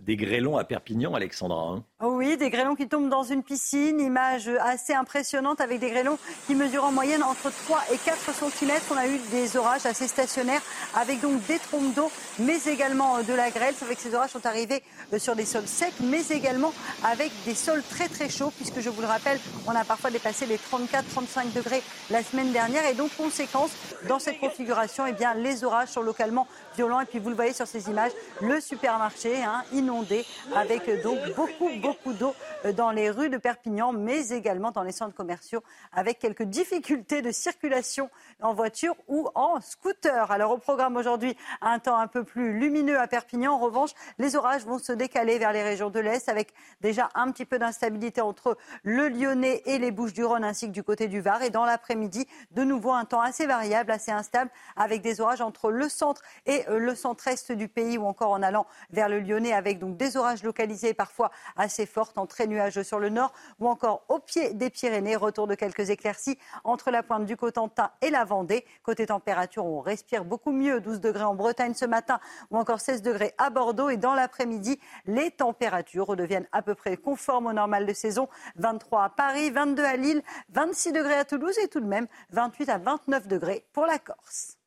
[0.00, 1.70] Des grêlons à Perpignan, Alexandra.
[1.70, 1.84] Hein.
[2.02, 6.18] Oh oui, des grêlons qui tombent dans une piscine, image assez impressionnante avec des grêlons
[6.46, 8.70] qui mesurent en moyenne entre 3 et 4 cm.
[8.90, 10.60] On a eu des orages assez stationnaires
[10.94, 13.74] avec donc des trompes d'eau, mais également euh, de la grêle.
[13.78, 14.82] C'est vrai que ces orages sont arrivés
[15.14, 18.90] euh, sur des sols secs, mais également avec des sols très très chauds, puisque je
[18.90, 22.86] vous le rappelle, on a parfois dépassé les 34-35 degrés la semaine dernière.
[22.86, 23.70] Et donc, conséquence,
[24.08, 26.46] dans cette configuration, eh les orages sont localement
[26.76, 27.00] violents.
[27.00, 30.24] Et puis, vous le voyez sur ces images, le supermarché hein, inondé
[30.54, 32.34] avec euh, donc beaucoup, beaucoup d'eau
[32.64, 35.62] euh, dans les rues de Perpignan, mais également dans les centres commerciaux,
[35.92, 38.10] avec quelques difficultés de circulation
[38.42, 40.30] en voiture ou en scooter.
[40.30, 43.54] Alors au programme aujourd'hui, un temps un peu plus lumineux à Perpignan.
[43.54, 47.30] En revanche, les orages vont se décaler vers les régions de l'Est, avec déjà un
[47.30, 51.42] petit peu d'instabilité entre le Lyonnais et les Bouches-du-Rhône, ainsi que du côté du Var.
[51.42, 55.70] Et dans l'après-midi, de nouveau un temps assez variable, assez instable, avec des orages entre
[55.70, 59.78] le centre et le centre-est du pays, ou encore en allant vers le Lyonnais, avec
[59.78, 64.04] donc des orages localisés parfois assez forts en très nuageux sur le nord ou encore
[64.08, 65.16] au pied des Pyrénées.
[65.16, 68.64] Retour de quelques éclaircies entre la pointe du Cotentin et la Vendée.
[68.82, 70.80] Côté température, on respire beaucoup mieux.
[70.80, 72.20] 12 degrés en Bretagne ce matin
[72.50, 73.90] ou encore 16 degrés à Bordeaux.
[73.90, 78.28] Et dans l'après-midi, les températures redeviennent à peu près conformes au normal de saison.
[78.56, 82.68] 23 à Paris, 22 à Lille, 26 degrés à Toulouse et tout de même 28
[82.68, 84.58] à 29 degrés pour la Corse.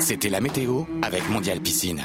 [0.00, 2.02] C'était la météo avec Mondial Piscine.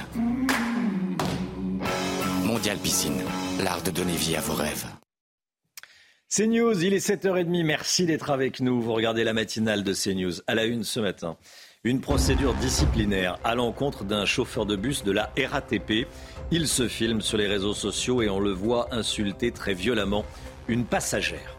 [2.44, 3.22] Mondial Piscine,
[3.64, 4.86] l'art de donner vie à vos rêves.
[6.30, 7.64] CNews, il est 7h30.
[7.64, 8.82] Merci d'être avec nous.
[8.82, 11.38] Vous regardez la matinale de CNews à la une ce matin.
[11.86, 16.06] Une procédure disciplinaire à l'encontre d'un chauffeur de bus de la RATP.
[16.52, 20.26] Il se filme sur les réseaux sociaux et on le voit insulter très violemment
[20.68, 21.55] une passagère.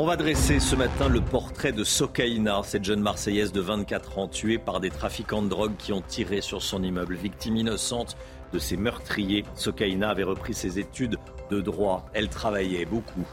[0.00, 4.28] On va dresser ce matin le portrait de Sokaina, cette jeune Marseillaise de 24 ans
[4.28, 7.16] tuée par des trafiquants de drogue qui ont tiré sur son immeuble.
[7.16, 8.16] Victime innocente
[8.52, 11.16] de ces meurtriers, Sokaina avait repris ses études
[11.50, 12.06] de droit.
[12.14, 13.26] Elle travaillait beaucoup.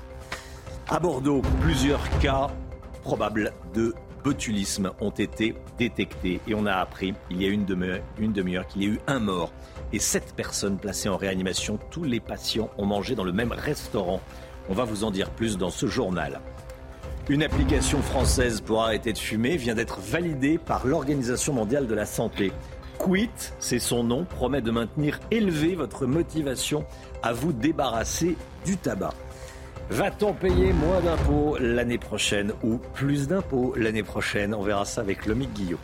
[0.87, 2.47] À Bordeaux, plusieurs cas
[3.03, 3.93] probables de
[4.23, 8.85] botulisme ont été détectés et on a appris il y a une demi-heure qu'il y
[8.87, 9.53] a eu un mort
[9.93, 11.77] et sept personnes placées en réanimation.
[11.91, 14.19] Tous les patients ont mangé dans le même restaurant.
[14.67, 16.41] On va vous en dire plus dans ce journal.
[17.27, 22.06] Une application française pour arrêter de fumer vient d'être validée par l'Organisation mondiale de la
[22.06, 22.52] santé.
[22.99, 26.85] Quit, c'est son nom, promet de maintenir élevée votre motivation
[27.23, 29.15] à vous débarrasser du tabac.
[29.89, 34.53] Va-t-on payer moins d'impôts l'année prochaine ou plus d'impôts l'année prochaine?
[34.53, 35.80] On verra ça avec Lomique Guillot.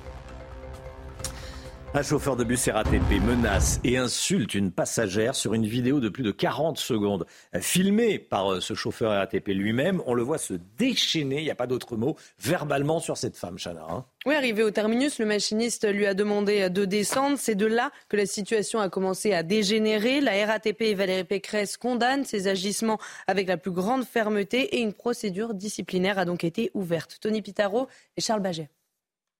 [1.93, 6.23] Un chauffeur de bus RATP menace et insulte une passagère sur une vidéo de plus
[6.23, 7.25] de 40 secondes.
[7.59, 11.55] Filmée par euh, ce chauffeur RATP lui-même, on le voit se déchaîner, il n'y a
[11.55, 13.85] pas d'autre mot, verbalement sur cette femme, Chana.
[13.89, 14.05] Hein.
[14.25, 17.37] Oui, arrivé au terminus, le machiniste lui a demandé de descendre.
[17.37, 20.21] C'est de là que la situation a commencé à dégénérer.
[20.21, 24.93] La RATP et Valérie Pécresse condamnent ces agissements avec la plus grande fermeté et une
[24.93, 27.17] procédure disciplinaire a donc été ouverte.
[27.19, 28.69] Tony Pitaro et Charles Baget.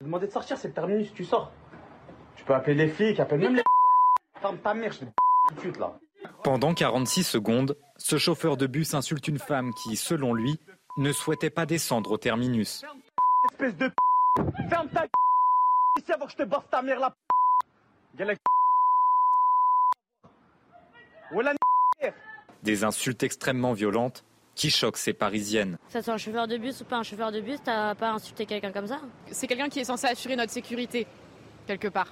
[0.02, 1.54] Demander de sortir, c'est le terminus, tu sors.
[2.42, 3.62] Tu peux appeler les flics, appelle même les.
[4.42, 5.06] Ferme ta mère, je te
[5.50, 6.00] tout de suite là.
[6.44, 10.60] Pendant 46 secondes, ce chauffeur de bus insulte une femme qui, selon lui,
[10.98, 12.84] ne souhaitait pas descendre au terminus.
[13.52, 13.92] Espèce de.
[14.70, 15.06] Ferme ta
[16.00, 17.14] ici avant que je te baffe ta mère là.
[22.64, 25.78] Des insultes extrêmement violentes qui choquent ces Parisiennes.
[25.90, 28.48] Ça soit un chauffeur de bus ou pas un chauffeur de bus, t'as pas insulté
[28.48, 29.00] quelqu'un comme ça?
[29.30, 31.06] C'est quelqu'un qui est censé assurer notre sécurité,
[31.68, 32.12] quelque part.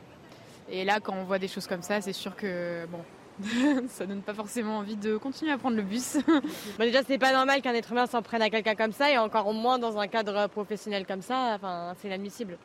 [0.72, 3.00] Et là, quand on voit des choses comme ça, c'est sûr que bon,
[3.88, 6.18] ça donne pas forcément envie de continuer à prendre le bus.
[6.78, 9.18] bah déjà, c'est pas normal qu'un être humain s'en prenne à quelqu'un comme ça, et
[9.18, 11.56] encore moins dans un cadre professionnel comme ça.
[11.56, 12.58] Enfin, c'est inadmissible.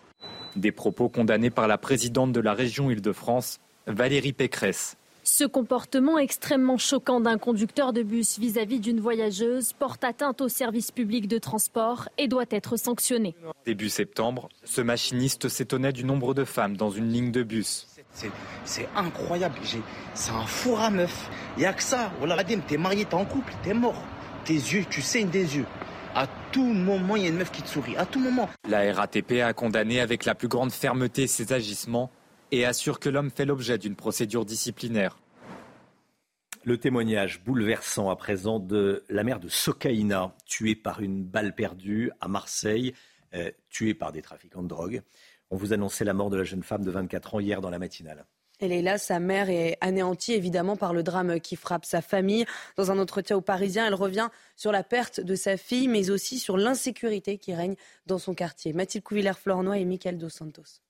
[0.56, 4.96] Des propos condamnés par la présidente de la région Île-de-France, Valérie Pécresse.
[5.26, 10.90] Ce comportement extrêmement choquant d'un conducteur de bus vis-à-vis d'une voyageuse porte atteinte au service
[10.90, 13.34] public de transport et doit être sanctionné.
[13.64, 17.88] Début septembre, ce machiniste s'étonnait du nombre de femmes dans une ligne de bus.
[18.64, 19.56] C'est incroyable,
[20.14, 21.28] c'est un four à meuf.
[21.56, 22.12] Il n'y a que ça.
[22.18, 24.02] Voilà, t'es marié, t'es en couple, t'es mort.
[24.44, 25.66] Tes yeux, tu saignes des yeux.
[26.14, 27.96] À tout moment, il y a une meuf qui te sourit.
[27.96, 28.48] À tout moment.
[28.68, 32.10] La RATP a condamné avec la plus grande fermeté ces agissements
[32.52, 35.18] et assure que l'homme fait l'objet d'une procédure disciplinaire.
[36.62, 42.10] Le témoignage bouleversant à présent de la mère de Sokaina, tuée par une balle perdue
[42.20, 42.94] à Marseille,
[43.34, 45.02] euh, tuée par des trafiquants de drogue.
[45.50, 47.78] On vous annonçait la mort de la jeune femme de 24 ans hier dans la
[47.78, 48.26] matinale.
[48.60, 52.46] Elle est là, sa mère est anéantie évidemment par le drame qui frappe sa famille.
[52.76, 56.38] Dans un entretien aux Parisiens, elle revient sur la perte de sa fille, mais aussi
[56.38, 57.74] sur l'insécurité qui règne
[58.06, 58.72] dans son quartier.
[58.72, 60.80] Mathilde Couvillère-Flornois et Michael Dos Santos.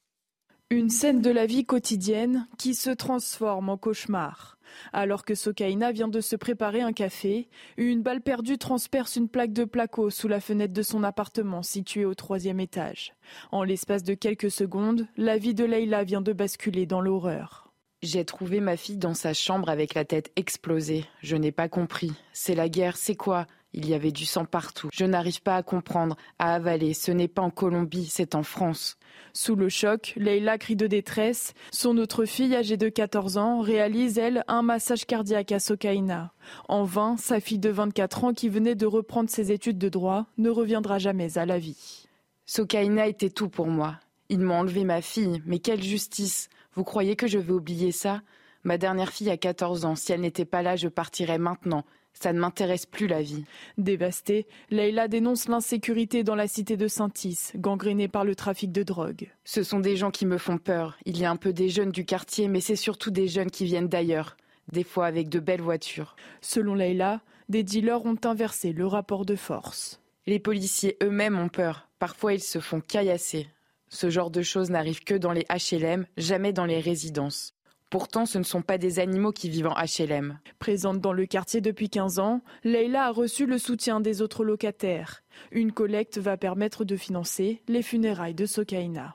[0.71, 4.54] Une scène de la vie quotidienne qui se transforme en cauchemar.
[4.93, 9.53] Alors que Sokaina vient de se préparer un café, une balle perdue transperce une plaque
[9.53, 13.15] de placo sous la fenêtre de son appartement situé au troisième étage.
[13.53, 17.73] En l'espace de quelques secondes, la vie de Leila vient de basculer dans l'horreur.
[18.03, 21.07] J'ai trouvé ma fille dans sa chambre avec la tête explosée.
[21.23, 22.13] Je n'ai pas compris.
[22.35, 23.47] C'est la guerre, c'est quoi?
[23.75, 24.89] Il y avait du sang partout.
[24.93, 26.95] Je n'arrive pas à comprendre, à avaler.
[26.95, 28.97] Ce n'est pas en Colombie, c'est en France.
[29.33, 31.55] Sous le choc, Leila crie de détresse.
[31.73, 36.33] Son autre fille, âgée de 14 ans, réalise, elle, un massage cardiaque à Sokaina.
[36.69, 40.27] En vain, sa fille de 24 ans, qui venait de reprendre ses études de droit,
[40.39, 42.07] ne reviendra jamais à la vie.
[42.47, 43.99] Sokaina était tout pour moi.
[44.29, 48.23] Ils m'ont enlevé ma fille, mais quelle justice Vous croyez que je vais oublier ça?
[48.63, 49.97] Ma dernière fille a 14 ans.
[49.97, 51.85] Si elle n'était pas là, je partirais maintenant.
[52.15, 53.45] Ça ne m'intéresse plus la vie.
[53.77, 59.31] Dévastée, Leïla dénonce l'insécurité dans la cité de Saint-Is, gangrénée par le trafic de drogue.
[59.45, 60.97] Ce sont des gens qui me font peur.
[61.05, 63.65] Il y a un peu des jeunes du quartier, mais c'est surtout des jeunes qui
[63.65, 64.37] viennent d'ailleurs,
[64.73, 66.17] des fois avec de belles voitures.
[66.41, 70.01] Selon Leïla, des dealers ont inversé le rapport de force.
[70.27, 71.89] Les policiers eux-mêmes ont peur.
[71.99, 73.49] Parfois, ils se font caillasser.
[73.89, 77.55] Ce genre de choses n'arrive que dans les HLM, jamais dans les résidences.
[77.95, 80.41] Pourtant, ce ne sont pas des animaux qui vivent en HLM.
[80.59, 85.23] Présente dans le quartier depuis 15 ans, Leila a reçu le soutien des autres locataires.
[85.53, 89.15] Une collecte va permettre de financer les funérailles de Sokaina.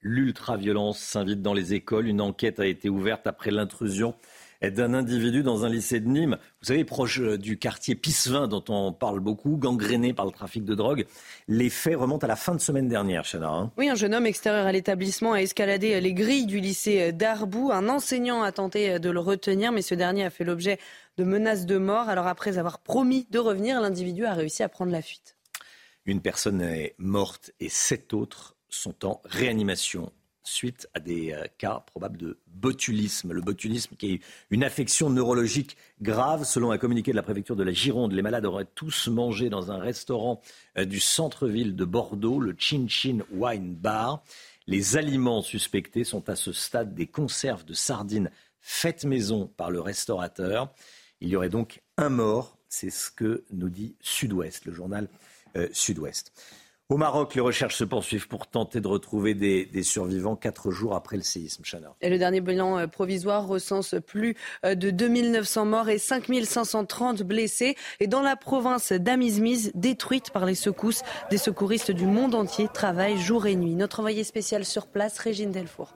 [0.00, 2.08] L'ultra-violence s'invite dans les écoles.
[2.08, 4.16] Une enquête a été ouverte après l'intrusion
[4.70, 8.64] d'un individu dans un lycée de Nîmes, vous savez, proche euh, du quartier Pissevin dont
[8.68, 11.06] on parle beaucoup, gangréné par le trafic de drogue.
[11.48, 13.48] Les faits remontent à la fin de semaine dernière, Chana.
[13.48, 13.72] Hein.
[13.76, 17.70] Oui, un jeune homme extérieur à l'établissement a escaladé les grilles du lycée d'Arbou.
[17.72, 20.78] Un enseignant a tenté de le retenir, mais ce dernier a fait l'objet
[21.16, 22.08] de menaces de mort.
[22.08, 25.36] Alors après avoir promis de revenir, l'individu a réussi à prendre la fuite.
[26.06, 30.12] Une personne est morte et sept autres sont en réanimation
[30.44, 33.32] suite à des euh, cas probables de botulisme.
[33.32, 36.44] Le botulisme qui est une affection neurologique grave.
[36.44, 39.72] Selon un communiqué de la préfecture de la Gironde, les malades auraient tous mangé dans
[39.72, 40.40] un restaurant
[40.78, 44.22] euh, du centre-ville de Bordeaux, le Chin Chin Wine Bar.
[44.66, 48.30] Les aliments suspectés sont à ce stade des conserves de sardines
[48.60, 50.72] faites maison par le restaurateur.
[51.20, 55.08] Il y aurait donc un mort, c'est ce que nous dit Sud-Ouest, le journal
[55.56, 56.32] euh, Sud-Ouest.
[56.90, 61.16] Au Maroc, les recherches se poursuivent pour tenter de retrouver des, survivants quatre jours après
[61.16, 61.62] le séisme.
[62.02, 64.36] Et le dernier bilan euh, provisoire recense plus
[64.66, 67.74] euh, de 2900 morts et 5530 blessés.
[68.00, 73.16] Et dans la province d'Amizmiz, détruite par les secousses, des secouristes du monde entier travaillent
[73.16, 73.74] jour et nuit.
[73.76, 75.94] Notre envoyé spécial sur place, Régine Delfour.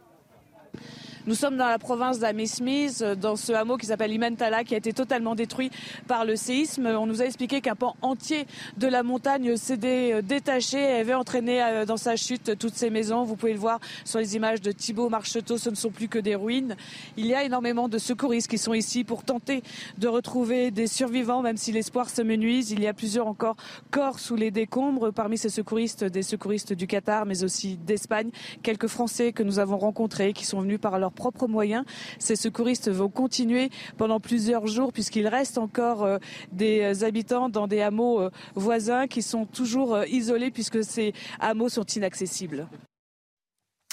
[1.28, 4.94] Nous sommes dans la province d'Amismis, dans ce hameau qui s'appelle Imentala, qui a été
[4.94, 5.70] totalement détruit
[6.06, 6.86] par le séisme.
[6.86, 8.46] On nous a expliqué qu'un pan entier
[8.78, 13.24] de la montagne s'était détaché et avait entraîné euh, dans sa chute toutes ces maisons.
[13.24, 16.18] Vous pouvez le voir sur les images de Thibault Marcheteau, ce ne sont plus que
[16.18, 16.76] des ruines.
[17.18, 19.62] Il y a énormément de secouristes qui sont ici pour tenter
[19.98, 22.70] de retrouver des survivants, même si l'espoir se menuise.
[22.70, 23.56] Il y a plusieurs encore
[23.90, 25.12] corps sous les décombres.
[25.12, 28.30] Parmi ces secouristes, des secouristes du Qatar, mais aussi d'Espagne.
[28.62, 31.84] Quelques Français que nous avons rencontrés qui sont venus par leur propres moyens.
[32.18, 36.18] Ces secouristes vont continuer pendant plusieurs jours puisqu'il reste encore euh,
[36.52, 41.68] des habitants dans des hameaux euh, voisins qui sont toujours euh, isolés puisque ces hameaux
[41.68, 42.68] sont inaccessibles.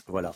[0.07, 0.33] Voilà.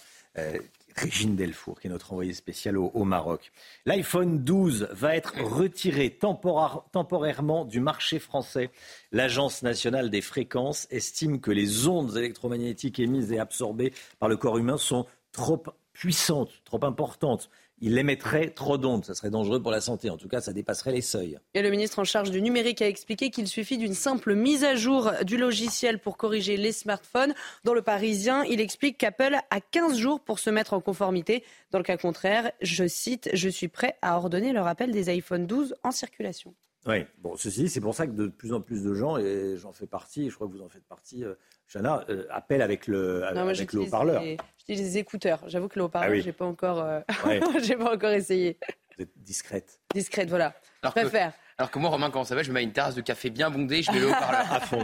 [0.95, 3.52] Régine Delfour, qui est notre envoyée spéciale au, Maroc.
[3.86, 8.70] L'iPhone 12 va être retiré temporairement du marché français.
[9.11, 14.57] L'Agence nationale des fréquences estime que les ondes électromagnétiques émises et absorbées par le corps
[14.57, 15.64] humain sont trop
[15.99, 17.49] puissante, trop importante,
[17.81, 19.03] il émettrait trop d'ondes.
[19.03, 20.09] Ça serait dangereux pour la santé.
[20.09, 21.38] En tout cas, ça dépasserait les seuils.
[21.53, 25.11] Le ministre en charge du numérique a expliqué qu'il suffit d'une simple mise à jour
[25.26, 27.34] du logiciel pour corriger les smartphones.
[27.65, 31.43] Dans le Parisien, il explique qu'Apple a 15 jours pour se mettre en conformité.
[31.71, 35.47] Dans le cas contraire, je cite, je suis prêt à ordonner le rappel des iPhone
[35.47, 36.55] 12 en circulation.
[36.90, 39.72] Oui, bon, ceci, c'est pour ça que de plus en plus de gens, et j'en
[39.74, 41.36] fais partie, je crois que vous en faites partie, euh,
[41.72, 44.24] Chana, euh, appellent avec le, avec le haut-parleur.
[44.57, 45.44] J'utilise des écouteurs.
[45.45, 47.02] J'avoue que le haut-parleur, ah j'ai pas encore, euh,
[47.64, 48.57] j'ai pas encore essayé.
[48.98, 49.80] Vous êtes discrète.
[49.94, 50.56] Discrète, voilà.
[50.82, 51.34] Alors je préfère.
[51.60, 52.41] alors que moi, Romain, comment ça va?
[52.41, 54.84] Je me mets une tasse de café bien bondée, je mets le haut-parleur à fond.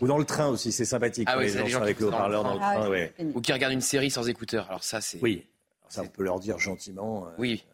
[0.00, 1.28] Ou dans le train aussi, c'est sympathique.
[1.30, 2.84] Ah oui, les gens, avec le haut-parleur dans le train.
[2.84, 3.12] Ah ouais.
[3.34, 4.66] Ou qui regardent une série sans écouteurs.
[4.68, 5.20] Alors ça, c'est.
[5.20, 5.46] Oui.
[5.88, 7.28] ça, on peut leur dire gentiment.
[7.36, 7.66] oui.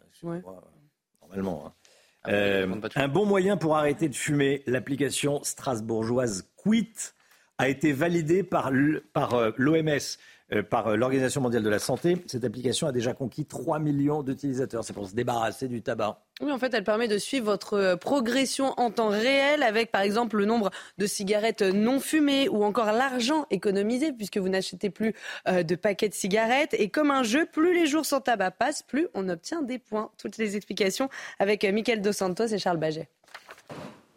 [1.20, 1.66] normalement.
[1.68, 1.72] Hein.
[2.24, 7.14] Ah euh, un bon moyen pour arrêter de fumer, l'application strasbourgeoise Quit
[7.58, 10.18] a été validée par l'OMS.
[10.52, 12.16] Euh, par euh, l'Organisation mondiale de la santé.
[12.26, 14.84] Cette application a déjà conquis 3 millions d'utilisateurs.
[14.84, 16.20] C'est pour se débarrasser du tabac.
[16.42, 20.02] Oui, en fait, elle permet de suivre votre euh, progression en temps réel avec, par
[20.02, 25.14] exemple, le nombre de cigarettes non fumées ou encore l'argent économisé puisque vous n'achetez plus
[25.46, 26.74] de paquets de cigarettes.
[26.74, 30.10] Et comme un jeu, plus les jours sans tabac passent, plus on obtient des points.
[30.18, 31.08] Toutes les explications
[31.38, 33.08] avec Michael Dos Santos et Charles Baget.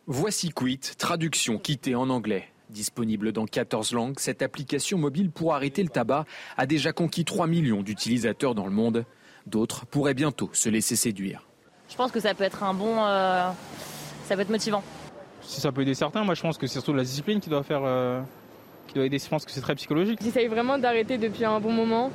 [0.08, 2.50] Voici Quit, traduction quittée en anglais.
[2.70, 6.26] Disponible dans 14 langues, cette application mobile pour arrêter le tabac
[6.58, 9.06] a déjà conquis 3 millions d'utilisateurs dans le monde.
[9.46, 11.48] D'autres pourraient bientôt se laisser séduire.
[11.90, 13.06] Je pense que ça peut être un bon.
[13.06, 13.50] Euh,
[14.26, 14.84] ça peut être motivant.
[15.42, 17.62] Si ça peut aider certains, moi je pense que c'est surtout la discipline qui doit
[17.62, 17.82] faire.
[17.84, 18.22] Euh,
[18.88, 19.20] qui doit aider.
[19.20, 20.20] Je pense que c'est très psychologique.
[20.24, 22.12] J'essaye vraiment d'arrêter depuis un bon moment.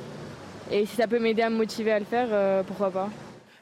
[0.69, 3.09] Et si ça peut m'aider à me motiver à le faire, euh, pourquoi pas.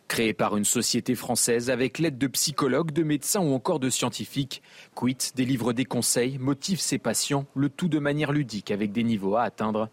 [0.09, 4.63] Créé par une société française avec l'aide de psychologues, de médecins ou encore de scientifiques,
[4.95, 9.35] Quit délivre des conseils, motive ses patients, le tout de manière ludique avec des niveaux
[9.35, 9.87] à atteindre.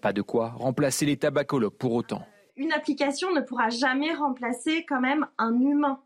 [0.00, 2.24] Pas de quoi remplacer les tabacologues pour autant.
[2.56, 6.00] Une application ne pourra jamais remplacer quand même un humain.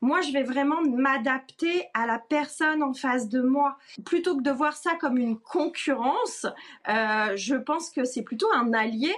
[0.00, 3.78] Moi, je vais vraiment m'adapter à la personne en face de moi.
[4.04, 6.46] Plutôt que de voir ça comme une concurrence,
[6.88, 9.14] euh, je pense que c'est plutôt un allié.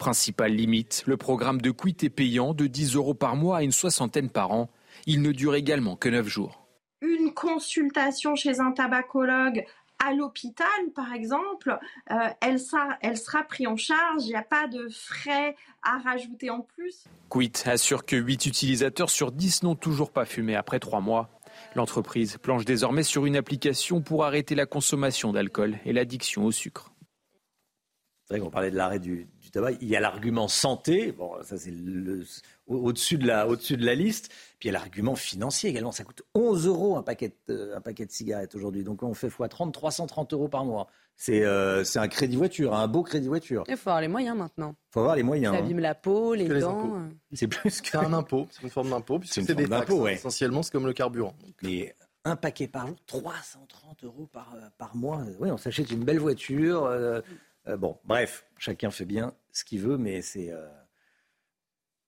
[0.00, 3.70] Principale limite, le programme de Quit est payant de 10 euros par mois à une
[3.70, 4.70] soixantaine par an.
[5.04, 6.66] Il ne dure également que 9 jours.
[7.02, 9.62] Une consultation chez un tabacologue
[10.02, 11.78] à l'hôpital, par exemple,
[12.10, 15.98] euh, elle, sera, elle sera prise en charge, il n'y a pas de frais à
[15.98, 17.04] rajouter en plus.
[17.28, 21.28] Quit assure que 8 utilisateurs sur 10 n'ont toujours pas fumé après 3 mois.
[21.74, 26.90] L'entreprise planche désormais sur une application pour arrêter la consommation d'alcool et l'addiction au sucre.
[28.30, 29.28] C'est vrai qu'on parlait de l'arrêt du,
[29.80, 31.72] il y a l'argument santé, bon, ça c'est
[32.66, 34.32] au-dessus de, la, au-dessus de la liste.
[34.58, 35.92] Puis il y a l'argument financier également.
[35.92, 38.84] Ça coûte 11 euros un paquet, de, un paquet de cigarettes aujourd'hui.
[38.84, 40.88] Donc on fait x30, 330 euros par mois.
[41.16, 43.64] C'est, euh, c'est un crédit voiture, un beau crédit voiture.
[43.68, 44.74] Il faut avoir les moyens maintenant.
[44.88, 45.54] Il faut avoir les moyens.
[45.54, 45.64] Ça hein.
[45.64, 46.96] abîme la peau, les, dents.
[46.96, 47.08] Euh.
[47.32, 48.46] C'est plus qu'un impôt.
[48.50, 49.20] C'est une forme d'impôt.
[49.24, 51.34] C'est une forme d'impôt, Essentiellement, c'est comme le carburant.
[51.62, 51.94] Mais
[52.24, 55.22] un paquet par jour, 330 euros par, euh, par mois.
[55.40, 56.90] Oui, on s'achète une belle voiture.
[57.78, 60.66] bon, bref, chacun fait bien ce qu'il veut, mais c'est euh,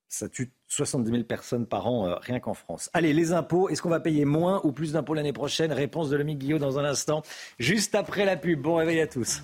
[0.07, 2.89] ça tue 70 000 personnes par an, euh, rien qu'en France.
[2.93, 5.71] Allez, les impôts, est-ce qu'on va payer moins ou plus d'impôts l'année prochaine?
[5.71, 7.23] Réponse de Lomi Guillot dans un instant,
[7.59, 8.61] juste après la pub.
[8.61, 9.43] Bon réveil à tous.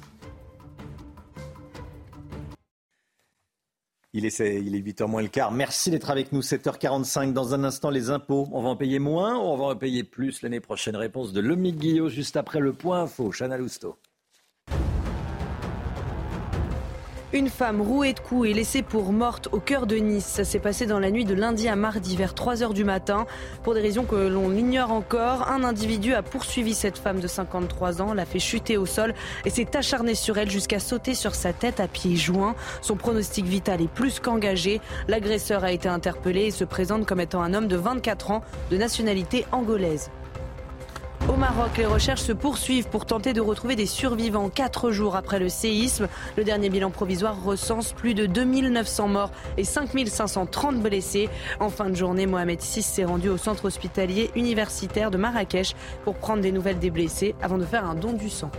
[4.14, 5.52] Il est, il est 8h moins le quart.
[5.52, 6.42] Merci d'être avec nous.
[6.42, 7.32] 7h45.
[7.32, 8.48] Dans un instant, les impôts.
[8.52, 10.96] On va en payer moins ou on va en payer plus l'année prochaine?
[10.96, 13.32] Réponse de Lomi Guillot juste après le point info.
[13.32, 13.98] Chana Lousteau.
[17.32, 20.26] Une femme rouée de coups et laissée pour morte au cœur de Nice.
[20.26, 23.28] Ça s'est passé dans la nuit de lundi à mardi vers 3 heures du matin.
[23.62, 28.02] Pour des raisons que l'on ignore encore, un individu a poursuivi cette femme de 53
[28.02, 29.14] ans, l'a fait chuter au sol
[29.46, 32.56] et s'est acharné sur elle jusqu'à sauter sur sa tête à pieds joints.
[32.82, 34.82] Son pronostic vital est plus qu'engagé.
[35.08, 38.42] L'agresseur a été interpellé et se présente comme étant un homme de 24 ans
[38.72, 40.10] de nationalité angolaise.
[41.30, 45.38] Au Maroc, les recherches se poursuivent pour tenter de retrouver des survivants quatre jours après
[45.38, 46.08] le séisme.
[46.36, 51.30] Le dernier bilan provisoire recense plus de 2900 morts et 5530 blessés.
[51.60, 56.16] En fin de journée, Mohamed VI s'est rendu au centre hospitalier universitaire de Marrakech pour
[56.16, 58.50] prendre des nouvelles des blessés avant de faire un don du sang.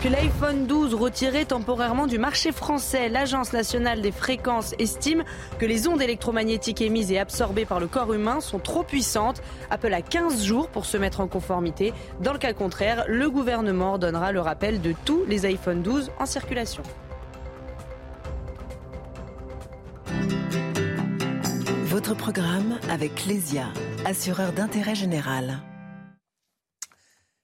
[0.00, 3.10] Puis l'iPhone 12 retiré temporairement du marché français.
[3.10, 5.24] L'Agence nationale des fréquences estime
[5.58, 9.42] que les ondes électromagnétiques émises et absorbées par le corps humain sont trop puissantes.
[9.68, 11.92] Apple a 15 jours pour se mettre en conformité.
[12.22, 16.24] Dans le cas contraire, le gouvernement ordonnera le rappel de tous les iPhone 12 en
[16.24, 16.82] circulation.
[21.84, 23.66] Votre programme avec Lesia,
[24.06, 25.60] assureur d'intérêt général.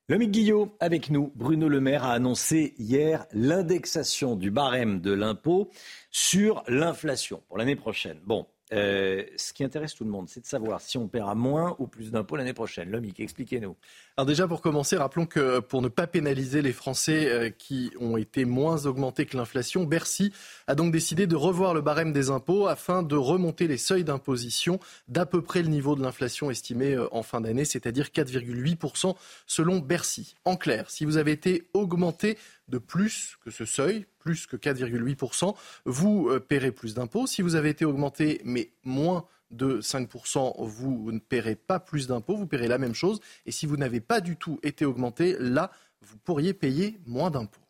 [0.08, 1.32] Lomique Guillot avec nous.
[1.34, 5.68] Bruno Le Maire a annoncé hier l'indexation du barème de l'impôt
[6.12, 8.20] sur l'inflation pour l'année prochaine.
[8.24, 11.76] Bon, euh, ce qui intéresse tout le monde, c'est de savoir si on paiera moins
[11.78, 12.90] ou plus d'impôts l'année prochaine.
[12.90, 13.76] Lomique, expliquez-nous.
[14.16, 18.16] Alors déjà, pour commencer, rappelons que pour ne pas pénaliser les Français euh, qui ont
[18.16, 20.32] été moins augmentés que l'inflation, Bercy
[20.66, 24.80] a donc décidé de revoir le barème des impôts afin de remonter les seuils d'imposition
[25.06, 29.14] d'à peu près le niveau de l'inflation estimé euh, en fin d'année, c'est-à-dire 4,8%
[29.46, 30.34] selon Bercy.
[30.44, 32.36] En clair, si vous avez été augmenté
[32.68, 37.26] de plus que ce seuil, plus que 4,8%, vous euh, paierez plus d'impôts.
[37.26, 42.36] Si vous avez été augmenté, mais moins de 5%, vous ne paierez pas plus d'impôts,
[42.36, 43.20] vous paierez la même chose.
[43.46, 45.70] Et si vous n'avez pas du tout été augmenté, là,
[46.02, 47.60] vous pourriez payer moins d'impôts.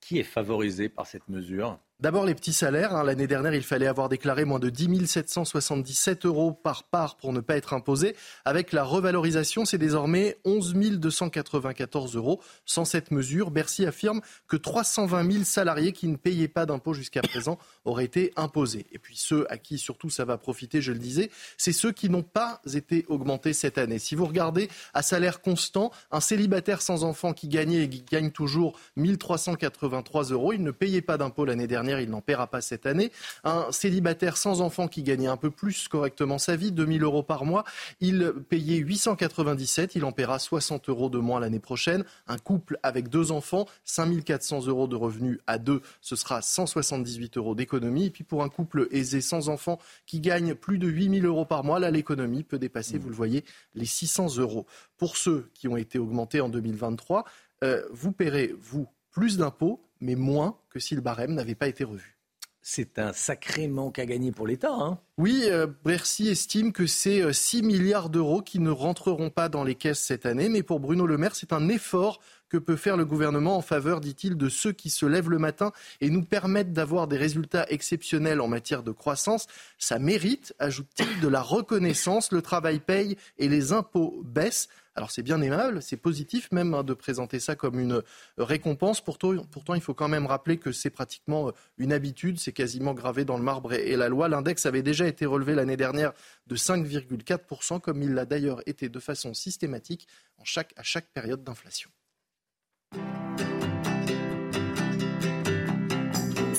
[0.00, 1.78] Qui est favorisé par cette mesure?
[2.02, 2.96] D'abord les petits salaires.
[2.96, 3.04] Hein.
[3.04, 7.38] L'année dernière, il fallait avoir déclaré moins de 10 777 euros par part pour ne
[7.38, 8.16] pas être imposé.
[8.44, 12.40] Avec la revalorisation, c'est désormais 11 294 euros.
[12.66, 17.22] Sans cette mesure, Bercy affirme que 320 000 salariés qui ne payaient pas d'impôts jusqu'à
[17.22, 18.86] présent auraient été imposés.
[18.90, 22.10] Et puis ceux à qui surtout ça va profiter, je le disais, c'est ceux qui
[22.10, 24.00] n'ont pas été augmentés cette année.
[24.00, 28.32] Si vous regardez à salaire constant, un célibataire sans enfant qui gagnait et qui gagne
[28.32, 32.86] toujours 1383 euros, il ne payait pas d'impôts l'année dernière il n'en paiera pas cette
[32.86, 33.12] année.
[33.44, 37.44] Un célibataire sans enfant qui gagnait un peu plus correctement sa vie, 2000 euros par
[37.44, 37.64] mois,
[38.00, 42.04] il payait 897, il en paiera 60 euros de moins l'année prochaine.
[42.26, 47.54] Un couple avec deux enfants, 5400 euros de revenus à deux, ce sera 178 euros
[47.54, 48.06] d'économie.
[48.06, 51.64] Et puis pour un couple aisé sans enfant qui gagne plus de 8000 euros par
[51.64, 53.44] mois, là l'économie peut dépasser, vous le voyez,
[53.74, 54.66] les 600 euros.
[54.96, 57.24] Pour ceux qui ont été augmentés en 2023,
[57.64, 61.84] euh, vous paierez, vous, plus d'impôts, mais moins que si le barème n'avait pas été
[61.84, 62.18] revu.
[62.64, 64.72] C'est un sacré manque à gagner pour l'État.
[64.72, 69.48] Hein oui, euh, Bercy estime que c'est 6 euh, milliards d'euros qui ne rentreront pas
[69.48, 70.48] dans les caisses cette année.
[70.48, 72.20] Mais pour Bruno Le Maire, c'est un effort
[72.52, 75.72] que peut faire le gouvernement en faveur, dit-il, de ceux qui se lèvent le matin
[76.02, 79.46] et nous permettent d'avoir des résultats exceptionnels en matière de croissance.
[79.78, 82.30] Ça mérite, ajoute-t-il, de la reconnaissance.
[82.30, 84.68] Le travail paye et les impôts baissent.
[84.94, 88.02] Alors c'est bien aimable, c'est positif même hein, de présenter ça comme une euh,
[88.36, 89.00] récompense.
[89.00, 89.32] Pourtant,
[89.74, 93.38] il faut quand même rappeler que c'est pratiquement euh, une habitude, c'est quasiment gravé dans
[93.38, 94.28] le marbre et, la loi.
[94.28, 96.12] L'index avait déjà été relevé l'année dernière
[96.48, 100.06] de 5,4%, comme il l'a d'ailleurs été de façon systématique
[100.36, 101.88] à chaque période d'inflation.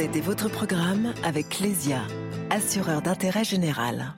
[0.03, 2.01] C'était votre programme avec Clésia,
[2.49, 4.15] assureur d'intérêt général.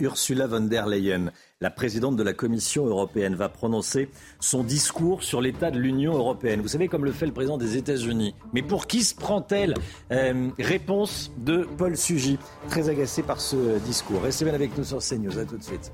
[0.00, 1.30] Ursula von der Leyen,
[1.60, 4.10] la présidente de la Commission européenne, va prononcer
[4.40, 6.60] son discours sur l'état de l'Union européenne.
[6.60, 8.34] Vous savez, comme le fait le président des États-Unis.
[8.52, 9.74] Mais pour qui se prend-elle
[10.10, 14.22] euh, Réponse de Paul Sugy, très agacé par ce discours.
[14.22, 15.38] Restez bien avec nous sur CNews.
[15.38, 15.92] À tout de suite.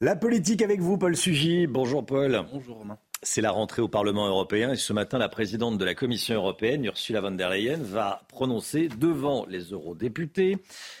[0.00, 1.68] La politique avec vous, Paul Sugy.
[1.68, 2.44] Bonjour, Paul.
[2.52, 2.98] Bonjour, Romain.
[3.24, 6.84] C'est la rentrée au Parlement européen et ce matin, la présidente de la Commission européenne,
[6.84, 10.58] Ursula von der Leyen, va prononcer devant les eurodéputés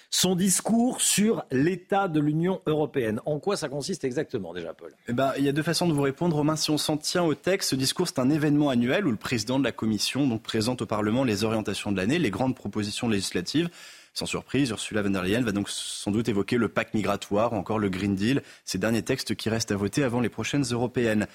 [0.08, 3.20] son discours sur l'état de l'Union européenne.
[3.26, 4.94] En quoi ça consiste exactement déjà, Paul?
[5.08, 6.54] Eh ben, Il y a deux façons de vous répondre, Romain.
[6.54, 9.58] Si on s'en tient au texte, ce discours, c'est un événement annuel où le président
[9.58, 13.68] de la Commission donc, présente au Parlement les orientations de l'année, les grandes propositions législatives.
[14.14, 17.56] Sans surprise, Ursula von der Leyen va donc sans doute évoquer le pacte migratoire ou
[17.56, 21.26] encore le Green Deal, ces derniers textes qui restent à voter avant les prochaines européennes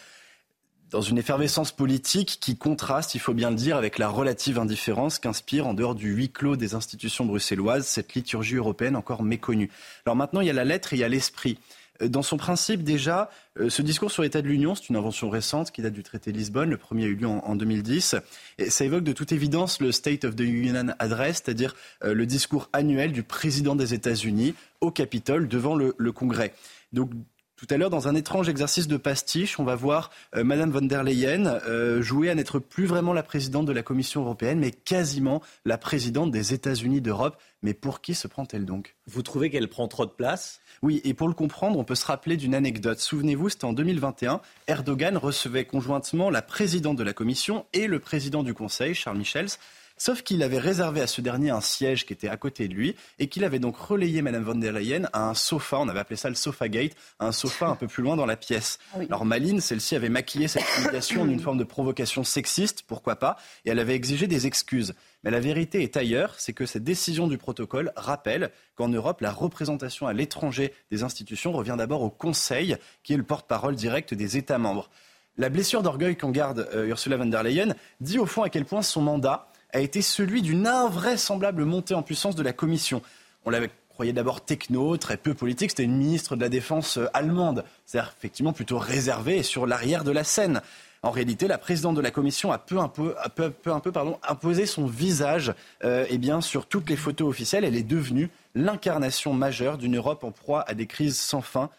[0.89, 5.19] dans une effervescence politique qui contraste, il faut bien le dire, avec la relative indifférence
[5.19, 9.69] qu'inspire, en dehors du huis clos des institutions bruxelloises, cette liturgie européenne encore méconnue.
[10.05, 11.59] Alors maintenant, il y a la lettre et il y a l'esprit.
[11.99, 13.31] Dans son principe, déjà,
[13.69, 16.37] ce discours sur l'état de l'Union, c'est une invention récente qui date du traité de
[16.37, 16.69] Lisbonne.
[16.69, 18.15] Le premier a eu lieu en, 2010.
[18.59, 22.69] Et ça évoque de toute évidence le State of the Union Address, c'est-à-dire le discours
[22.71, 26.53] annuel du président des États-Unis au Capitole devant le, le Congrès.
[26.93, 27.09] Donc
[27.57, 30.83] tout à l'heure, dans un étrange exercice de pastiche, on va voir euh, Madame von
[30.83, 34.69] der Leyen euh, jouer à n'être plus vraiment la présidente de la Commission européenne, mais
[34.69, 37.35] quasiment la présidente des États-Unis d'Europe.
[37.63, 38.95] Mais pour qui se prend-elle donc?
[39.07, 40.59] Vous trouvez qu'elle prend trop de place?
[40.83, 42.99] Oui, et pour le comprendre, on peut se rappeler d'une anecdote.
[42.99, 48.43] Souvenez-vous, c'était en 2021, Erdogan recevait conjointement la présidente de la Commission et le président
[48.43, 49.49] du Conseil, Charles Michels.
[49.97, 52.95] Sauf qu'il avait réservé à ce dernier un siège qui était à côté de lui
[53.17, 56.17] et qu'il avait donc relayé Madame von der Leyen à un sofa, on avait appelé
[56.17, 58.77] ça le sofa gate, un sofa un peu plus loin dans la pièce.
[58.93, 63.15] Ah Alors Maline, celle-ci avait maquillé cette humiliation en une forme de provocation sexiste, pourquoi
[63.15, 64.93] pas, et elle avait exigé des excuses.
[65.23, 69.31] Mais la vérité est ailleurs, c'est que cette décision du protocole rappelle qu'en Europe, la
[69.31, 74.37] représentation à l'étranger des institutions revient d'abord au Conseil, qui est le porte-parole direct des
[74.37, 74.91] États membres.
[75.37, 78.65] La blessure d'orgueil qu'en garde euh, Ursula von der Leyen dit au fond à quel
[78.65, 83.01] point son mandat a été celui d'une invraisemblable montée en puissance de la Commission.
[83.45, 85.71] On l'avait croyait d'abord techno, très peu politique.
[85.71, 90.03] C'était une ministre de la Défense euh, allemande, c'est-à-dire effectivement plutôt réservée et sur l'arrière
[90.03, 90.61] de la scène.
[91.01, 94.19] En réalité, la présidente de la Commission a peu un peu, peu, un peu pardon,
[94.27, 95.51] imposé son visage
[95.83, 97.63] euh, eh bien, sur toutes les photos officielles.
[97.63, 101.71] Elle est devenue l'incarnation majeure d'une Europe en proie à des crises sans fin.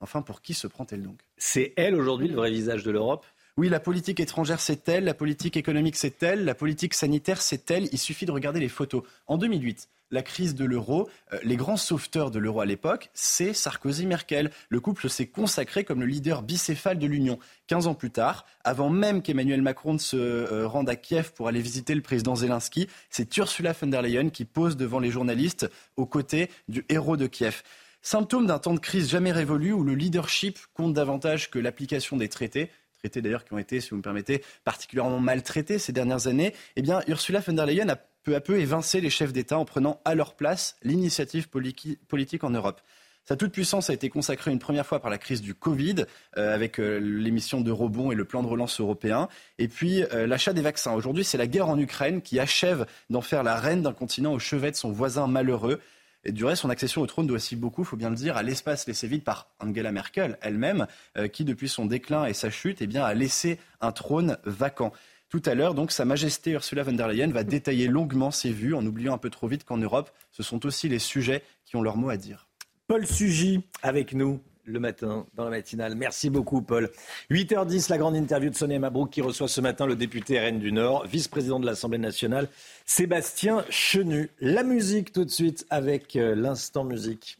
[0.00, 1.18] Enfin, pour qui se prend-elle donc?
[1.38, 3.26] C'est elle aujourd'hui le vrai visage de l'Europe?
[3.56, 7.70] Oui, la politique étrangère, c'est elle, la politique économique, c'est elle, la politique sanitaire, c'est
[7.70, 7.88] elle.
[7.92, 9.04] Il suffit de regarder les photos.
[9.28, 13.52] En 2008, la crise de l'euro, euh, les grands sauveteurs de l'euro à l'époque, c'est
[13.52, 14.50] Sarkozy-Merkel.
[14.68, 17.38] Le couple s'est consacré comme le leader bicéphale de l'Union.
[17.68, 21.60] 15 ans plus tard, avant même qu'Emmanuel Macron se euh, rende à Kiev pour aller
[21.60, 26.06] visiter le président Zelensky, c'est Ursula von der Leyen qui pose devant les journalistes aux
[26.06, 27.62] côtés du héros de Kiev.
[28.02, 32.28] Symptôme d'un temps de crise jamais révolu où le leadership compte davantage que l'application des
[32.28, 32.70] traités
[33.16, 37.00] d'ailleurs qui ont été, si vous me permettez, particulièrement maltraités ces dernières années, eh bien,
[37.08, 40.14] Ursula von der Leyen a peu à peu évincé les chefs d'État en prenant à
[40.14, 42.80] leur place l'initiative politique en Europe.
[43.26, 46.04] Sa toute-puissance a été consacrée une première fois par la crise du Covid,
[46.36, 49.28] euh, avec euh, l'émission de rebond et le plan de relance européen,
[49.58, 50.92] et puis euh, l'achat des vaccins.
[50.92, 54.38] Aujourd'hui, c'est la guerre en Ukraine qui achève d'en faire la reine d'un continent au
[54.38, 55.80] chevet de son voisin malheureux.
[56.24, 58.36] Et du reste, son accession au trône doit aussi beaucoup, il faut bien le dire,
[58.36, 60.86] à l'espace laissé vide par Angela Merkel elle-même,
[61.18, 64.92] euh, qui depuis son déclin et sa chute, eh bien, a laissé un trône vacant.
[65.28, 68.74] Tout à l'heure, donc, Sa Majesté Ursula von der Leyen va détailler longuement ses vues,
[68.74, 71.82] en oubliant un peu trop vite qu'en Europe, ce sont aussi les sujets qui ont
[71.82, 72.48] leur mot à dire.
[72.86, 75.94] Paul Sugy avec nous le matin dans la matinale.
[75.94, 76.90] Merci beaucoup, Paul.
[77.30, 80.72] 8h10, la grande interview de Sonia Mabrouk qui reçoit ce matin le député RN du
[80.72, 82.48] Nord, vice-président de l'Assemblée nationale,
[82.86, 84.30] Sébastien Chenu.
[84.40, 87.38] La musique tout de suite avec euh, l'instant musique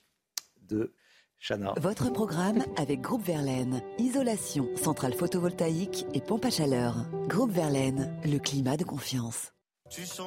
[0.69, 0.93] de
[1.39, 1.75] Chana.
[1.79, 3.83] Votre programme avec Groupe Verlaine.
[3.99, 6.97] Isolation, centrale photovoltaïque et pompe à chaleur.
[7.29, 9.54] Groupe Verlaine, le climat de confiance.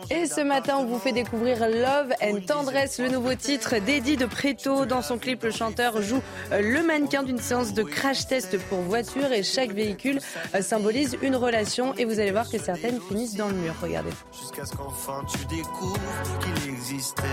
[0.10, 4.26] Et ce matin, on vous fait découvrir Love and Tendresse, le nouveau titre d'Eddie de
[4.26, 4.85] Préto.
[4.85, 6.22] Dans son clip, le chanteur joue
[6.52, 10.19] euh, le mannequin d'une séance de crash test pour voiture et chaque véhicule
[10.56, 11.94] euh, symbolise une relation.
[11.95, 13.73] Et vous allez voir que certaines finissent dans le mur.
[13.81, 14.11] Regardez.
[14.39, 15.99] Jusqu'à ce qu'enfin tu découvres
[16.39, 17.23] qu'il existait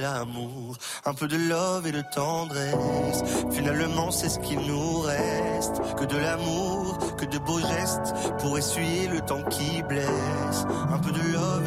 [0.00, 3.22] l'amour, un peu de love et de tendresse.
[3.50, 9.08] Finalement, c'est ce qu'il nous reste, que de l'amour, que de beaux gestes pour essuyer
[9.08, 10.66] le temps qui blesse.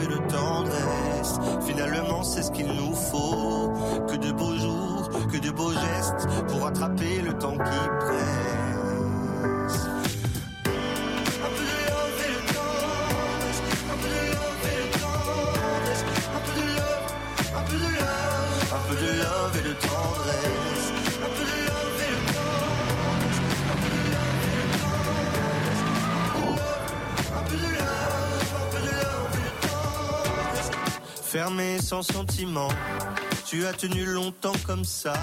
[0.01, 1.39] Et de tendresse.
[1.65, 3.73] Finalement, c'est ce qu'il nous faut,
[4.07, 8.58] que de beaux jours, que de beaux gestes pour attraper le temps qui presse.
[31.29, 32.69] Fermé sans sentiment.
[33.45, 35.13] Tu as tenu longtemps comme ça,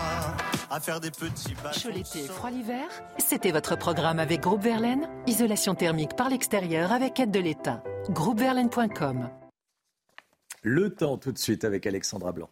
[0.70, 1.80] à faire des petits bateaux.
[1.80, 2.86] Chaud l'été, froid l'hiver
[3.18, 5.08] C'était votre programme avec Groupe Verlaine.
[5.26, 7.82] Isolation thermique par l'extérieur avec aide de l'État.
[8.10, 9.30] Groupeverlaine.com.
[10.62, 12.50] Le temps tout de suite avec Alexandra Blanc.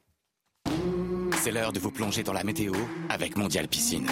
[1.40, 2.72] C'est l'heure de vous plonger dans la météo
[3.09, 4.09] avec Mondial Piscine.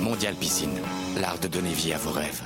[0.00, 0.78] Mondial Piscine,
[1.20, 2.44] l'art de donner vie à vos rêves.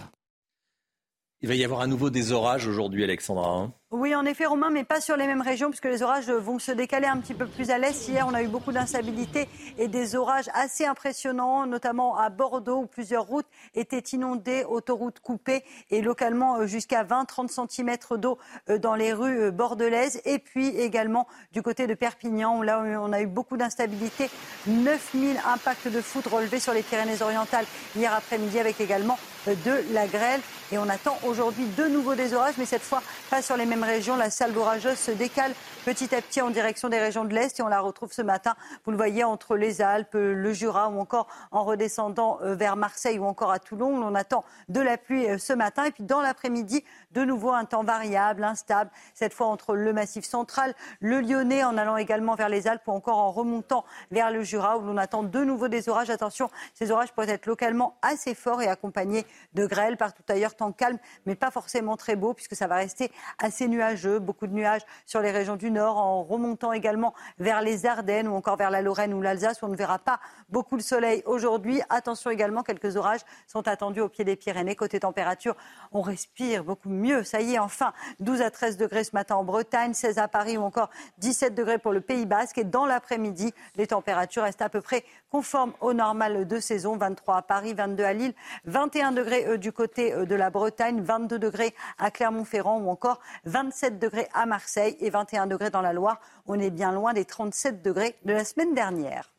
[1.43, 3.51] Il va y avoir à nouveau des orages aujourd'hui, Alexandra.
[3.51, 6.59] Hein Oui, en effet, Romain, mais pas sur les mêmes régions, puisque les orages vont
[6.59, 8.09] se décaler un petit peu plus à l'est.
[8.09, 9.49] Hier, on a eu beaucoup d'instabilité
[9.79, 13.47] et des orages assez impressionnants, notamment à Bordeaux, où plusieurs routes
[13.77, 18.39] étaient inondées, autoroutes coupées, et localement euh, jusqu'à 20-30 cm d'eau
[18.71, 20.21] euh, dans les rues euh, bordelaises.
[20.25, 24.29] Et puis également du côté de Perpignan, où là, on a eu beaucoup d'instabilité.
[24.67, 30.41] 9000 impacts de foudre relevés sur les Pyrénées-Orientales hier après-midi, avec également de la grêle.
[30.73, 33.76] Et on attend aujourd'hui de nouveau des orages, mais cette fois pas sur les mêmes
[33.85, 34.17] régions.
[34.17, 35.53] La salle orageuse se décale
[35.85, 38.55] petit à petit en direction des régions de l'Est et on la retrouve ce matin,
[38.85, 43.19] vous le voyez, entre les Alpes, le Jura ou encore en redescendant euh, vers Marseille
[43.19, 44.03] ou encore à Toulon.
[44.03, 46.85] On attend de la pluie euh, ce matin et puis dans l'après-midi,
[47.17, 51.79] de nouveau un temps variable, instable, cette fois entre le Massif central, le Lyonnais, en
[51.79, 55.23] allant également vers les Alpes ou encore en remontant vers le Jura où l'on attend
[55.23, 56.11] de nouveau des orages.
[56.11, 59.25] Attention, ces orages pourraient être localement assez forts et accompagnés
[59.55, 63.11] de grêle partout ailleurs, temps calme, mais pas forcément très beau puisque ça va rester
[63.39, 67.87] assez nuageux, beaucoup de nuages sur les régions du nord, en remontant également vers les
[67.87, 70.21] Ardennes ou encore vers la Lorraine ou l'Alsace où on ne verra pas
[70.51, 71.81] beaucoup de soleil aujourd'hui.
[71.89, 74.77] Attention également, quelques orages sont attendus au pied des Pyrénées.
[74.77, 75.57] Côté température,
[75.93, 77.06] on respire beaucoup mieux.
[77.25, 80.57] Ça y est, enfin, 12 à 13 degrés ce matin en Bretagne, 16 à Paris
[80.57, 82.59] ou encore 17 degrés pour le Pays Basque.
[82.59, 86.97] Et dans l'après-midi, les températures restent à peu près conformes au normal de saison.
[86.97, 88.35] 23 à Paris, 22 à Lille,
[88.65, 93.21] 21 degrés euh, du côté euh, de la Bretagne, 22 degrés à Clermont-Ferrand ou encore
[93.45, 96.21] 27 degrés à Marseille et 21 degrés dans la Loire.
[96.47, 99.33] On est bien loin des 37 degrés de la semaine dernière.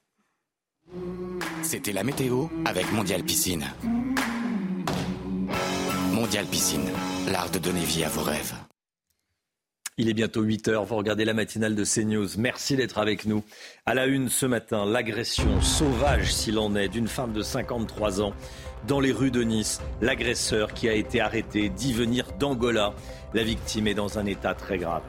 [1.63, 3.65] C'était la météo avec Mondial Piscine.
[6.17, 6.89] Mondial Piscine,
[7.31, 8.55] l'art de donner vie à vos rêves.
[9.99, 10.83] Il est bientôt 8 heures.
[10.83, 12.39] Vous regardez la matinale de CNews.
[12.39, 13.43] Merci d'être avec nous.
[13.85, 18.33] À la une ce matin, l'agression sauvage, s'il en est, d'une femme de 53 ans
[18.87, 19.79] dans les rues de Nice.
[20.01, 22.95] L'agresseur qui a été arrêté dit venir d'Angola.
[23.35, 25.03] La victime est dans un état très grave.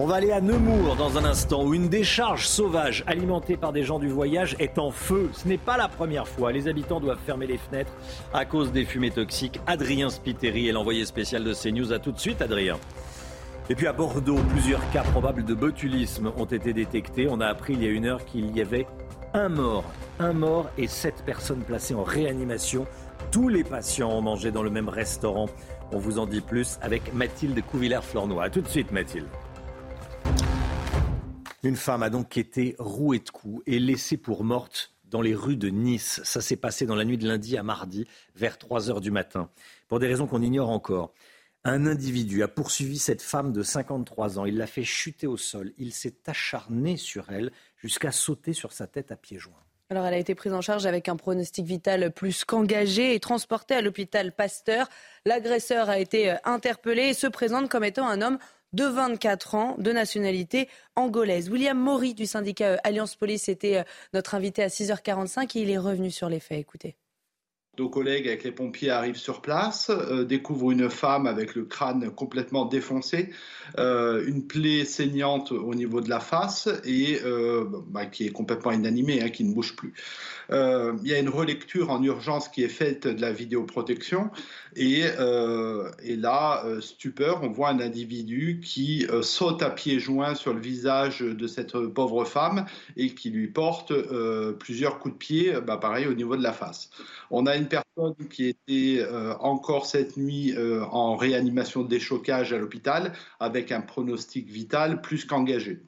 [0.00, 3.82] On va aller à Nemours dans un instant où une décharge sauvage alimentée par des
[3.82, 5.28] gens du voyage est en feu.
[5.32, 6.52] Ce n'est pas la première fois.
[6.52, 7.90] Les habitants doivent fermer les fenêtres
[8.32, 9.58] à cause des fumées toxiques.
[9.66, 11.92] Adrien Spiteri est l'envoyé spécial de CNews.
[11.92, 12.76] A tout de suite, Adrien.
[13.70, 17.26] Et puis à Bordeaux, plusieurs cas probables de botulisme ont été détectés.
[17.28, 18.86] On a appris il y a une heure qu'il y avait
[19.34, 19.84] un mort,
[20.20, 22.86] un mort et sept personnes placées en réanimation.
[23.32, 25.46] Tous les patients ont mangé dans le même restaurant.
[25.90, 28.44] On vous en dit plus avec Mathilde Couvillère-Flornois.
[28.44, 29.26] A tout de suite, Mathilde.
[31.64, 35.56] Une femme a donc été rouée de coups et laissée pour morte dans les rues
[35.56, 36.20] de Nice.
[36.22, 38.06] Ça s'est passé dans la nuit de lundi à mardi,
[38.36, 39.50] vers 3 heures du matin.
[39.88, 41.12] Pour des raisons qu'on ignore encore,
[41.64, 44.44] un individu a poursuivi cette femme de 53 ans.
[44.44, 45.72] Il l'a fait chuter au sol.
[45.78, 49.64] Il s'est acharné sur elle jusqu'à sauter sur sa tête à pieds joints.
[49.90, 53.74] Alors, elle a été prise en charge avec un pronostic vital plus qu'engagé et transportée
[53.74, 54.86] à l'hôpital Pasteur.
[55.24, 58.38] L'agresseur a été interpellé et se présente comme étant un homme
[58.72, 61.50] de 24 ans, de nationalité angolaise.
[61.50, 63.82] William Maury du syndicat euh, Alliance Police était euh,
[64.12, 66.58] notre invité à 6h45 et il est revenu sur les faits.
[66.58, 66.96] Écoutez.
[67.78, 72.10] Nos collègues avec les pompiers arrivent sur place, euh, découvrent une femme avec le crâne
[72.10, 73.30] complètement défoncé,
[73.76, 77.20] une plaie saignante au niveau de la face et
[77.86, 79.94] bah, qui est complètement inanimée, hein, qui ne bouge plus.
[80.50, 84.30] Euh, il y a une relecture en urgence qui est faite de la vidéoprotection
[84.76, 90.54] et, euh, là, euh, stupeur, on voit un individu qui saute à pieds joints sur
[90.54, 92.66] le visage de cette pauvre femme
[92.96, 93.92] et qui lui porte
[94.58, 96.90] plusieurs coups de pied, bah, pareil au niveau de la face.
[97.30, 99.04] On a une personne qui était
[99.40, 100.54] encore cette nuit
[100.90, 105.80] en réanimation de déchocage à l'hôpital avec un pronostic vital plus qu'engagé.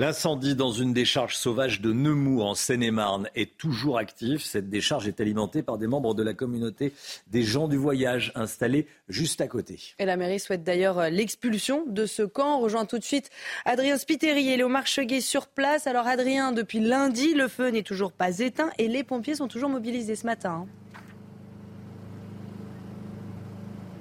[0.00, 4.42] L'incendie dans une décharge sauvage de Nemours en Seine-et-Marne est toujours actif.
[4.42, 6.94] Cette décharge est alimentée par des membres de la communauté
[7.26, 9.78] des gens du voyage installés juste à côté.
[9.98, 12.56] Et la mairie souhaite d'ailleurs euh, l'expulsion de ce camp.
[12.56, 13.28] On rejoint tout de suite
[13.66, 15.86] Adrien Spiteri et Léo Marcheguet sur place.
[15.86, 19.68] Alors Adrien, depuis lundi, le feu n'est toujours pas éteint et les pompiers sont toujours
[19.68, 20.64] mobilisés ce matin.
[20.66, 20.80] Hein.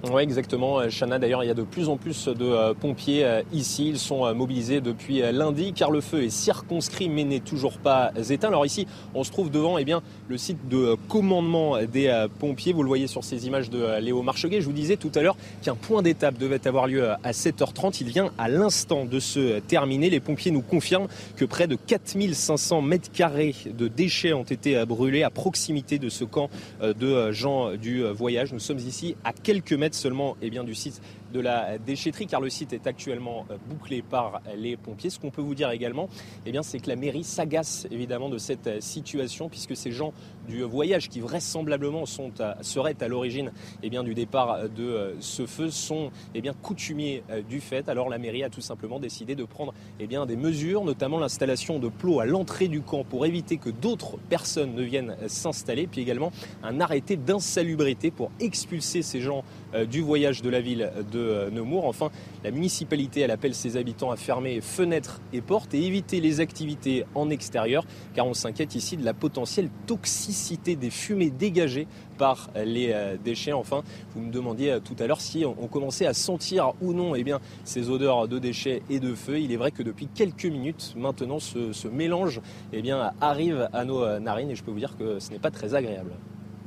[0.05, 0.79] Oui, exactement.
[0.89, 3.89] Chana, d'ailleurs, il y a de plus en plus de euh, pompiers euh, ici.
[3.89, 8.13] Ils sont euh, mobilisés depuis lundi car le feu est circonscrit mais n'est toujours pas
[8.29, 8.47] éteint.
[8.47, 12.71] Alors ici, on se trouve devant eh bien, le site de commandement des pompiers.
[12.71, 14.61] Vous le voyez sur ces images de Léo Marcheguet.
[14.61, 17.97] Je vous disais tout à l'heure qu'un point d'étape devait avoir lieu à 7h30.
[17.99, 20.09] Il vient à l'instant de se terminer.
[20.09, 25.23] Les pompiers nous confirment que près de 4500 mètres carrés de déchets ont été brûlés
[25.23, 26.49] à proximité de ce camp
[26.81, 28.53] de gens du voyage.
[28.53, 32.41] Nous sommes ici à quelques mètres seulement eh bien, du site de la déchetterie, car
[32.41, 35.09] le site est actuellement bouclé par les pompiers.
[35.09, 36.09] Ce qu'on peut vous dire également,
[36.45, 40.13] eh bien, c'est que la mairie s'agace évidemment de cette situation, puisque ces gens
[40.47, 42.31] du voyage qui vraisemblablement sont
[42.61, 43.51] seraient à l'origine
[43.83, 47.89] eh du départ de ce feu sont eh bien, coutumiers du fait.
[47.89, 51.79] Alors la mairie a tout simplement décidé de prendre eh bien, des mesures, notamment l'installation
[51.79, 56.01] de plots à l'entrée du camp pour éviter que d'autres personnes ne viennent s'installer, puis
[56.01, 56.31] également
[56.63, 59.43] un arrêté d'insalubrité pour expulser ces gens
[59.73, 61.85] euh, du voyage de la ville de euh, Nemours.
[61.85, 62.09] Enfin,
[62.43, 67.05] la municipalité elle appelle ses habitants à fermer fenêtres et portes et éviter les activités
[67.15, 71.87] en extérieur, car on s'inquiète ici de la potentielle toxicité des fumées dégagées
[72.17, 73.53] par les euh, déchets.
[73.53, 73.83] Enfin,
[74.13, 77.39] vous me demandiez tout à l'heure si on commençait à sentir ou non eh bien,
[77.63, 79.39] ces odeurs de déchets et de feu.
[79.39, 82.41] Il est vrai que depuis quelques minutes maintenant, ce, mélange
[82.73, 85.51] eh bien, arrive à nos narines et je peux vous dire que ce n'est pas
[85.51, 86.11] très agréable.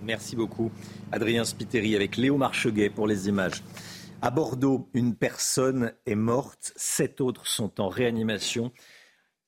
[0.02, 0.70] Merci beaucoup.
[1.12, 3.62] Adrien Spiteri avec Léo Marcheguet pour les images.
[4.24, 8.70] À Bordeaux, une personne est morte, sept autres sont en réanimation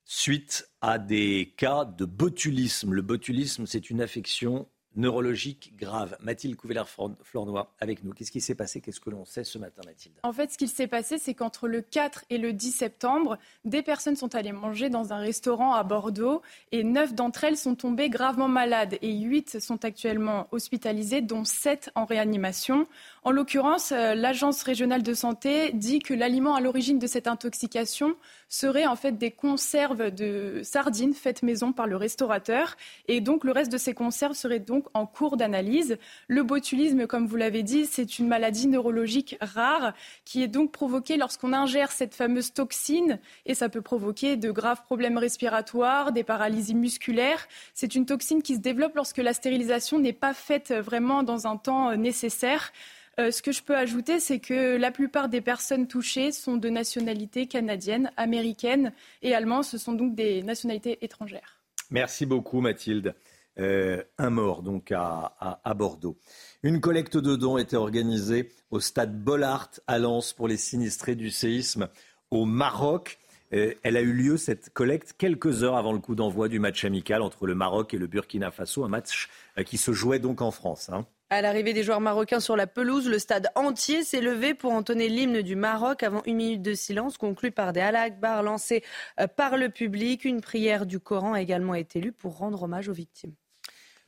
[0.04, 2.92] suite à des cas de botulisme.
[2.92, 6.16] Le botulisme, c'est une affection neurologique grave.
[6.20, 8.12] Mathilde Couvillard-Flornois avec nous.
[8.12, 8.80] Qu'est-ce qui s'est passé?
[8.80, 10.14] Qu'est-ce que l'on sait ce matin, Mathilde?
[10.22, 13.82] En fait, ce qui s'est passé, c'est qu'entre le 4 et le 10 septembre, des
[13.82, 16.42] personnes sont allées manger dans un restaurant à Bordeaux
[16.72, 21.90] et 9 d'entre elles sont tombées gravement malades et 8 sont actuellement hospitalisées, dont 7
[21.94, 22.86] en réanimation.
[23.26, 28.16] En l'occurrence, euh, l'Agence régionale de santé dit que l'aliment à l'origine de cette intoxication
[28.50, 32.76] serait en fait des conserves de sardines faites maison par le restaurateur.
[33.08, 35.96] Et donc, le reste de ces conserves serait donc en cours d'analyse.
[36.28, 39.94] Le botulisme, comme vous l'avez dit, c'est une maladie neurologique rare
[40.26, 44.82] qui est donc provoquée lorsqu'on ingère cette fameuse toxine et ça peut provoquer de graves
[44.82, 47.48] problèmes respiratoires, des paralysies musculaires.
[47.72, 51.56] C'est une toxine qui se développe lorsque la stérilisation n'est pas faite vraiment dans un
[51.56, 52.70] temps nécessaire.
[53.18, 56.68] Euh, ce que je peux ajouter, c'est que la plupart des personnes touchées sont de
[56.68, 58.92] nationalité canadienne, américaine
[59.22, 59.64] et allemande.
[59.64, 61.60] Ce sont donc des nationalités étrangères.
[61.90, 63.14] Merci beaucoup, Mathilde.
[63.60, 66.18] Euh, un mort donc à, Bordeaux.
[66.64, 71.30] Une collecte de dons était organisée au stade Bollard à Lens pour les sinistrés du
[71.30, 71.88] séisme
[72.32, 73.18] au Maroc.
[73.52, 76.84] Euh, elle a eu lieu, cette collecte, quelques heures avant le coup d'envoi du match
[76.84, 79.28] amical entre le Maroc et le Burkina Faso, un match
[79.66, 80.88] qui se jouait donc en France.
[80.88, 81.06] Hein.
[81.30, 85.08] À l'arrivée des joueurs marocains sur la pelouse, le stade entier s'est levé pour entonner
[85.08, 88.84] l'hymne du Maroc avant une minute de silence conclue par des halakbars lancés
[89.18, 90.24] euh, par le public.
[90.26, 93.34] Une prière du Coran a également été lue pour rendre hommage aux victimes.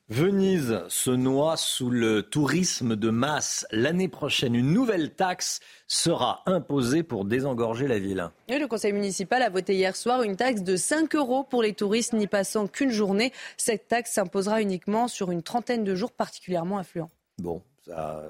[0.09, 3.67] Venise se noie sous le tourisme de masse.
[3.73, 5.59] L'année prochaine, une nouvelle taxe
[5.89, 8.31] sera imposée pour désengorger la ville.
[8.49, 12.13] le conseil municipal a voté hier soir une taxe de 5 euros pour les touristes
[12.13, 13.33] n'y passant qu'une journée.
[13.57, 17.11] Cette taxe s'imposera uniquement sur une trentaine de jours particulièrement affluents.
[17.39, 18.23] Bon, ça,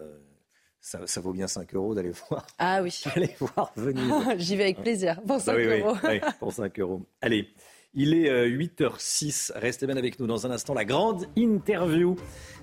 [0.80, 2.46] ça, vaut bien 5 euros d'aller voir.
[2.58, 3.02] Ah oui.
[3.38, 4.14] Voir Venise.
[4.38, 5.20] J'y vais avec plaisir.
[5.26, 5.96] Pour 5 ah euros.
[6.04, 7.02] Oui, pour 5 euros.
[7.20, 7.50] Allez.
[7.98, 9.52] Il est 8h06.
[9.52, 10.74] Euh, Restez bien avec nous dans un instant.
[10.74, 12.16] La grande interview.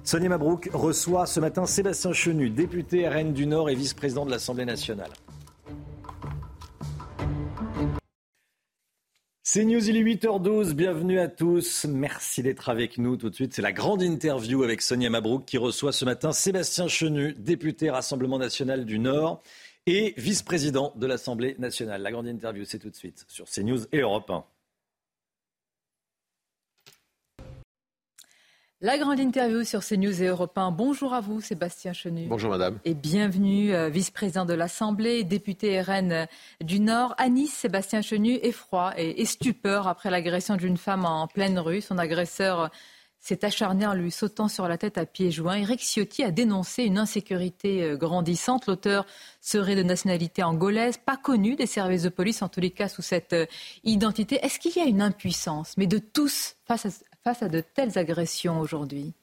[0.04, 4.66] Sonia Mabrouk reçoit ce matin Sébastien Chenu, député RN du Nord et vice-président de l'Assemblée
[4.66, 5.10] nationale.
[9.42, 13.54] C'est News, il est 8h12, bienvenue à tous, merci d'être avec nous tout de suite.
[13.54, 18.38] C'est la grande interview avec Sonia Mabrouk qui reçoit ce matin Sébastien Chenu, député Rassemblement
[18.40, 19.42] national du Nord
[19.86, 22.02] et vice-président de l'Assemblée nationale.
[22.02, 24.44] La grande interview, c'est tout de suite sur CNews et Europe 1.
[28.84, 30.72] La grande interview sur CNews et Europe 1.
[30.72, 32.26] Bonjour à vous, Sébastien Chenu.
[32.28, 32.80] Bonjour, madame.
[32.84, 36.28] Et bienvenue, euh, vice-président de l'Assemblée, député RN
[36.60, 37.16] du Nord.
[37.18, 41.80] À Nice, Sébastien Chenu, effroi et, stupeur après l'agression d'une femme en pleine rue.
[41.80, 42.72] Son agresseur
[43.22, 45.60] s'est acharné en lui sautant sur la tête à pieds joints.
[45.60, 48.66] Eric Ciotti a dénoncé une insécurité euh, grandissante.
[48.68, 49.06] L'auteur
[49.40, 53.02] serait de nationalité angolaise, pas connu des services de police, en tous les cas sous
[53.02, 53.46] cette euh,
[53.86, 54.40] identité.
[54.44, 56.90] Est-ce qu'il y a une impuissance, mais de tous, face à,
[57.24, 59.14] face à de telles agressions aujourd'hui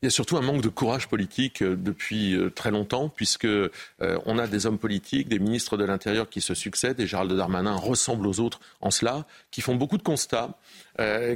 [0.00, 3.46] il y a surtout un manque de courage politique euh, depuis euh, très longtemps, puisque
[3.46, 3.68] euh,
[3.98, 7.74] on a des hommes politiques, des ministres de l'Intérieur qui se succèdent, et Gérald Darmanin
[7.74, 10.58] ressemble aux autres en cela, qui font beaucoup de constats,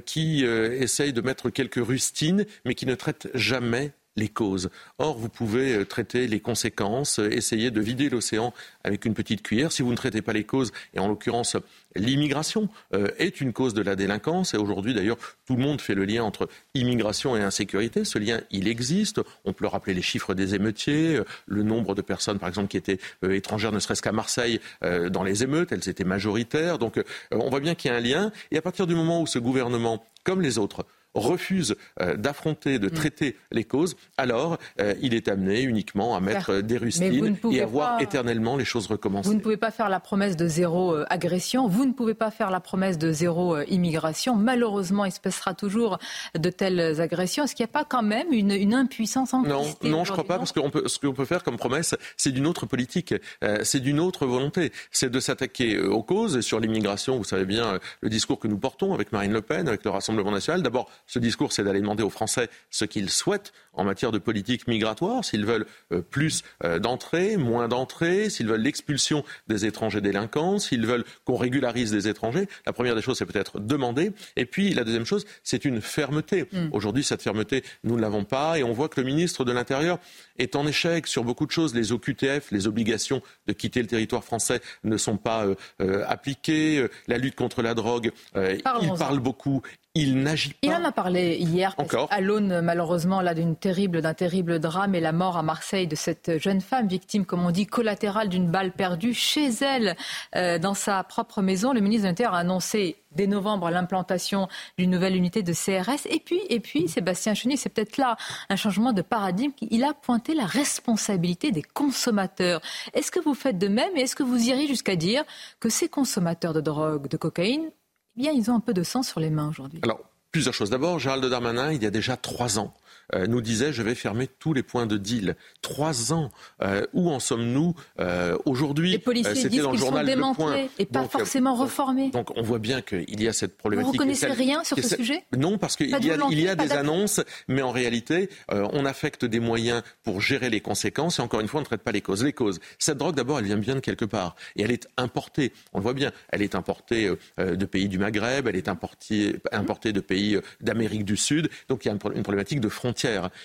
[0.07, 4.71] qui essayent de mettre quelques rustines, mais qui ne traitent jamais les causes.
[4.99, 8.53] Or, vous pouvez euh, traiter les conséquences, euh, essayer de vider l'océan
[8.85, 9.73] avec une petite cuillère.
[9.73, 11.57] Si vous ne traitez pas les causes, et en l'occurrence
[11.95, 15.95] l'immigration euh, est une cause de la délinquance, et aujourd'hui d'ailleurs tout le monde fait
[15.95, 18.05] le lien entre immigration et insécurité.
[18.05, 19.21] Ce lien, il existe.
[19.45, 22.99] On peut rappeler les chiffres des émeutiers, le nombre de personnes par exemple qui étaient
[23.23, 26.79] étrangères, ne serait-ce qu'à Marseille, dans les émeutes, elles étaient majoritaires.
[26.79, 29.27] Donc on voit bien qu'il y a un lien, et à partir du moment où
[29.27, 32.91] ce gouvernement, comme les autres, refuse euh, d'affronter, de mm.
[32.91, 37.67] traiter les causes, alors euh, il est amené uniquement à mettre des rustines et à
[37.67, 39.29] voir éternellement les choses recommencer.
[39.29, 42.51] Vous ne pouvez pas faire la promesse de zéro agression, vous ne pouvez pas faire
[42.51, 44.37] la promesse de zéro immigration.
[44.37, 45.99] Malheureusement, il se passera toujours
[46.39, 47.45] de telles agressions.
[47.45, 50.25] Est-ce qu'il n'y a pas quand même une, impuissance en Non, non, je ne crois
[50.25, 53.15] pas, parce que ce qu'on peut faire comme promesse, c'est d'une autre politique,
[53.63, 56.41] c'est d'une autre volonté, c'est de s'attaquer aux causes.
[56.41, 59.85] Sur l'immigration, vous savez bien le discours que nous portons avec Marine Le Pen, avec
[59.85, 60.63] le Rassemblement national.
[60.63, 64.67] D'abord, ce discours, c'est d'aller demander aux Français ce qu'ils souhaitent en matière de politique
[64.67, 70.59] migratoire, s'ils veulent euh, plus euh, d'entrées, moins d'entrées, s'ils veulent l'expulsion des étrangers délinquants,
[70.59, 72.49] s'ils veulent qu'on régularise des étrangers.
[72.65, 74.13] La première des choses, c'est peut-être demander.
[74.37, 76.47] Et puis, la deuxième chose, c'est une fermeté.
[76.51, 76.69] Mm.
[76.73, 78.59] Aujourd'hui, cette fermeté, nous ne l'avons pas.
[78.59, 79.99] Et on voit que le ministre de l'Intérieur
[80.39, 81.75] est en échec sur beaucoup de choses.
[81.75, 85.45] Les OQTF, les obligations de quitter le territoire français ne sont pas
[85.83, 86.87] euh, appliquées.
[87.07, 89.61] La lutte contre la drogue, il parle beaucoup,
[89.95, 90.57] il n'agit pas.
[90.63, 92.09] Il en a parlé hier, Encore.
[92.11, 95.97] à l'aune malheureusement là d'une terrible, d'un terrible drame et la mort à Marseille de
[95.97, 99.97] cette jeune femme victime, comme on dit, collatérale d'une balle perdue chez elle,
[100.35, 101.75] euh, dans sa propre maison.
[101.75, 104.49] Le ministre de l'Intérieur a annoncé dès novembre l'implantation
[104.79, 106.07] d'une nouvelle unité de CRS.
[106.07, 108.17] Et puis, et puis Sébastien Chenier, c'est peut-être là
[108.49, 109.53] un changement de paradigme.
[109.61, 112.63] Il a pointé la responsabilité des consommateurs.
[112.95, 115.25] Est-ce que vous faites de même et est-ce que vous irez jusqu'à dire
[115.61, 117.71] que ces consommateurs de drogue, de cocaïne,
[118.17, 119.81] eh bien, ils ont un peu de sang sur les mains aujourd'hui.
[119.83, 120.71] Alors, plusieurs choses.
[120.71, 122.75] D'abord, Gérald Darmanin, il y a déjà trois ans,
[123.15, 125.37] euh, nous disait je vais fermer tous les points de deal.
[125.61, 126.31] Trois ans.
[126.63, 131.55] Euh, où en sommes-nous euh, aujourd'hui Les policiers disent qu'ils sont démantelés et pas forcément
[131.55, 132.11] reformés.
[132.11, 133.93] Donc on voit bien qu'il y a cette problématique.
[133.93, 135.25] Vous ne reconnaissez rien sur ce sujet?
[135.37, 135.99] Non, parce qu'il y a,
[136.31, 140.61] il y a des annonces, mais en réalité, on affecte des moyens pour gérer les
[140.61, 141.19] conséquences.
[141.19, 142.25] Et encore une fois, on ne traite pas les causes.
[142.25, 142.61] Les causes.
[142.79, 144.37] Cette drogue, d'abord, elle vient bien de quelque part.
[144.57, 145.53] Et elle est importée.
[145.73, 146.13] On le voit bien.
[146.31, 151.17] Elle est importée de pays du Maghreb, elle est importée, importée de pays d'Amérique du
[151.17, 151.49] Sud.
[151.69, 152.92] Donc il y a une problématique de frontières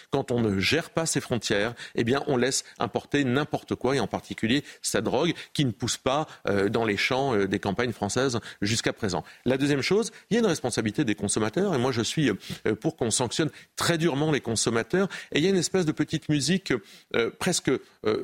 [0.09, 3.99] quand on ne gère pas ces frontières, eh bien, on laisse importer n'importe quoi, et
[3.99, 7.91] en particulier cette drogue qui ne pousse pas euh, dans les champs euh, des campagnes
[7.91, 9.23] françaises jusqu'à présent.
[9.45, 12.75] La deuxième chose, il y a une responsabilité des consommateurs, et moi je suis euh,
[12.75, 16.29] pour qu'on sanctionne très durement les consommateurs, et il y a une espèce de petite
[16.29, 16.73] musique
[17.39, 17.71] presque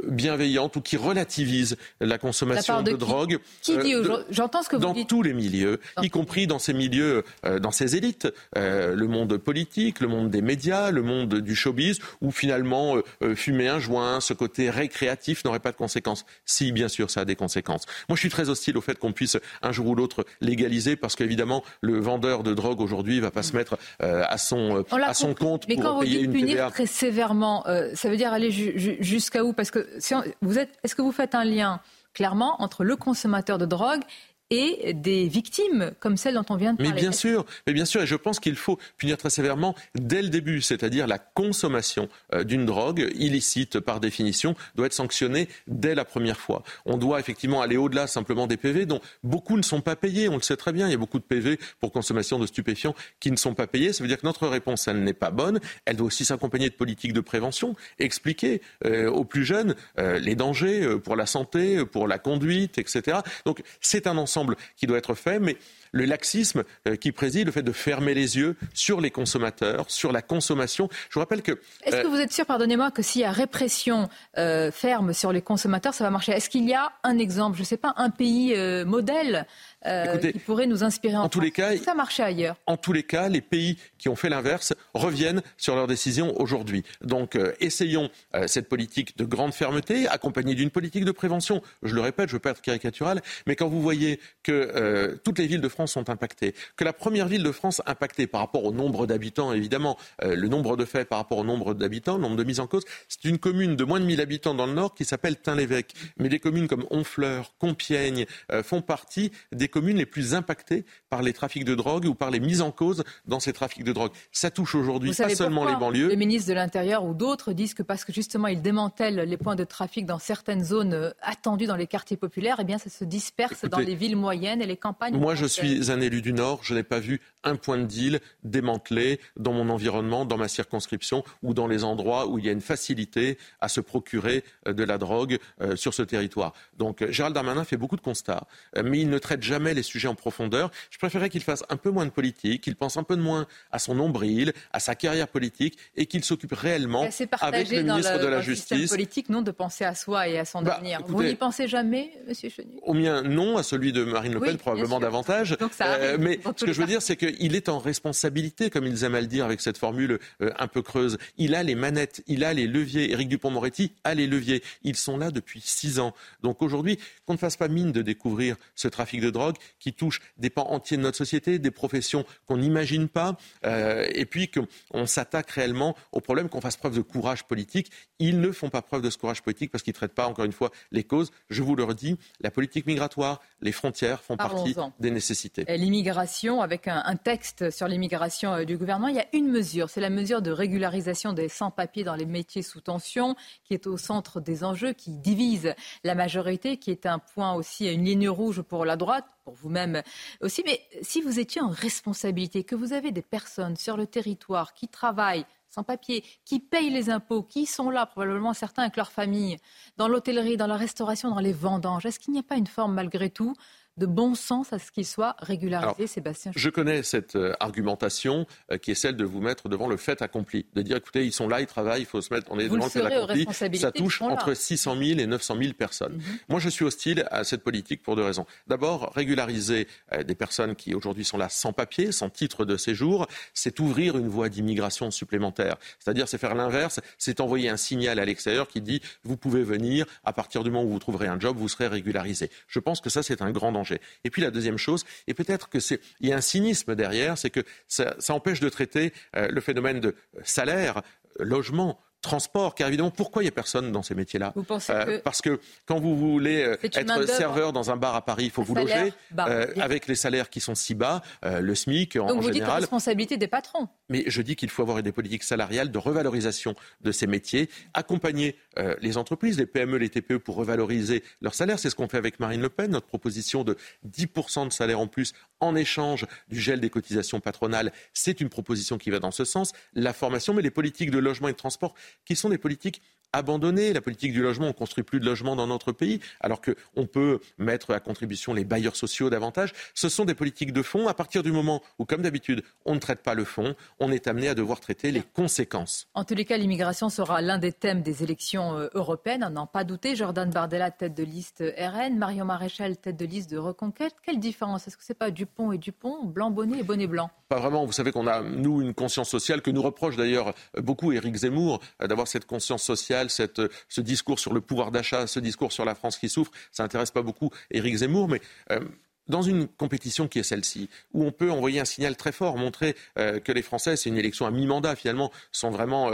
[0.08, 3.40] bienveillante ou qui relativise la consommation de, drogue.
[3.62, 3.94] Qui dit
[4.30, 7.24] J'entends ce que vous dans tous les milieux, y compris dans ces milieux,
[7.62, 12.32] dans ces élites, le monde politique, le monde des médias, le monde du showbiz, où
[12.32, 16.26] finalement euh, euh, fumer un joint, ce côté récréatif n'aurait pas de conséquences.
[16.46, 17.86] Si, bien sûr, ça a des conséquences.
[18.10, 21.16] Moi, je suis très hostile au fait qu'on puisse un jour ou l'autre légaliser, parce
[21.16, 25.34] qu'évidemment, le vendeur de drogue aujourd'hui va pas se mettre euh, à son à son
[25.34, 27.64] compte Mais pour payer une punir très sévèrement,
[27.94, 29.54] ça veut dire aller jusqu'à où?
[29.54, 31.82] Parce que si vous êtes, est-ce que vous faites un lien
[32.14, 34.02] clairement entre le consommateur de drogue
[34.50, 36.94] et des victimes comme celles dont on vient de parler.
[36.94, 40.22] Mais bien sûr, mais bien sûr, et je pense qu'il faut punir très sévèrement dès
[40.22, 45.96] le début, c'est-à-dire la consommation euh, d'une drogue illicite par définition doit être sanctionnée dès
[45.96, 46.64] la première fois.
[46.86, 50.36] On doit effectivement aller au-delà simplement des PV dont beaucoup ne sont pas payés, on
[50.36, 53.32] le sait très bien, il y a beaucoup de PV pour consommation de stupéfiants qui
[53.32, 55.96] ne sont pas payés, ça veut dire que notre réponse, elle n'est pas bonne, elle
[55.96, 60.98] doit aussi s'accompagner de politiques de prévention, expliquer euh, aux plus jeunes euh, les dangers
[61.04, 63.20] pour la santé, pour la conduite, etc.
[63.46, 64.33] Donc c'est un ensemble
[64.76, 65.58] qui doit être fait, mais
[65.94, 70.12] le laxisme euh, qui préside, le fait de fermer les yeux sur les consommateurs, sur
[70.12, 70.90] la consommation.
[71.10, 71.60] Je vous rappelle que.
[71.84, 75.32] Est-ce que euh, vous êtes sûr, pardonnez-moi, que s'il y a répression euh, ferme sur
[75.32, 76.34] les consommateurs, ça va marcher?
[76.34, 78.56] Est-ce qu'il y a un exemple, je ne sais pas, un pays
[78.86, 79.46] modèle
[79.84, 82.56] qui pourrait nous inspirer en, tous les cas, ça marchait ailleurs.
[82.68, 86.84] En tous les cas, les pays qui ont fait l'inverse reviennent sur leurs décisions aujourd'hui.
[87.02, 88.10] Donc, essayons
[88.48, 91.62] cette politique de grande fermeté, accompagnée d'une politique de prévention.
[91.82, 95.40] Je le répète, je ne veux pas être caricatural, mais quand vous voyez que toutes
[95.40, 98.64] les villes de France sont impactées, que la première ville de France impactée par rapport
[98.64, 102.22] au nombre d'habitants, évidemment, euh, le nombre de faits par rapport au nombre d'habitants, le
[102.22, 104.74] nombre de mises en cause, c'est une commune de moins de 1000 habitants dans le
[104.74, 105.94] nord qui s'appelle Tain-l'Évêque.
[106.18, 111.24] Mais des communes comme Honfleur, Compiègne euh, font partie des communes les plus impactées par
[111.24, 114.12] les trafics de drogue ou par les mises en cause dans ces trafics de drogue.
[114.32, 116.10] Ça touche aujourd'hui pas seulement les banlieues.
[116.10, 119.56] Le ministre de l'Intérieur ou d'autres disent que parce que justement ils démantèlent les points
[119.56, 123.04] de trafic dans certaines zones euh, attendues dans les quartiers populaires, eh bien ça se
[123.04, 125.18] disperse dans les villes moyennes et les campagnes.
[125.18, 128.20] Moi, je suis un élu du Nord, je n'ai pas vu un point de deal
[128.44, 132.52] démantelé dans mon environnement, dans ma circonscription ou dans les endroits où il y a
[132.52, 136.54] une facilité à se procurer euh, de la drogue euh, sur ce territoire.
[136.78, 138.46] Donc Gérald Darmanin fait beaucoup de constats,
[138.84, 140.70] mais il ne traite jamais les sujets en profondeur.
[140.90, 143.48] Je préférerais qu'il fasse un peu moins de politique, qu'il pense un peu de moins
[143.72, 147.08] à son nombril, à sa carrière politique et qu'il s'occupe réellement
[147.40, 148.90] avec le ministre de la Justice.
[148.90, 151.02] politique, non, de penser à soi et à son bah, avenir.
[151.08, 152.80] Vous n'y pensez jamais, Monsieur Chenu?
[152.82, 153.58] Au mien, non.
[153.58, 155.56] À celui de Marine Le Pen, probablement davantage.
[155.82, 159.16] Euh, mais ce que je veux dire, c'est qu'il est en responsabilité, comme ils aiment
[159.16, 161.18] à le dire avec cette formule euh, un peu creuse.
[161.38, 163.12] Il a les manettes, il a les leviers.
[163.12, 164.64] Éric Dupont-Moretti a les leviers.
[164.84, 166.14] Ils sont là depuis six ans.
[166.42, 170.22] Donc aujourd'hui, qu'on ne fasse pas mine de découvrir ce trafic de drogue qui touche
[170.38, 175.06] des pans entiers de notre société, des professions qu'on n'imagine pas, euh, et puis qu'on
[175.06, 177.92] s'attaque réellement au problème, qu'on fasse preuve de courage politique.
[178.20, 180.46] Ils ne font pas preuve de ce courage politique parce qu'ils ne traitent pas, encore
[180.46, 181.32] une fois, les causes.
[181.50, 185.66] Je vous le redis, la politique migratoire, les frontières font partie des nécessités.
[185.68, 190.02] L'immigration, avec un, texte sur l'immigration euh, du gouvernement, il y a une mesure, c'est
[190.02, 194.42] la mesure de régularisation des sans-papiers dans les métiers sous tension, qui est au centre
[194.42, 195.74] des enjeux, qui divise
[196.04, 200.02] la majorité, qui est un point aussi, une ligne rouge pour la droite, pour vous-même
[200.42, 200.64] aussi.
[200.66, 204.88] Mais si vous étiez en responsabilité, que vous avez des personnes sur le territoire qui
[204.88, 209.58] travaillent sans papier, qui payent les impôts, qui sont là, probablement certains avec leur famille,
[209.98, 212.94] dans l'hôtellerie, dans la restauration, dans les vendanges, est-ce qu'il n'y a pas une forme
[212.94, 213.56] malgré tout
[213.98, 218.78] de bon sens à ce qu'il soit régularisé, Sébastien Je connais cette euh, argumentation euh,
[218.78, 221.48] qui est celle de vous mettre devant le fait accompli, de dire écoutez, ils sont
[221.48, 223.46] là, ils travaillent, il faut se mettre, on est devant le fait accompli.
[223.78, 226.14] Ça touche entre 600 000 et 900 000 personnes.
[226.14, 226.24] Mhm.
[226.50, 228.46] Moi, je suis hostile à cette politique pour deux raisons.
[228.68, 233.28] D'abord, régulariser euh, des personnes qui aujourd'hui sont là sans papier, sans titre de séjour,
[233.54, 235.78] c'est ouvrir une voie d'immigration supplémentaire.
[236.00, 240.06] C'est-à-dire, c'est faire l'inverse, c'est envoyer un signal à l'extérieur qui dit vous pouvez venir,
[240.24, 242.50] à partir du moment où vous trouverez un job, vous serez régularisé.
[242.68, 243.83] Je pense que ça, c'est un grand danger.
[244.24, 247.38] Et puis la deuxième chose, et peut-être que c'est, il y a un cynisme derrière,
[247.38, 251.02] c'est que ça, empêche de traiter euh, le phénomène de salaire,
[251.40, 254.54] logement, transport, car évidemment, pourquoi il n'y a personne dans ces métiers-là
[254.90, 258.52] euh, Parce que quand vous voulez euh, être serveur dans un bar à Paris, il
[258.52, 262.42] faut vous loger, euh, avec les salaires qui sont si bas, le SMIC en, Donc
[262.42, 263.88] vous dites la responsabilité des patrons.
[264.10, 268.56] Mais je dis qu'il faut avoir des politiques salariales de revalorisation de ces métiers, accompagner
[269.02, 271.78] les entreprises, les PME, les TPE pour revaloriser leurs salaires.
[271.78, 273.78] C'est ce qu'on fait avec Marine Le Pen, notre proposition de
[274.10, 275.34] 10% de salaire en plus
[275.64, 277.92] en échange du gel des cotisations patronales.
[278.14, 279.74] C'est une proposition qui va dans ce sens.
[279.94, 281.94] La formation, mais les politiques de logement et de transport,
[282.26, 283.02] qui sont des politiques
[283.34, 283.92] abandonnées.
[283.92, 287.06] La politique du logement, on ne construit plus de logements dans notre pays, alors qu'on
[287.06, 289.74] peut mettre à contribution les bailleurs sociaux davantage.
[289.94, 291.08] Ce sont des politiques de fond.
[291.08, 294.28] À partir du moment où, comme d'habitude, on ne traite pas le fond, on est
[294.28, 296.08] amené à devoir traiter les conséquences.
[296.14, 299.68] En tous les cas, l'immigration sera l'un des thèmes des élections euh, européennes, à n'en
[299.68, 300.16] pas douter.
[300.16, 304.16] Jordan Bardella, tête de liste RN, Marion Maréchal, tête de liste de Reconquête.
[304.24, 304.88] Quelle différence?
[304.88, 307.86] Est-ce que c'est pas Dupont et Dupont, blanc bonnet et bonnet blanc Pas vraiment.
[307.86, 311.80] Vous savez qu'on a, nous, une conscience sociale que nous reproche d'ailleurs beaucoup Éric Zemmour,
[312.02, 315.96] euh, d'avoir cette conscience sociale, ce discours sur le pouvoir d'achat, ce discours sur la
[315.96, 316.52] France qui souffre.
[316.72, 318.42] Ça n'intéresse pas beaucoup Éric Zemmour, mais
[318.72, 318.80] euh,
[319.28, 322.96] dans une compétition qui est celle-ci, où on peut envoyer un signal très fort, montrer
[323.16, 326.12] que les Français, c'est une élection à mi-mandat finalement, sont vraiment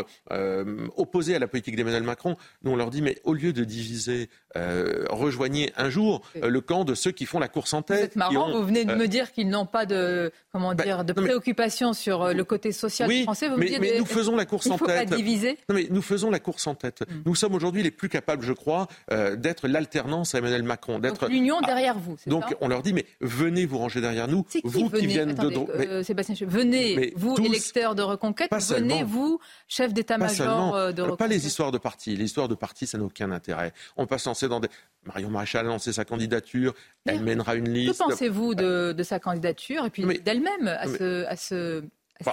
[0.95, 4.29] opposés à la politique d'Emmanuel Macron, nous on leur dit mais au lieu de diviser
[4.57, 8.11] euh, rejoignez un jour euh, le camp de ceux qui font la course en tête.
[8.13, 11.03] C'est marrant, vous venez de me euh, dire qu'ils n'ont pas de, comment bah, dire,
[11.05, 13.47] de préoccupation sur le côté social français.
[13.47, 15.09] Vous mais, mais nous faisons la course il en faut tête.
[15.09, 15.59] Pas diviser.
[15.69, 17.01] Non, mais nous faisons la course en tête.
[17.01, 17.21] Hmm.
[17.27, 18.87] Nous sommes aujourd'hui les plus capables, je crois,
[19.37, 20.97] d'être l'alternance à Emmanuel Macron.
[20.97, 22.17] D'être l'union derrière vous.
[22.25, 22.55] Donc ça?
[22.61, 24.43] on leur dit mais venez vous ranger derrière nous.
[24.43, 29.93] Qui, vous venez, qui viennent de Sébastien, venez vous électeurs de Reconquête, venez vous chef
[29.93, 31.19] d'état-major de Reconquête.
[31.19, 32.15] Pas les histoires de parti.
[32.15, 33.73] Les histoires de parti, ça n'a aucun intérêt.
[33.97, 34.69] On peut se lancer dans des
[35.05, 36.73] Marion Maréchal a lancé sa candidature,
[37.05, 37.93] elle mènera une liste.
[37.93, 41.83] Que pensez-vous de, sa candidature et puis d'elle-même à, ce, à, ce,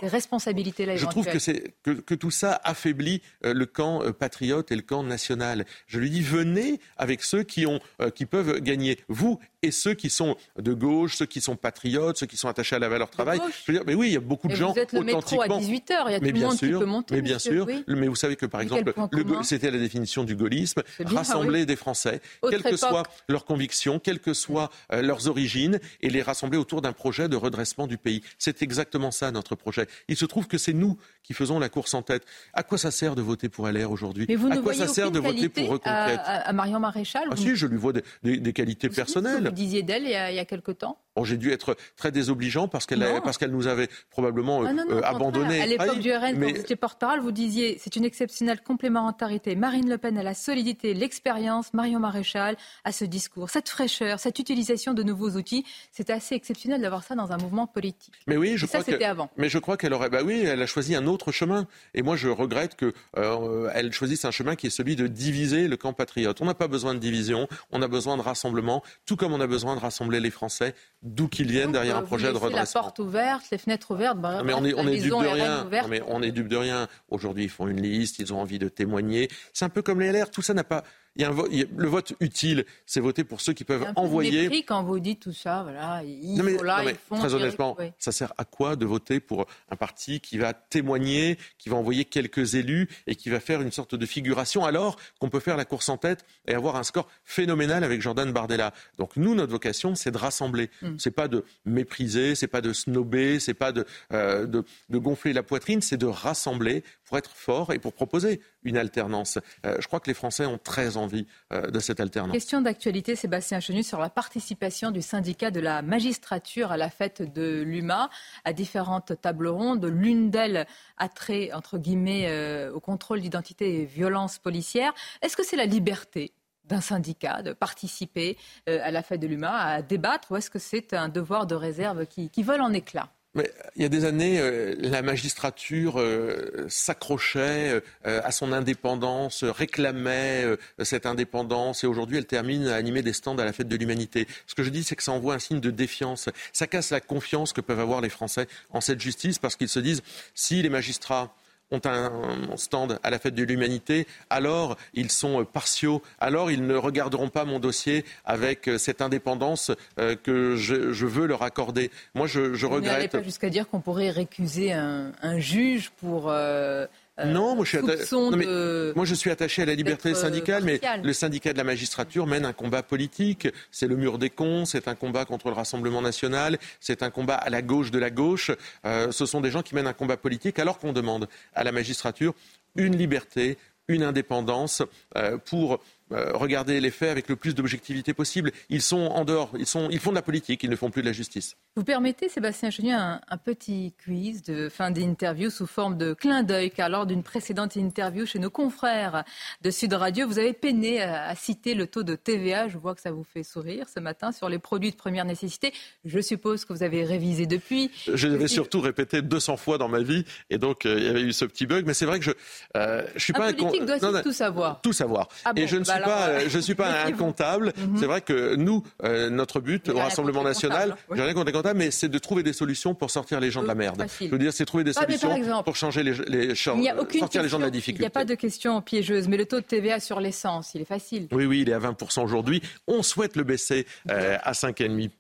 [0.01, 4.77] ces responsabilités-là Je trouve que, que, tout ça affaiblit euh, le camp euh, patriote et
[4.77, 5.65] le camp national.
[5.87, 8.99] Je lui dis, venez avec ceux qui, ont, euh, qui peuvent gagner.
[9.09, 12.77] Vous et ceux qui sont de gauche, ceux qui sont patriotes, ceux qui sont attachés
[12.77, 13.41] à la valeur travail.
[13.67, 15.43] Je veux dire, mais oui, il y a beaucoup de gens vous êtes le authentiquement.
[15.43, 17.15] Métro à 18 h il y a mais tout le monde sûr, qui peut monter.
[17.15, 18.95] Mais bien sûr, mais vous savez que par exemple,
[19.43, 24.35] c'était la définition du gaullisme, rassembler des Français, quelles que soient leurs convictions, quelles que
[24.35, 28.23] soient euh, leurs origines, et les rassembler autour d'un projet de redressement du pays.
[28.39, 29.87] C'est exactement ça notre projet.
[30.09, 32.25] Il se trouve que c'est nous qui faisons la course en tête.
[32.53, 34.27] À quoi ça sert de voter pour LR aujourd'hui?
[34.51, 36.21] À quoi ça sert de voter pour Reconquête?
[36.25, 39.53] à, Marion Maréchal Ah si, je lui vois des, qualités personnelles.
[39.57, 42.69] Disiez d'elle il y a, il y a quelque temps j'ai dû être très désobligeant
[42.69, 45.61] parce qu'elle parce qu'elle nous avait probablement ah euh, abandonnés.
[45.61, 49.55] À l'époque du RN, quand vous étiez porte-parole, vous disiez c'est une exceptionnelle complémentarité.
[49.55, 54.39] Marine Le Pen a la solidité, l'expérience, Marion Maréchal a ce discours, cette fraîcheur, cette
[54.39, 55.65] utilisation de nouveaux outils.
[55.93, 58.13] C'est assez exceptionnel d'avoir ça dans un mouvement politique.
[58.27, 59.31] Mais oui, je crois ça, c'était avant.
[59.37, 60.11] Mais je crois qu'elle aurait.
[60.11, 61.67] Bah oui, elle a choisi un autre chemin.
[61.95, 65.77] Et moi, je regrette qu'elle euh, choisisse un chemin qui est celui de diviser le
[65.77, 66.41] camp patriote.
[66.41, 69.47] On n'a pas besoin de division, on a besoin de rassemblement, tout comme on a
[69.47, 70.75] besoin de rassembler les Français
[71.07, 72.81] d'où qu'ils viennent derrière un projet de redressement.
[72.81, 74.19] La porte ouverte, les fenêtres ouvertes.
[74.19, 75.67] Bah, mais on est, on est dupe de rien.
[75.89, 76.89] mais on est dupe de rien.
[77.09, 79.29] Aujourd'hui, ils font une liste, ils ont envie de témoigner.
[79.53, 80.31] C'est un peu comme les LR.
[80.31, 80.83] Tout ça n'a pas
[81.17, 81.31] Il y a,
[81.77, 84.43] le vote utile, c'est voter pour ceux qui peuvent un peu envoyer.
[84.43, 86.03] Mépris quand vous dites tout ça, voilà.
[86.05, 89.77] Ils non là, ils font, très honnêtement, ça sert à quoi de voter pour un
[89.77, 93.95] parti qui va témoigner, qui va envoyer quelques élus et qui va faire une sorte
[93.95, 97.83] de figuration alors qu'on peut faire la course en tête et avoir un score phénoménal
[97.83, 98.75] avec Jordan Bardella?
[98.99, 100.71] Donc nous, notre vocation, c'est de rassembler.
[100.83, 100.97] Mm.
[100.99, 105.33] C'est pas de mépriser, c'est pas de snober, c'est pas de, euh, de, de gonfler
[105.33, 109.39] la poitrine, c'est de rassembler pour être fort et pour proposer une alternance.
[109.65, 112.33] Euh, je crois que les Français ont très envie euh, de cette alternance.
[112.33, 117.33] Question d'actualité, Sébastien Chenu, sur la participation du syndicat de la magistrature à la fête
[117.33, 118.11] de l'UMA,
[118.45, 119.85] à différentes tables rondes.
[119.85, 120.67] L'une d'elles
[120.99, 124.93] a trait, entre guillemets, euh, au contrôle d'identité et violence policière.
[125.23, 126.33] Est-ce que c'est la liberté
[126.65, 130.95] d'un syndicat de participer à la fête de l'UMA, à débattre, ou est-ce que c'est
[130.95, 133.09] un devoir de réserve qui, qui vole en éclats?
[133.37, 139.45] Mais il y a des années, euh, la magistrature euh, s'accrochait euh, à son indépendance,
[139.45, 140.45] réclamait
[140.83, 144.27] cette indépendance, et aujourd'hui, elle termine à animer des stands à la fête de l'humanité.
[144.47, 146.29] Ce que je dis, c'est que ça envoie un signe de défiance.
[146.53, 149.81] Ça casse la confiance que peuvent avoir les Français en cette justice, parce qu'ils se
[149.81, 150.03] disent,
[150.35, 151.35] si les magistrats
[151.71, 156.77] ont un stand à la fête de l'humanité, alors ils sont partiaux, alors ils ne
[156.77, 161.91] regarderont pas mon dossier avec euh, cette indépendance euh, que je, veux leur accorder.
[162.15, 163.13] Moi, je, je Vous regrette.
[163.13, 166.31] pas jusqu'à dire qu'on pourrait récuser un, juge pour.
[166.31, 166.87] Euh,
[167.25, 171.53] non, moi je, suis moi je suis attaché à la liberté syndicale, mais le syndicat
[171.53, 173.49] de la magistrature mène un combat politique.
[173.71, 177.37] C'est le mur des cons, c'est un combat contre le Rassemblement national, c'est un combat
[177.37, 178.51] à la gauche de la gauche.
[178.85, 181.73] Euh, ce sont des gens qui mènent un combat politique alors qu'on demande à la
[181.73, 182.35] magistrature
[182.77, 183.57] une liberté,
[183.89, 184.83] une indépendance
[185.17, 185.79] euh, pour euh,
[186.11, 188.53] regarder les faits avec le plus d'objectivité possible.
[188.69, 191.03] Ils sont en dehors, ils, sont, ils font de la politique, ils ne font plus
[191.03, 191.57] de la justice.
[191.77, 196.71] Vous permettez, Sébastien Chenu, un, petit quiz de fin d'interview sous forme de clin d'œil,
[196.71, 199.25] car lors d'une précédente interview chez nos confrères
[199.63, 202.69] de Sud Radio, vous avez peiné à, citer le taux de TVA.
[202.69, 205.73] Je vois que ça vous fait sourire ce matin sur les produits de première nécessité.
[206.05, 207.91] Je suppose que vous avez révisé depuis.
[208.13, 211.23] Je l'avais surtout répété 200 fois dans ma vie, et donc euh, il y avait
[211.23, 211.85] eu ce petit bug.
[211.87, 212.33] Mais c'est vrai que je,
[212.77, 214.81] euh, je suis un pas politique un doit tout savoir.
[214.81, 215.29] Tout savoir.
[215.45, 217.73] Ah et je ne suis pas, euh, je suis pas un comptable.
[217.77, 217.97] Mhm.
[217.99, 221.79] C'est vrai que nous, euh, notre but au Rassemblement national, j'ai rien contre les comptables,
[221.79, 224.07] mais c'est de trouver des solutions pour sortir les gens de la merde.
[224.21, 227.65] Je veux dire, c'est trouver des solutions pour changer les, les sortir les gens de
[227.65, 228.01] la difficulté.
[228.01, 230.83] Il n'y a pas de question piégeuse, mais le taux de TVA sur l'essence, il
[230.83, 231.29] est facile.
[231.33, 232.63] Oui, oui, il est à 20% aujourd'hui.
[232.87, 235.11] On souhaite le baisser euh, à 5,5%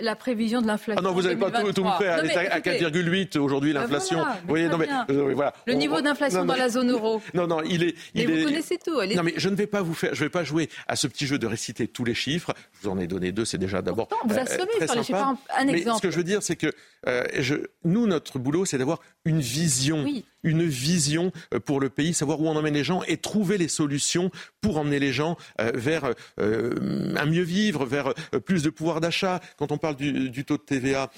[0.00, 1.02] la prévision de l'inflation.
[1.04, 2.04] Ah non, vous n'avez pas tout, tout fait.
[2.04, 4.24] Elle est à, 4,8 aujourd'hui, bah l'inflation.
[4.46, 5.54] Voilà, non, mais, euh, voilà.
[5.66, 7.22] Le niveau d'inflation dans la zone euro.
[7.34, 7.94] Non, non, il est.
[8.14, 9.00] Il mais vous connaissez tout.
[9.00, 10.14] Non, mais je ne vais pas vous faire.
[10.14, 12.52] Je vais pas jouer à ce petit jeu de réciter tous les chiffres.
[12.74, 14.08] Je vous en ai donné deux, c'est déjà d'abord.
[14.24, 15.36] Vous euh, assommez sur les chiffres.
[15.56, 15.90] Un, exemple.
[15.90, 16.72] Mais ce que je veux dire, c'est que
[17.06, 20.02] euh, je, nous, notre boulot, c'est d'avoir une vision.
[20.02, 23.58] Oui une vision euh, pour le pays, savoir où on emmène les gens et trouver
[23.58, 28.14] les solutions pour emmener les gens euh, vers euh, un mieux vivre, vers
[28.44, 29.40] plus de pouvoir d'achat.
[29.56, 31.10] Quand on parle du, taux de TVA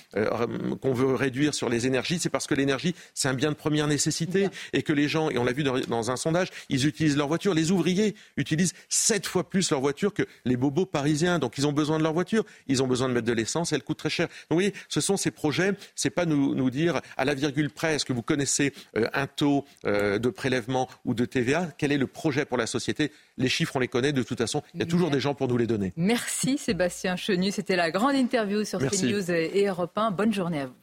[0.81, 3.87] qu'on veut réduire sur les énergies, c'est parce que l'énergie, c'est un bien de première
[3.87, 7.29] nécessité et que les gens, et on l'a vu dans, un sondage, ils utilisent leur
[7.29, 7.55] voiture.
[7.55, 11.39] Les ouvriers utilisent sept fois plus leur voiture que les bobos parisiens.
[11.39, 13.83] Donc ils ont besoin de leur voiture, ils ont besoin de mettre de l'essence, elle
[13.83, 14.27] coûte très cher.
[14.27, 17.71] Donc vous voyez, ce sont ces projets, c'est pas nous, nous dire à la virgule
[17.71, 18.73] près, est-ce que vous connaissez
[19.15, 23.12] un taux euh, de prélèvement ou de TVA Quel est le projet pour la société?
[23.39, 24.12] Les chiffres, on les connaît.
[24.12, 25.93] De toute façon, il y a toujours des gens pour nous les donner.
[25.97, 27.51] Merci Sébastien Chenu.
[27.51, 30.11] C'était la grande interview sur CNews et Europe 1.
[30.11, 30.74] Bonne journée à vous.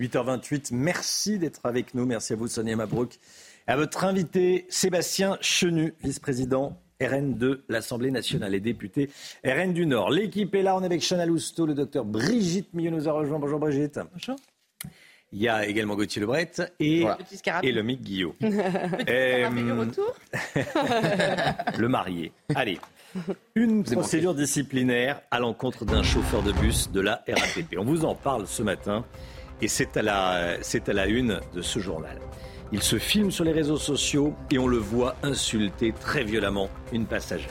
[0.00, 2.06] 8h28, merci d'être avec nous.
[2.06, 3.18] Merci à vous, Sonia Mabrouk.
[3.66, 9.10] À votre invité, Sébastien Chenu, vice-président RN de l'Assemblée nationale et député
[9.44, 10.10] RN du Nord.
[10.10, 13.38] L'équipe est là, on est avec Chana Lousteau, le docteur Brigitte Millot nous a rejoint.
[13.38, 14.00] Bonjour Brigitte.
[14.12, 14.36] Bonjour.
[15.32, 16.50] Il y a également Gauthier Lebret
[16.80, 17.04] et,
[17.62, 18.34] et le Mick Guillot.
[18.42, 19.48] euh,
[19.78, 20.16] retour
[21.78, 22.32] le marié.
[22.54, 22.80] Allez,
[23.54, 27.76] une procédure disciplinaire à l'encontre d'un chauffeur de bus de la RATP.
[27.78, 29.04] On vous en parle ce matin
[29.62, 32.18] et c'est à la, c'est à la une de ce journal.
[32.72, 37.04] Il se filme sur les réseaux sociaux et on le voit insulter très violemment une
[37.04, 37.50] passagère.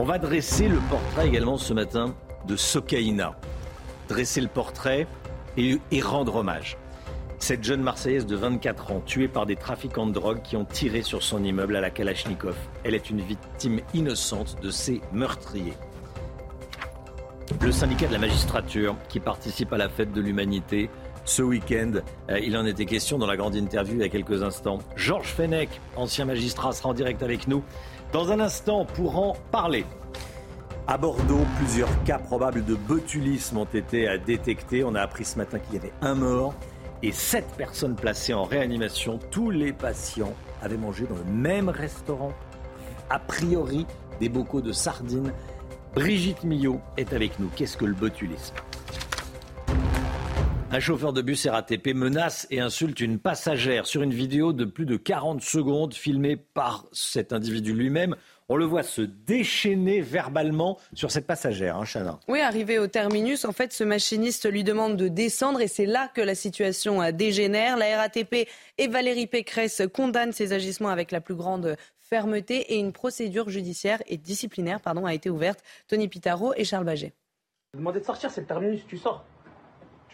[0.00, 2.14] On va dresser le portrait également ce matin
[2.46, 3.38] de Sokaina.
[4.08, 5.06] Dresser le portrait
[5.56, 6.76] et, rendre hommage.
[7.38, 11.02] Cette jeune Marseillaise de 24 ans, tuée par des trafiquants de drogue qui ont tiré
[11.02, 12.56] sur son immeuble à la Kalachnikov.
[12.82, 15.76] Elle est une victime innocente de ces meurtriers.
[17.62, 20.90] Le syndicat de la magistrature, qui participe à la fête de l'humanité,
[21.26, 21.92] ce week-end.
[22.30, 24.78] Euh, il en était question dans la grande interview il y a quelques instants.
[24.96, 27.62] Georges Fenech, ancien magistrat, sera en direct avec nous
[28.12, 29.84] dans un instant pour en parler.
[30.88, 34.84] À Bordeaux, plusieurs cas probables de botulisme ont été détectés.
[34.84, 36.54] On a appris ce matin qu'il y avait un mort
[37.02, 39.18] et sept personnes placées en réanimation.
[39.30, 40.32] Tous les patients
[40.62, 42.32] avaient mangé dans le même restaurant.
[43.10, 43.86] A priori,
[44.20, 45.32] des bocaux de sardines.
[45.94, 47.48] Brigitte Millot est avec nous.
[47.56, 48.54] Qu'est-ce que le botulisme?
[50.70, 54.84] Un chauffeur de bus RATP menace et insulte une passagère sur une vidéo de plus
[54.84, 58.16] de 40 secondes filmée par cet individu lui-même.
[58.48, 62.18] On le voit se déchaîner verbalement sur cette passagère, hein, Chana.
[62.28, 66.08] Oui, arrivé au terminus, en fait, ce machiniste lui demande de descendre et c'est là
[66.14, 67.76] que la situation dégénère.
[67.76, 68.48] La RATP
[68.78, 74.02] et Valérie Pécresse condamnent ces agissements avec la plus grande fermeté et une procédure judiciaire
[74.06, 75.60] et disciplinaire pardon, a été ouverte.
[75.88, 77.12] Tony Pitaro et Charles Baget.
[77.74, 79.24] Demander de sortir, c'est le terminus, tu sors.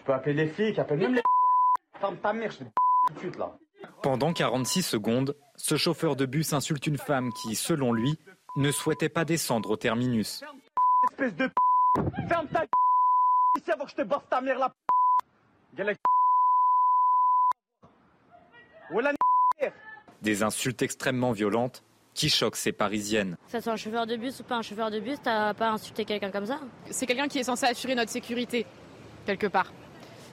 [0.03, 1.23] Tu peux appeler les flics, appelle même les.
[2.01, 2.65] Ferme ta mère, je te
[3.07, 3.57] tout de suite là.
[4.03, 8.19] Pendant 46 secondes, ce chauffeur de bus insulte une femme qui, selon lui,
[8.57, 10.43] ne souhaitait pas descendre au terminus.
[11.13, 11.49] Espèce de
[12.29, 12.65] Ferme ta
[13.57, 14.75] ici avant que je te bosse ta mère là.
[20.21, 23.37] Des insultes extrêmement violentes qui choquent ces Parisiennes.
[23.47, 26.05] Ça soit un chauffeur de bus ou pas un chauffeur de bus, t'as pas insulté
[26.05, 26.59] quelqu'un comme ça?
[26.91, 28.67] C'est quelqu'un qui est censé assurer notre sécurité,
[29.27, 29.73] quelque part.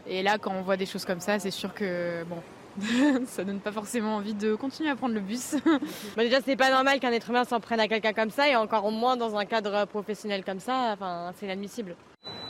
[0.09, 2.41] Et là, quand on voit des choses comme ça, c'est sûr que bon,
[3.27, 5.55] ça donne pas forcément envie de continuer à prendre le bus.
[6.17, 8.55] bah déjà, c'est pas normal qu'un être humain s'en prenne à quelqu'un comme ça, et
[8.55, 10.93] encore moins dans un cadre professionnel comme ça.
[10.93, 11.95] Enfin, c'est inadmissible.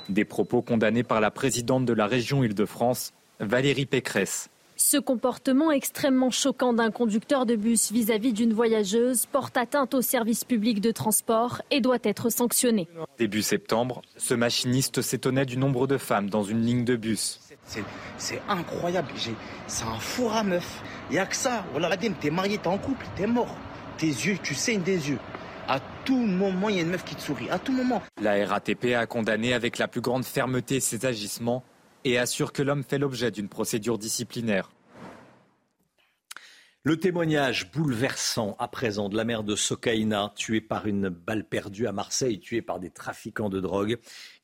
[0.07, 4.49] Des propos condamnés par la présidente de la région Île-de-France, Valérie Pécresse.
[4.81, 10.45] Ce comportement extrêmement choquant d'un conducteur de bus vis-à-vis d'une voyageuse porte atteinte au service
[10.45, 12.88] public de transport et doit être sanctionné.
[13.18, 17.41] Début septembre, ce machiniste s'étonnait du nombre de femmes dans une ligne de bus.
[18.18, 19.10] C'est incroyable,
[19.68, 20.82] c'est un four à meuf.
[21.10, 21.66] Il n'y a que ça.
[21.72, 23.56] Voilà, t'es marié, t'es en couple, t'es mort.
[23.98, 25.20] Tes yeux, tu saignes des yeux.
[25.68, 27.50] À tout moment, il y a une meuf qui te sourit.
[27.50, 28.02] À tout moment.
[28.22, 31.64] La RATP a condamné avec la plus grande fermeté ces agissements
[32.04, 34.72] et assure que l'homme fait l'objet d'une procédure disciplinaire.
[36.84, 41.88] Le témoignage bouleversant à présent de la mère de Sokaina, tuée par une balle perdue
[41.88, 43.98] à Marseille, tuée par des trafiquants de drogue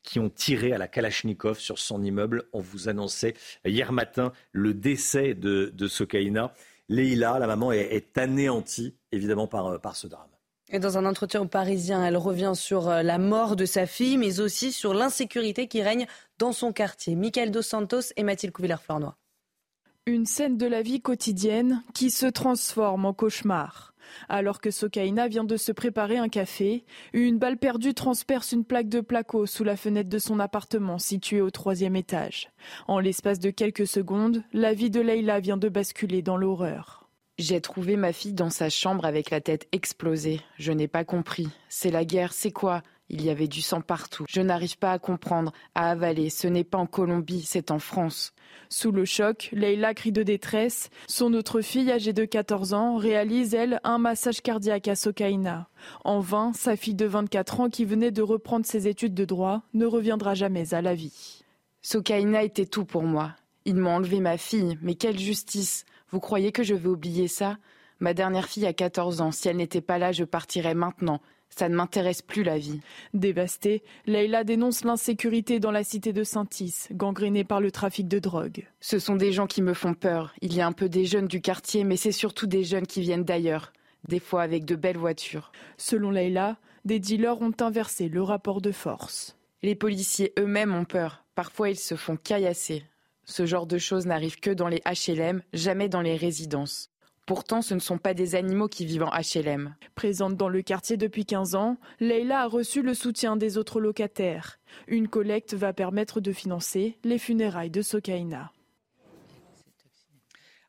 [0.06, 2.44] qui ont tiré à la Kalachnikov sur son immeuble.
[2.54, 3.34] On vous annonçait
[3.66, 6.54] hier matin le décès de, de Sokaina.
[6.88, 10.30] Leïla, la maman, est, anéantie évidemment par, par ce drame.
[10.70, 14.16] Et dans un entretien au Parisien, elle revient sur euh, la mort de sa fille,
[14.16, 16.06] mais aussi sur l'insécurité qui règne
[16.38, 17.14] dans son quartier.
[17.14, 19.12] Michael Dos Santos et Mathilde Couvillère-Fleurnoy.
[20.08, 23.92] Une scène de la vie quotidienne qui se transforme en cauchemar.
[24.28, 28.88] Alors que Sokaina vient de se préparer un café, une balle perdue transperce une plaque
[28.88, 32.50] de placo sous la fenêtre de son appartement situé au troisième étage.
[32.86, 37.10] En l'espace de quelques secondes, la vie de Leila vient de basculer dans l'horreur.
[37.38, 40.40] J'ai trouvé ma fille dans sa chambre avec la tête explosée.
[40.56, 41.48] Je n'ai pas compris.
[41.68, 42.82] C'est la guerre, c'est quoi?
[43.08, 44.24] Il y avait du sang partout.
[44.28, 46.28] Je n'arrive pas à comprendre, à avaler.
[46.28, 48.32] Ce n'est pas en Colombie, c'est en France.
[48.68, 50.90] Sous le choc, Leila crie de détresse.
[51.06, 55.68] Son autre fille, âgée de 14 ans, réalise, elle, un massage cardiaque à Sokaina.
[56.04, 59.62] En vain, sa fille de 24 ans, qui venait de reprendre ses études de droit,
[59.72, 61.44] ne reviendra jamais à la vie.
[61.82, 63.36] Sokaina était tout pour moi.
[63.66, 67.58] Ils m'ont enlevé ma fille, mais quelle justice vous croyez que je vais oublier ça?
[67.98, 69.32] Ma dernière fille a 14 ans.
[69.32, 71.20] Si elle n'était pas là, je partirais maintenant.
[71.58, 72.80] Ça ne m'intéresse plus la vie.
[73.14, 78.66] Dévastée, Leïla dénonce l'insécurité dans la cité de Saint-Is, gangrénée par le trafic de drogue.
[78.80, 80.34] Ce sont des gens qui me font peur.
[80.42, 83.00] Il y a un peu des jeunes du quartier, mais c'est surtout des jeunes qui
[83.00, 83.72] viennent d'ailleurs,
[84.06, 85.50] des fois avec de belles voitures.
[85.78, 89.38] Selon Leïla, des dealers ont inversé le rapport de force.
[89.62, 91.24] Les policiers eux-mêmes ont peur.
[91.34, 92.84] Parfois, ils se font caillasser.
[93.24, 96.90] Ce genre de choses n'arrive que dans les HLM, jamais dans les résidences.
[97.26, 99.74] Pourtant, ce ne sont pas des animaux qui vivent en HLM.
[99.96, 104.60] Présente dans le quartier depuis 15 ans, Leila a reçu le soutien des autres locataires.
[104.86, 108.52] Une collecte va permettre de financer les funérailles de Sokaina.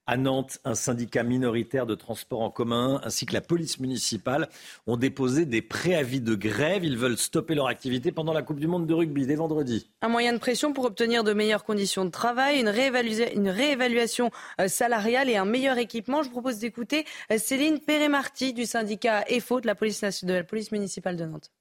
[0.10, 4.48] À Nantes, un syndicat minoritaire de transport en commun ainsi que la police municipale
[4.88, 6.86] ont déposé des préavis de grève.
[6.86, 9.90] Ils veulent stopper leur activité pendant la Coupe du Monde de rugby dès vendredi.
[10.02, 14.32] Un moyen de pression pour obtenir de meilleures conditions de travail, une, réévaluation
[14.62, 16.24] euh, salariale et un meilleur équipement.
[16.24, 20.72] Je propose d'écouter euh, Céline Pérémarty du syndicat EFO de la police, de la police
[20.72, 21.52] municipale de Nantes.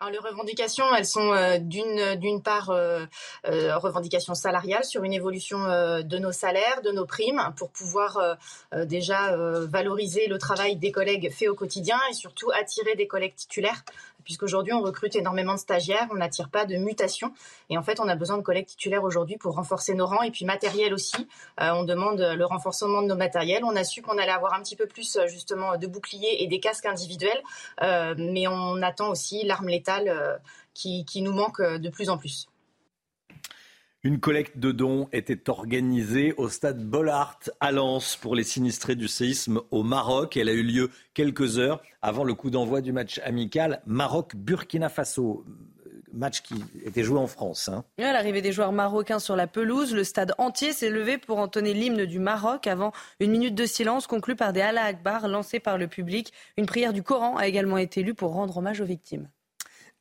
[0.00, 3.04] Alors, les revendications, elles sont euh, d'une part euh,
[3.48, 8.36] euh, revendications salariales sur une évolution de nos salaires, de nos primes, pour pouvoir
[8.72, 13.82] déjà valoriser le travail des collègues fait au quotidien et surtout attirer des collègues titulaires
[14.24, 17.32] puisqu'aujourd'hui on recrute énormément de stagiaires, on n'attire pas de mutation.
[17.70, 20.30] Et en fait, on a besoin de collègues titulaires aujourd'hui pour renforcer nos rangs et
[20.30, 21.26] puis matériel aussi.
[21.56, 23.64] On demande le renforcement de nos matériels.
[23.64, 26.60] On a su qu'on allait avoir un petit peu plus justement de boucliers et des
[26.60, 27.42] casques individuels,
[27.80, 29.87] mais on attend aussi l'arme létale
[30.74, 32.48] qui, qui nous manque de plus en plus.
[34.04, 39.08] Une collecte de dons était organisée au stade Bollard à Lens pour les sinistrés du
[39.08, 40.36] séisme au Maroc.
[40.36, 45.44] Elle a eu lieu quelques heures avant le coup d'envoi du match amical Maroc-Burkina Faso
[46.12, 46.54] match qui
[46.84, 47.68] était joué en France.
[47.68, 47.84] Hein.
[47.98, 51.74] À l'arrivée des joueurs marocains sur la pelouse, le stade entier s'est levé pour entonner
[51.74, 55.76] l'hymne du Maroc avant une minute de silence conclue par des Allah Akbar lancés par
[55.76, 56.32] le public.
[56.56, 59.28] Une prière du Coran a également été lue pour rendre hommage aux victimes.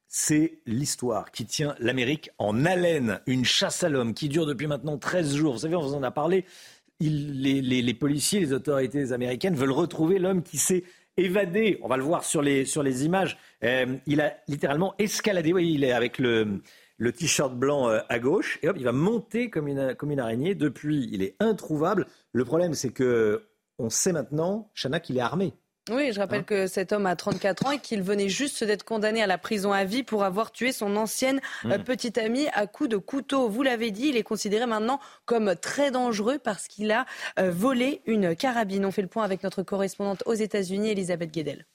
[0.08, 3.20] C'est l'histoire qui tient l'Amérique en haleine.
[3.28, 5.54] Une chasse à l'homme qui dure depuis maintenant 13 jours.
[5.54, 6.46] Vous savez, on vous en a parlé.
[7.02, 10.86] les, policiers, les autorités américaines veulent retrouver l'homme qui s'est
[11.18, 11.78] évadé.
[11.82, 13.38] On va le voir sur les, images.
[13.64, 15.52] Euh, il a littéralement escaladé.
[15.52, 16.62] Oui, il est avec le,
[17.18, 18.60] t-shirt blanc euh, à gauche.
[18.64, 20.56] Et hop, il va monter comme une, comme une araignée.
[20.56, 22.08] Depuis, il est introuvable.
[22.32, 23.44] Le problème, c'est que
[23.80, 25.54] on sait maintenant, Chana, qu'il est armé.
[25.89, 28.84] Oui, je rappelle hein que cet homme a 34 ans et qu'il venait juste d'être
[28.84, 31.84] condamné à la prison à vie pour avoir tué son ancienne euh, hmm.
[31.84, 33.49] petite amie à coups de couteau.
[33.49, 37.05] Vous l'avez dit, il est considéré maintenant comme très dangereux parce qu'il a
[37.39, 38.85] euh, volé une carabine.
[38.85, 41.65] On fait le point avec notre correspondante aux États-Unis, Elisabeth Guedel.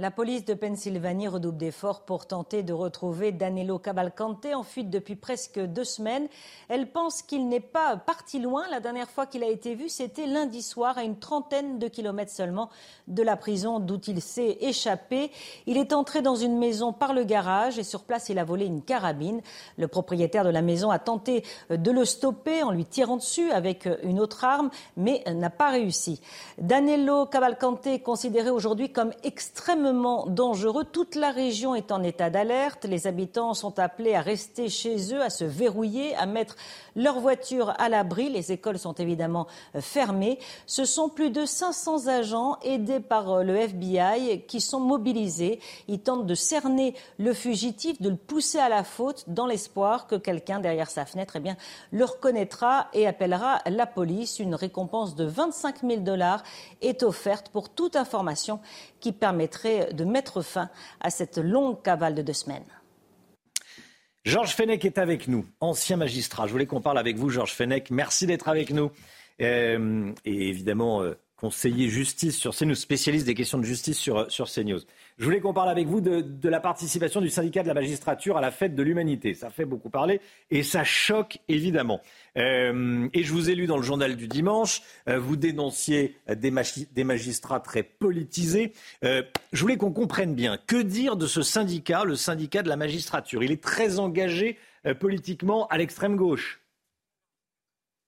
[0.00, 5.16] La police de Pennsylvanie redouble d'efforts pour tenter de retrouver Danilo Cavalcante en fuite depuis
[5.16, 6.28] presque deux semaines.
[6.68, 8.62] Elle pense qu'il n'est pas parti loin.
[8.70, 12.30] La dernière fois qu'il a été vu, c'était lundi soir à une trentaine de kilomètres
[12.30, 12.70] seulement
[13.08, 15.32] de la prison d'où il s'est échappé.
[15.66, 18.66] Il est entré dans une maison par le garage et sur place, il a volé
[18.66, 19.40] une carabine.
[19.78, 23.88] Le propriétaire de la maison a tenté de le stopper en lui tirant dessus avec
[24.04, 26.20] une autre arme, mais n'a pas réussi.
[26.56, 30.84] Danilo Cavalcante est considéré aujourd'hui comme extrêmement dangereux.
[30.84, 32.84] Toute la région est en état d'alerte.
[32.84, 36.56] Les habitants sont appelés à rester chez eux, à se verrouiller, à mettre
[36.96, 38.28] leur voiture à l'abri.
[38.28, 39.46] Les écoles sont évidemment
[39.80, 40.38] fermées.
[40.66, 45.60] Ce sont plus de 500 agents aidés par euh, le FBI qui sont mobilisés.
[45.88, 50.16] Ils tentent de cerner le fugitif, de le pousser à la faute dans l'espoir que
[50.16, 51.56] quelqu'un derrière sa fenêtre eh bien,
[51.90, 54.38] le reconnaîtra et appellera la police.
[54.38, 56.42] Une récompense de 25 000 dollars
[56.80, 58.60] est offerte pour toute information
[59.00, 62.64] qui permettrait de mettre fin à cette longue cavale de deux semaines.
[64.24, 66.46] Georges Fenech est avec nous, ancien magistrat.
[66.46, 67.90] Je voulais qu'on parle avec vous, Georges Fenech.
[67.90, 68.90] Merci d'être avec nous.
[69.40, 74.50] Euh, et évidemment, euh, conseiller justice sur CNews, spécialiste des questions de justice sur, sur
[74.50, 74.80] CNews.
[75.18, 78.40] Je voulais qu'on parle avec vous de, la participation du syndicat de la magistrature à
[78.40, 79.34] la fête de l'humanité.
[79.34, 80.20] Ça fait beaucoup parler
[80.50, 82.00] et ça choque évidemment.
[82.36, 86.52] Euh, et je vous ai lu dans le journal du dimanche, euh, vous dénonciez des,
[87.02, 88.72] magistrats très politisés.
[89.04, 92.76] Euh, je voulais qu'on comprenne bien, que dire de ce syndicat, le syndicat de la
[92.76, 93.42] magistrature?
[93.42, 94.56] Il est très engagé
[95.00, 96.60] politiquement à l'extrême gauche.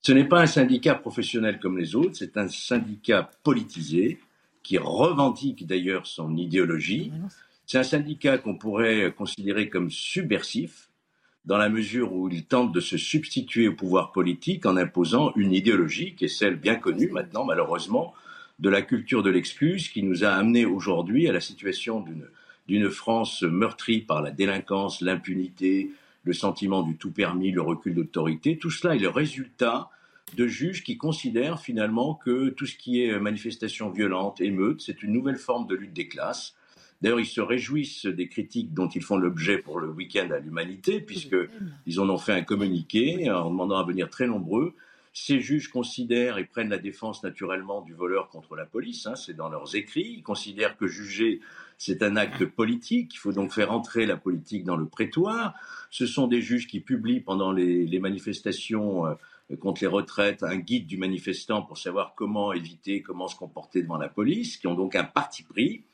[0.02, 4.20] Ce n'est pas un syndicat professionnel comme les autres, c'est un syndicat politisé
[4.62, 7.12] qui revendique d'ailleurs son idéologie.
[7.66, 10.90] C'est un syndicat qu'on pourrait considérer comme subversif,
[11.44, 15.52] dans la mesure où il tente de se substituer au pouvoir politique en imposant une
[15.52, 18.12] idéologie qui est celle bien connue maintenant, malheureusement,
[18.58, 22.04] de la culture de l'excuse qui nous a amenés aujourd'hui à la situation
[22.68, 25.90] d'une France meurtrie par la délinquance, l'impunité,
[26.24, 28.58] le sentiment du tout permis, le recul d'autorité.
[28.58, 29.88] Tout cela est le résultat
[30.34, 35.12] de juges qui considèrent finalement que tout ce qui est manifestation violente, émeute, c'est une
[35.12, 36.54] nouvelle forme de lutte des classes.
[37.00, 41.00] D'ailleurs, ils se réjouissent des critiques dont ils font l'objet pour le week-end à l'humanité,
[41.00, 44.74] puisqu'ils en ont fait un communiqué en demandant à venir très nombreux.
[45.12, 49.34] Ces juges considèrent et prennent la défense naturellement du voleur contre la police, hein, c'est
[49.34, 50.14] dans leurs écrits.
[50.18, 51.40] Ils considèrent que juger,
[51.78, 55.54] c'est un acte politique, il faut donc faire entrer la politique dans le prétoire.
[55.90, 59.14] Ce sont des juges qui publient pendant les, manifestations euh,
[59.58, 63.98] contre les retraites, un guide du manifestant pour savoir comment éviter, comment se comporter devant
[63.98, 65.84] la police, qui ont donc un parti pris.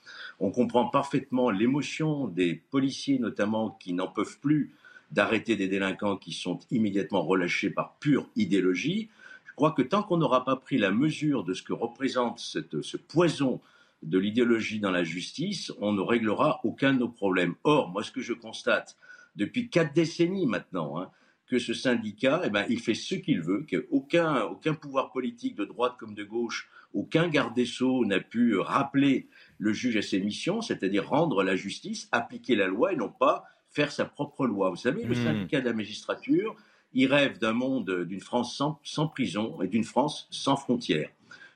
[0.41, 4.75] On comprend parfaitement l'émotion des policiers, notamment, qui n'en peuvent plus
[5.11, 9.09] d'arrêter des délinquants qui sont immédiatement relâchés par pure idéologie.
[9.45, 12.97] Je crois que tant qu'on n'aura pas pris la mesure de ce que représente ce
[12.97, 13.61] poison
[14.03, 17.55] de l'idéologie dans la justice, on ne réglera aucun de nos problèmes.
[17.65, 18.97] Or, moi, ce que je constate
[19.37, 21.11] depuis quatre décennies maintenant, hein,
[21.47, 25.65] que ce syndicat, eh ben, il fait ce qu'il veut, qu'aucun aucun pouvoir politique de
[25.65, 29.29] droite comme de gauche, aucun garde des sceaux n'a pu rappeler
[29.59, 33.45] le juge à ses missions, c'est-à-dire rendre la justice, appliquer la loi et non pas
[33.71, 34.71] faire sa propre loi.
[34.71, 35.25] Vous savez, le hmm.
[35.25, 36.57] syndicat de la magistrature,
[36.95, 41.11] il rêve d'un monde, d'une France sans, sans prison et d'une France sans frontières.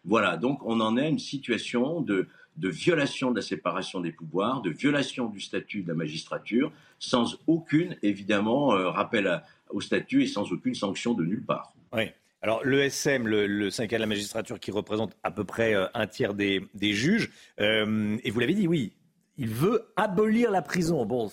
[0.04, 2.28] Voilà, donc on en est à une situation de,
[2.60, 7.38] de violation de la séparation des pouvoirs, de violation du statut de la magistrature, sans
[7.46, 11.72] aucune, évidemment, euh, rappel au statut et sans aucune sanction de nulle part.
[11.92, 12.10] Oui.
[12.42, 16.06] Alors le SM, le, syndicat de la magistrature, qui représente à peu près euh, un
[16.06, 17.30] tiers des, juges,
[17.60, 18.92] euh, et vous l'avez dit, oui,
[19.36, 21.04] il veut abolir la prison.
[21.04, 21.30] Bon,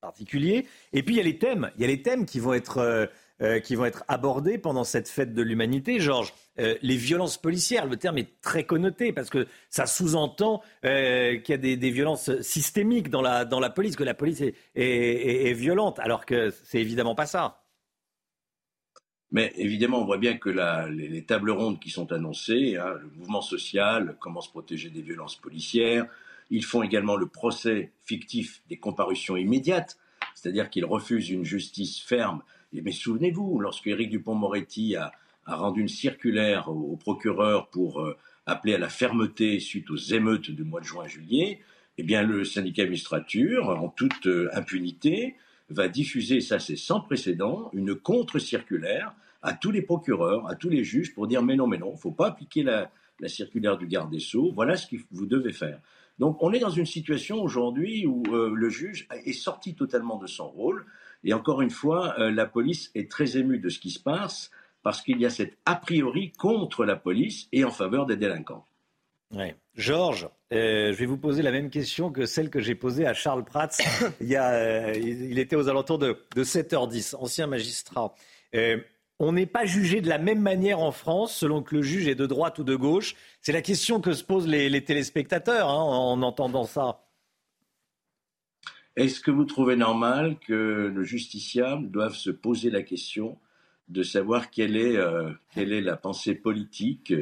[0.00, 0.66] particulier.
[0.92, 1.70] Et puis il y a les thèmes.
[1.76, 3.10] Il y a les thèmes qui vont être
[3.42, 6.00] euh, qui vont être abordés pendant cette fête de l'humanité.
[6.00, 11.42] Georges, euh, les violences policières, le terme est très connoté parce que ça sous-entend qu'il
[11.48, 15.52] y a des, violences systémiques dans la, dans la police, que la police est, est
[15.54, 17.62] violente, alors que c'est évidemment pas ça.
[19.30, 20.48] Mais évidemment, on voit bien que
[20.88, 25.36] les, tables rondes qui sont annoncées, hein, le mouvement social, comment se protéger des violences
[25.36, 26.06] policières,
[26.50, 29.98] ils font également le procès fictif des comparutions immédiates,
[30.34, 32.42] c'est-à-dire qu'ils refusent une justice ferme.
[32.72, 35.12] Mais souvenez-vous, lorsque Éric Dupont-Moretti a,
[35.46, 40.62] rendu une circulaire au, procureur pour euh, appeler à la fermeté suite aux émeutes du
[40.62, 41.60] mois de juin-juillet,
[41.96, 45.36] eh bien le syndicat administrature, en toute euh, impunité,
[45.70, 50.84] va diffuser, ça c'est sans précédent, une contre-circulaire à tous les procureurs, à tous les
[50.84, 52.90] juges pour dire mais non, mais non, il ne faut pas appliquer la,
[53.26, 55.80] circulaire du garde des Sceaux, voilà ce que vous devez faire.
[56.18, 60.26] Donc on est dans une situation aujourd'hui où euh, le juge est sorti totalement de
[60.26, 60.86] son rôle,
[61.24, 64.50] et encore une fois, euh, la police est très émue de ce qui se passe,
[64.82, 68.64] parce qu'il y a cette a priori contre la police et en faveur des délinquants.
[69.74, 73.14] Georges, euh, je vais vous poser la même question que celle que j'ai posée à
[73.14, 73.68] Charles Prats.
[74.20, 78.14] il, y a, euh, il, était aux alentours de, 7h10, ancien magistrat.
[78.54, 78.78] Euh,
[79.18, 82.14] on n'est pas jugé de la même manière en France selon que le juge est
[82.14, 83.14] de droite ou de gauche.
[83.42, 87.00] C'est la question que se posent les, téléspectateurs hein, en entendant ça.
[88.98, 93.38] Est-ce que vous trouvez normal que le justiciable doive se poser la question
[93.88, 94.98] de savoir quelle est,
[95.54, 97.14] quelle est la pensée politique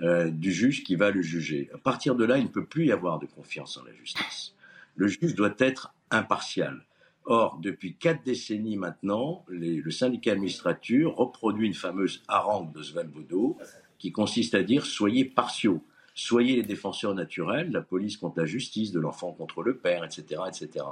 [0.00, 1.70] euh, du juge qui va le juger?
[1.74, 4.54] À partir de là, il ne peut plus y avoir de confiance en la justice.
[4.94, 6.86] Le juge doit être impartial.
[7.24, 13.58] Or, depuis quatre décennies maintenant, le syndicat administrature reproduit une fameuse harangue de Svalbodo
[13.98, 15.82] qui consiste à dire soyez partiaux,
[16.18, 20.42] soyez les défenseurs naturels, la police contre la justice, de l'enfant contre le père, etc.
[20.48, 20.84] etc.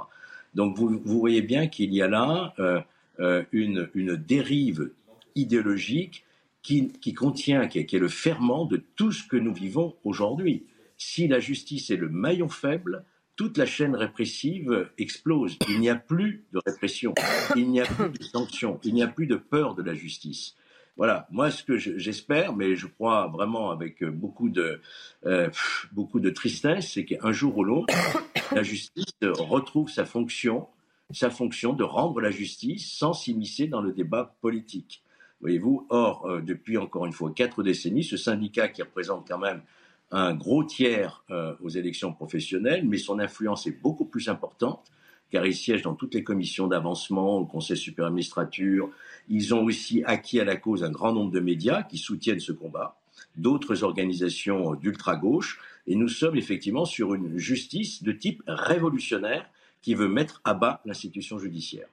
[0.55, 2.79] Donc vous, voyez bien qu'il y a là euh,
[3.19, 4.91] euh, une, une dérive
[5.35, 6.23] idéologique
[6.61, 10.65] qui, contient, qui est, le ferment de tout ce que nous vivons aujourd'hui.
[10.97, 13.05] Si la justice est le maillon faible,
[13.37, 15.57] toute la chaîne répressive explose.
[15.69, 17.13] Il n'y a plus de répression,
[17.55, 20.55] il n'y a plus de sanctions, il n'y a plus de peur de la justice.
[20.97, 24.81] Voilà, moi ce que j'espère, mais je crois vraiment avec beaucoup de,
[25.27, 25.49] euh,
[25.91, 27.93] beaucoup de tristesse, c'est qu'un jour ou l'autre,
[28.51, 30.67] la justice retrouve sa fonction,
[31.11, 35.03] sa fonction de rendre la justice sans s'immiscer dans le débat politique.
[35.39, 39.61] Voyez-vous, or, euh, depuis encore une fois quatre décennies, ce syndicat qui représente quand même
[40.09, 44.89] un gros tiers euh, aux élections professionnelles, mais son influence est beaucoup plus importante,
[45.31, 48.89] car il siège dans toutes les commissions d'avancement, au Conseil supérieur administrature.
[49.29, 52.51] Ils ont aussi acquis à la cause un grand nombre de médias qui soutiennent ce
[52.51, 52.99] combat,
[53.35, 59.49] d'autres organisations d'ultra-gauche, et nous sommes effectivement sur une justice de type révolutionnaire
[59.81, 61.87] qui veut mettre à bas l'institution judiciaire.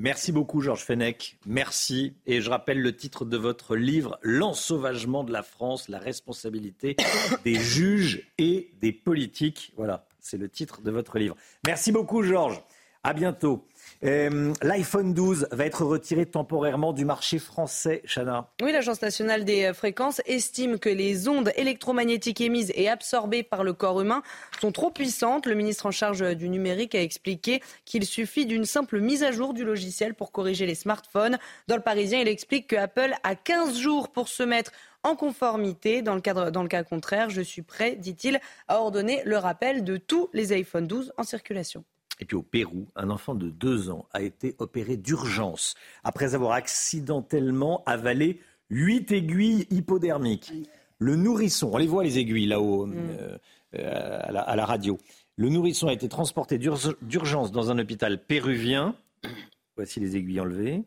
[0.00, 1.38] Merci beaucoup, Georges Fenech.
[1.44, 2.14] Merci.
[2.24, 6.94] Et je rappelle le titre de votre livre, L'ensauvagement de la France, la responsabilité
[7.44, 9.72] des juges et des politiques.
[9.76, 11.36] Voilà, c'est le titre de votre livre.
[11.66, 12.62] Merci beaucoup, Georges.
[13.02, 13.66] À bientôt.
[14.04, 18.48] Euh, L'iPhone 12 va être retiré temporairement du marché français, Chana.
[18.62, 23.64] Oui, l'Agence nationale des euh, fréquences estime que les ondes électromagnétiques émises et absorbées par
[23.64, 24.22] le corps humain
[24.60, 25.46] sont trop puissantes.
[25.46, 29.32] Le ministre en charge euh, du numérique a expliqué qu'il suffit d'une simple mise à
[29.32, 31.38] jour du logiciel pour corriger les smartphones.
[31.66, 34.70] Dans le Parisien, il explique que Apple a 15 jours pour se mettre
[35.02, 36.02] en conformité.
[36.02, 38.38] Dans le, cadre, dans le cas contraire, je suis prêt, dit-il,
[38.68, 41.84] à ordonner le rappel de tous les iPhone 12 en circulation.
[42.20, 45.74] Et puis au Pérou, un enfant de deux ans a été opéré d'urgence
[46.04, 48.40] après avoir accidentellement avalé
[48.70, 50.52] huit aiguilles hypodermiques.
[50.98, 52.94] Le nourrisson, on les voit les aiguilles là-haut mm.
[52.96, 53.38] euh,
[53.78, 54.98] euh, à, la, radio.
[55.36, 58.96] Le nourrisson a été transporté d'urgence dans un hôpital péruvien.
[59.76, 60.82] Voici les aiguilles enlevées.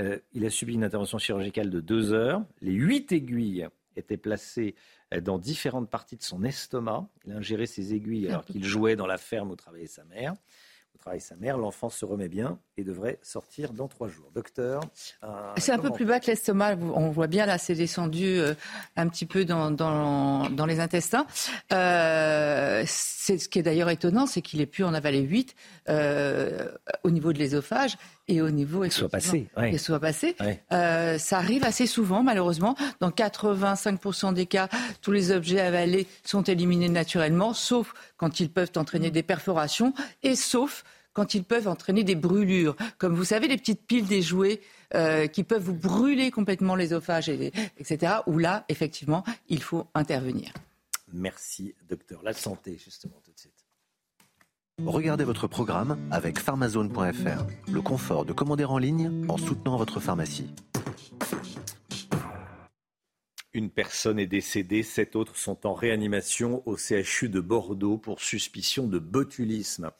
[0.00, 2.42] Euh, il a subi une intervention chirurgicale de deux heures.
[2.60, 4.74] Les huit aiguilles étaient placées
[5.20, 7.06] dans différentes parties de son estomac.
[7.26, 10.34] Il a ingéré ses aiguilles alors qu'il jouait dans la ferme où travaillait sa mère.
[10.94, 14.30] Où sa mère, l'enfant se remet bien et devrait sortir dans trois jours.
[14.34, 14.82] Docteur
[15.56, 16.76] C'est un peu plus bas que l'estomac.
[16.76, 18.54] On voit bien là, c'est descendu euh,
[18.96, 21.26] un petit peu dans, dans, les intestins.
[21.72, 25.54] Euh, c'est ce qui est d'ailleurs étonnant, c'est qu'il ait pu en avaler 8
[25.88, 26.68] euh,
[27.02, 27.96] au niveau de l'ésophage
[28.28, 30.36] et au niveau soit passé, soit passé.
[30.72, 32.76] Euh, ça arrive assez souvent, malheureusement.
[33.00, 34.68] Dans 85% des cas,
[35.00, 39.92] tous les objets avalés sont éliminés naturellement, sauf quand ils peuvent entraîner des perforations
[40.22, 42.76] et sauf quand ils peuvent entraîner des brûlures.
[42.98, 44.60] Comme vous savez, les petites piles des jouets
[44.94, 48.14] euh, qui peuvent vous brûler complètement l'ésophage, etc.
[48.26, 50.52] Où là, effectivement, il faut intervenir.
[51.12, 52.22] Merci, docteur.
[52.22, 53.51] La santé, justement, tout de suite.
[54.86, 57.70] Regardez votre programme avec pharmazone.fr.
[57.70, 60.50] Le confort de commander en ligne en soutenant votre pharmacie.
[63.54, 68.86] Une personne est décédée, sept autres sont en réanimation au CHU de Bordeaux pour suspicion
[68.86, 69.90] de botulisme.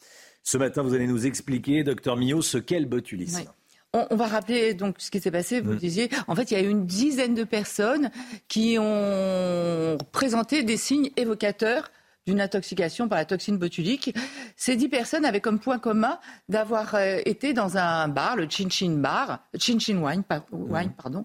[0.42, 3.44] Ce matin, vous allez nous expliquer, docteur Millot, ce qu'est le botulisme.
[3.94, 5.60] On, va rappeler donc ce qui s'est passé.
[5.60, 5.78] Vous Mm.
[5.78, 8.10] disiez, en fait, il y a eu une dizaine de personnes
[8.48, 11.90] qui ont présenté des signes évocateurs
[12.27, 14.15] d'une intoxication par la toxine botulique.
[14.57, 16.19] Ces dix personnes avaient comme point commun
[16.49, 20.93] d'avoir euh, été dans un bar, le Chin Chin Bar, Chin Chin Wine, par- wine
[20.97, 21.24] pardon,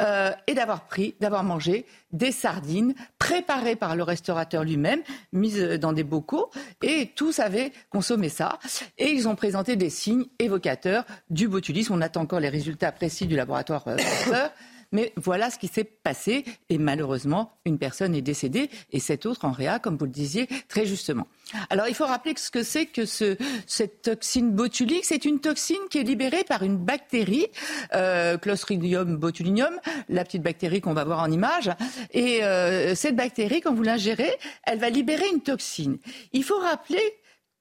[0.00, 5.02] euh, et d'avoir pris, d'avoir mangé des sardines préparées par le restaurateur lui-même,
[5.32, 6.50] mises euh, dans des bocaux,
[6.82, 8.58] et tous avaient consommé ça.
[8.98, 11.94] Et ils ont présenté des signes évocateurs du botulisme.
[11.94, 13.96] On attend encore les résultats précis du laboratoire euh.
[14.94, 19.44] Mais voilà ce qui s'est passé et malheureusement, une personne est décédée et cette autre
[19.44, 21.26] en réa, comme vous le disiez très justement.
[21.68, 25.76] Alors il faut rappeler ce que c'est que ce, cette toxine botulique, c'est une toxine
[25.90, 27.48] qui est libérée par une bactérie,
[27.92, 29.74] euh, Clostridium botulinum,
[30.08, 31.70] la petite bactérie qu'on va voir en image.
[32.12, 35.98] Et euh, cette bactérie, quand vous l'ingérez, elle va libérer une toxine.
[36.32, 37.02] Il faut rappeler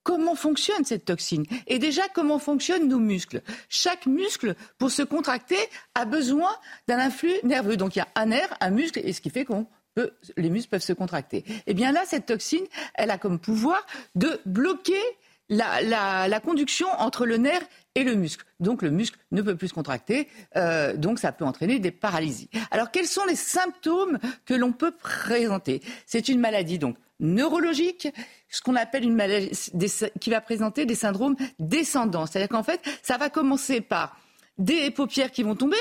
[0.04, 3.42] comment fonctionne cette toxine et déjà comment fonctionnent nos muscles?
[3.70, 5.58] Chaque muscle, pour se contracter,
[5.96, 6.52] a besoin
[6.88, 7.78] d'un influx nerveux.
[7.78, 10.50] Donc il y a un nerf, un muscle, et ce qui fait qu'on peut, les
[10.50, 11.44] muscles peuvent se contracter.
[11.68, 12.66] Et bien là, cette toxine,
[12.96, 13.86] elle a comme pouvoir
[14.16, 15.02] de bloquer
[15.50, 17.62] la conduction entre le nerf
[17.96, 18.46] et le muscle.
[18.60, 22.50] Donc le muscle ne peut plus se contracter, euh, donc ça peut entraîner des paralysies.
[22.72, 25.82] Alors quels sont les symptômes que l'on peut présenter?
[26.08, 28.08] C'est une maladie donc neurologique,
[28.54, 29.90] ce qu'on appelle une maladie des-
[30.22, 32.26] qui va présenter des syndromes descendants.
[32.28, 34.16] C'est-à-dire qu'en fait, ça va commencer par
[34.60, 35.78] des paupières qui vont tomber,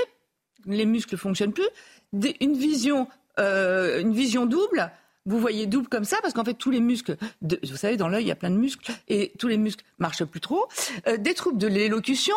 [0.64, 1.68] les muscles fonctionnent plus,
[2.14, 3.08] des- une vision,
[3.38, 4.90] euh, une vision double.
[5.26, 8.08] Vous voyez double comme ça parce qu'en fait tous les muscles, de- vous savez dans
[8.08, 10.66] l'œil il y a plein de muscles et tous les muscles marchent plus trop.
[11.06, 12.34] Euh, des troubles de l'élocution.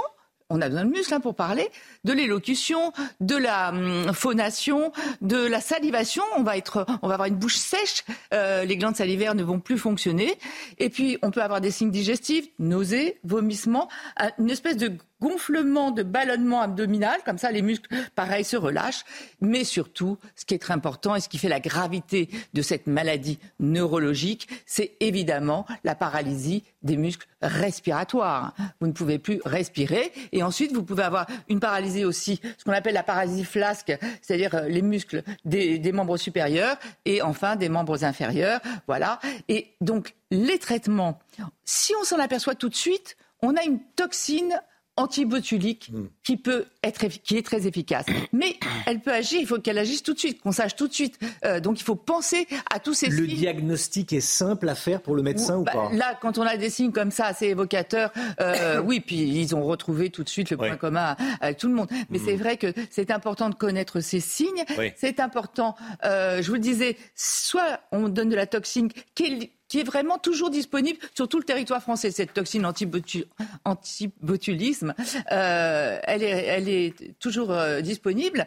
[0.51, 1.67] On a besoin de muscles hein, pour parler,
[2.03, 4.91] de l'élocution, de la hum, phonation,
[5.21, 6.21] de la salivation.
[6.37, 8.03] On va être, on va avoir une bouche sèche.
[8.33, 10.37] euh, les glandes salivaires ne vont plus fonctionner.
[10.77, 15.91] Et puis on peut avoir des signes digestifs, nausées, vomissements, un- une espèce de gonflement,
[15.91, 19.05] de ballonnement abdominal, comme ça les muscles, pareil, se relâchent.
[19.41, 22.87] Mais surtout, ce qui est très important et ce qui fait la gravité de cette
[22.87, 28.53] maladie neurologique, c'est évidemment la paralysie des muscles respiratoires.
[28.79, 30.11] Vous ne pouvez plus respirer.
[30.31, 34.55] Et ensuite, vous pouvez avoir une paralysie aussi, ce qu'on appelle la paralysie flasque, c'est-à-dire
[34.55, 38.59] euh, les muscles des, des membres supérieurs et enfin des membres inférieurs.
[38.87, 39.19] Voilà.
[39.47, 41.19] Et donc, les traitements,
[41.63, 44.59] si on s'en aperçoit tout de suite, on a une toxine
[44.97, 45.91] antibotulique
[46.23, 48.05] qui peut être qui est très efficace.
[48.33, 50.93] Mais elle peut agir, il faut qu'elle agisse tout de suite, qu'on sache tout de
[50.93, 51.19] suite.
[51.43, 53.37] Euh, donc il faut penser à tous ces Le signes.
[53.37, 55.89] diagnostic est simple à faire pour le médecin ou Bah, pas?
[55.93, 59.63] Là, quand on a des signes comme ça, assez évocateurs, euh, oui, puis ils ont
[59.65, 61.89] retrouvé tout de suite le point commun avec tout le monde.
[62.09, 64.63] Mais c'est vrai que c'est important de connaître ces signes.
[64.77, 64.91] Oui.
[64.95, 69.51] C'est important, euh, je vous le disais, soit on donne de la toxine qui est,
[69.67, 73.25] qui est vraiment toujours disponible sur tout le territoire français, cette toxine antibotu-
[73.63, 74.93] antibotulisme,
[75.31, 78.45] euh, elle, est, elle est toujours euh, disponible.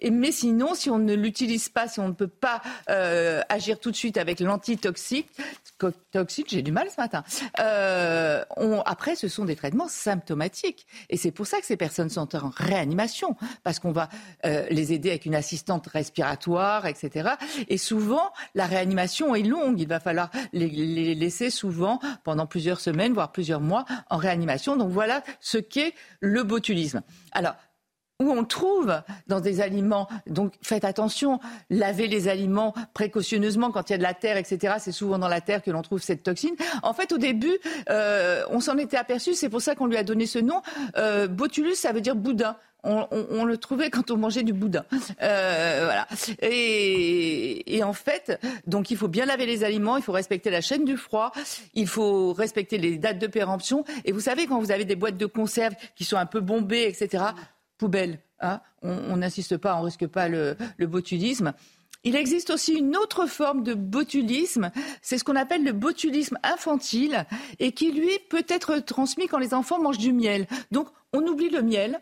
[0.00, 3.80] Et, mais sinon, si on ne l'utilise pas, si on ne peut pas euh, agir
[3.80, 5.28] tout de suite avec l'antitoxique,
[6.12, 7.24] toxique, j'ai du mal ce matin.
[7.58, 8.44] Euh,
[8.84, 10.86] après, ce sont des traitements symptomatiques.
[11.08, 14.08] Et c'est pour ça que ces personnes sont en réanimation, parce qu'on va
[14.44, 17.30] les aider avec une assistante respiratoire, etc.
[17.68, 19.80] Et souvent, la réanimation est longue.
[19.80, 20.30] Il va falloir
[20.68, 24.76] les, laisser souvent pendant plusieurs semaines, voire plusieurs mois en réanimation.
[24.76, 27.02] Donc voilà ce qu'est le botulisme.
[27.32, 27.54] Alors,
[28.20, 30.06] où on trouve dans des aliments.
[30.26, 31.40] Donc faites attention,
[31.70, 34.74] lavez les aliments précautionneusement quand il y a de la terre, etc.
[34.78, 36.54] C'est souvent dans la terre que l'on trouve cette toxine.
[36.82, 40.04] En fait, au début, euh, on s'en était aperçu, c'est pour ça qu'on lui a
[40.04, 40.60] donné ce nom.
[40.96, 42.56] Euh, Botulus, ça veut dire boudin.
[42.82, 44.84] On, on- on le trouvait quand on mangeait du boudin.
[45.22, 46.06] Euh, voilà.
[46.40, 50.60] Et, et en fait, donc il faut bien laver les aliments, il faut respecter la
[50.62, 51.32] chaîne du froid,
[51.74, 53.84] il faut respecter les dates de péremption.
[54.04, 56.84] Et vous savez, quand vous avez des boîtes de conserve qui sont un peu bombées,
[56.88, 57.24] etc.,
[57.80, 58.18] poubelle.
[58.40, 58.60] hein.
[58.82, 61.52] on n'insiste pas, on risque pas le, botulisme.
[62.04, 64.70] Il existe aussi une autre forme de botulisme,
[65.02, 67.26] c'est ce qu'on appelle le botulisme infantile,
[67.58, 70.46] et qui lui peut être transmis quand les enfants mangent du miel.
[70.70, 72.00] Donc on oublie le miel,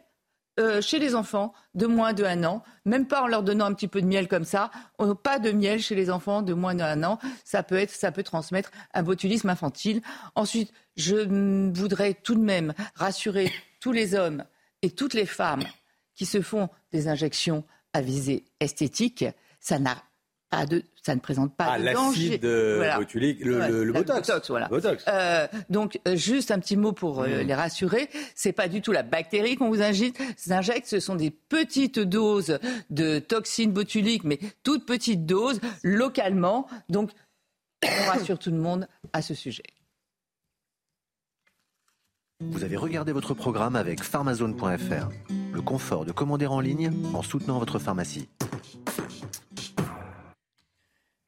[0.61, 3.75] euh, chez les enfants de moins de un an, même pas en leur donnant un
[3.75, 6.75] petit peu de miel comme ça, on- pas de miel chez les enfants de moins
[6.75, 10.01] de an, ça peut être, ça peut transmettre un botulisme infantile.
[10.35, 11.17] Ensuite, je
[11.79, 14.45] voudrais tout de même rassurer tous les hommes
[14.83, 15.65] et toutes les femmes
[16.15, 19.25] qui se font des injections à visée esthétique,
[19.61, 19.97] ça n'a
[20.51, 22.41] pas de, ça ne présente pas Ah, de danger.
[22.43, 22.97] euh, Voilà.
[22.99, 24.49] botulique, le, Ouais, le- le la botox.
[24.49, 24.69] voilà.
[24.69, 25.05] Botox.
[25.07, 27.47] Euh, donc, euh, juste un petit mot pour euh, Mm.
[27.47, 28.09] les rassurer.
[28.35, 30.19] C'est pas du tout la bactérie qu'on vous injecte.
[30.51, 30.87] injecte.
[30.87, 32.59] Ce sont des petites doses
[32.89, 36.67] de toxines botuliques, mais toutes petites doses, localement.
[36.89, 37.11] Donc,
[37.85, 39.63] on rassure tout le monde à ce sujet.
[42.41, 45.09] Vous avez regardé votre programme avec pharmazone.fr.
[45.53, 48.29] Le confort de commander en ligne en soutenant votre pharmacie.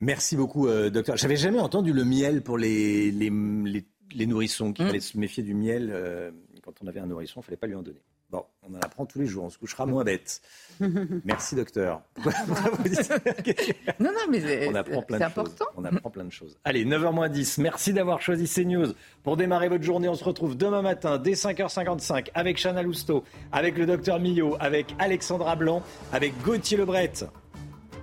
[0.01, 1.17] Merci beaucoup, euh, docteur.
[1.17, 5.43] J'avais jamais entendu le miel pour les, les, les, les nourrissons, qu'il fallait se méfier
[5.43, 5.91] du miel.
[5.93, 6.31] euh,
[6.63, 8.01] quand on avait un nourrisson, il fallait pas lui en donner.
[8.31, 10.41] Bon, on en apprend tous les jours, on se couchera moins bête.
[11.25, 12.01] Merci, docteur.
[12.15, 13.13] Pourquoi vous dites-
[13.99, 15.31] Non, non, mais c'est- on apprend plein de choses.
[15.33, 15.65] important.
[15.77, 16.57] On apprend plein de choses.
[16.65, 17.61] Allez, 9h10.
[17.61, 18.93] Merci d'avoir choisi CNews
[19.25, 20.09] pour démarrer votre journée.
[20.09, 24.95] On se retrouve demain matin dès 5h55 avec Chana Lousteau, avec le docteur Millot, avec
[25.01, 27.11] Alexandra Blanc, avec Gauthier Lebret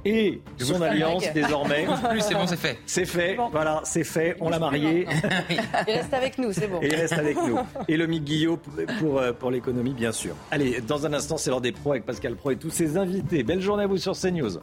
[0.06, 1.86] et son alliance désormais.
[2.10, 2.80] Plus, c'est bon, c'est fait.
[2.86, 5.08] C'est fait, voilà, c'est fait, on l'a marié.
[5.50, 6.82] Il reste avec nous, c'est bon.
[6.82, 7.58] Et il reste avec nous.
[7.88, 10.36] Et le Mick Guillot pour, pour, euh, pour l'économie, bien sûr.
[10.52, 13.44] Allez, dans un instant, c'est l'heure des pros avec Pascal Pro et tous ses invités.
[13.44, 14.60] Belle journée à vous sur CNews.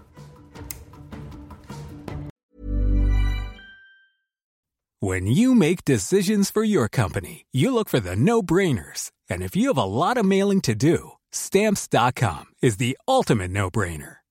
[5.00, 9.10] When you make decisions for your company, you look for the no brainers.
[9.28, 13.70] And if you have a lot of mailing to do, stamps.com is the ultimate no
[13.70, 14.23] brainer.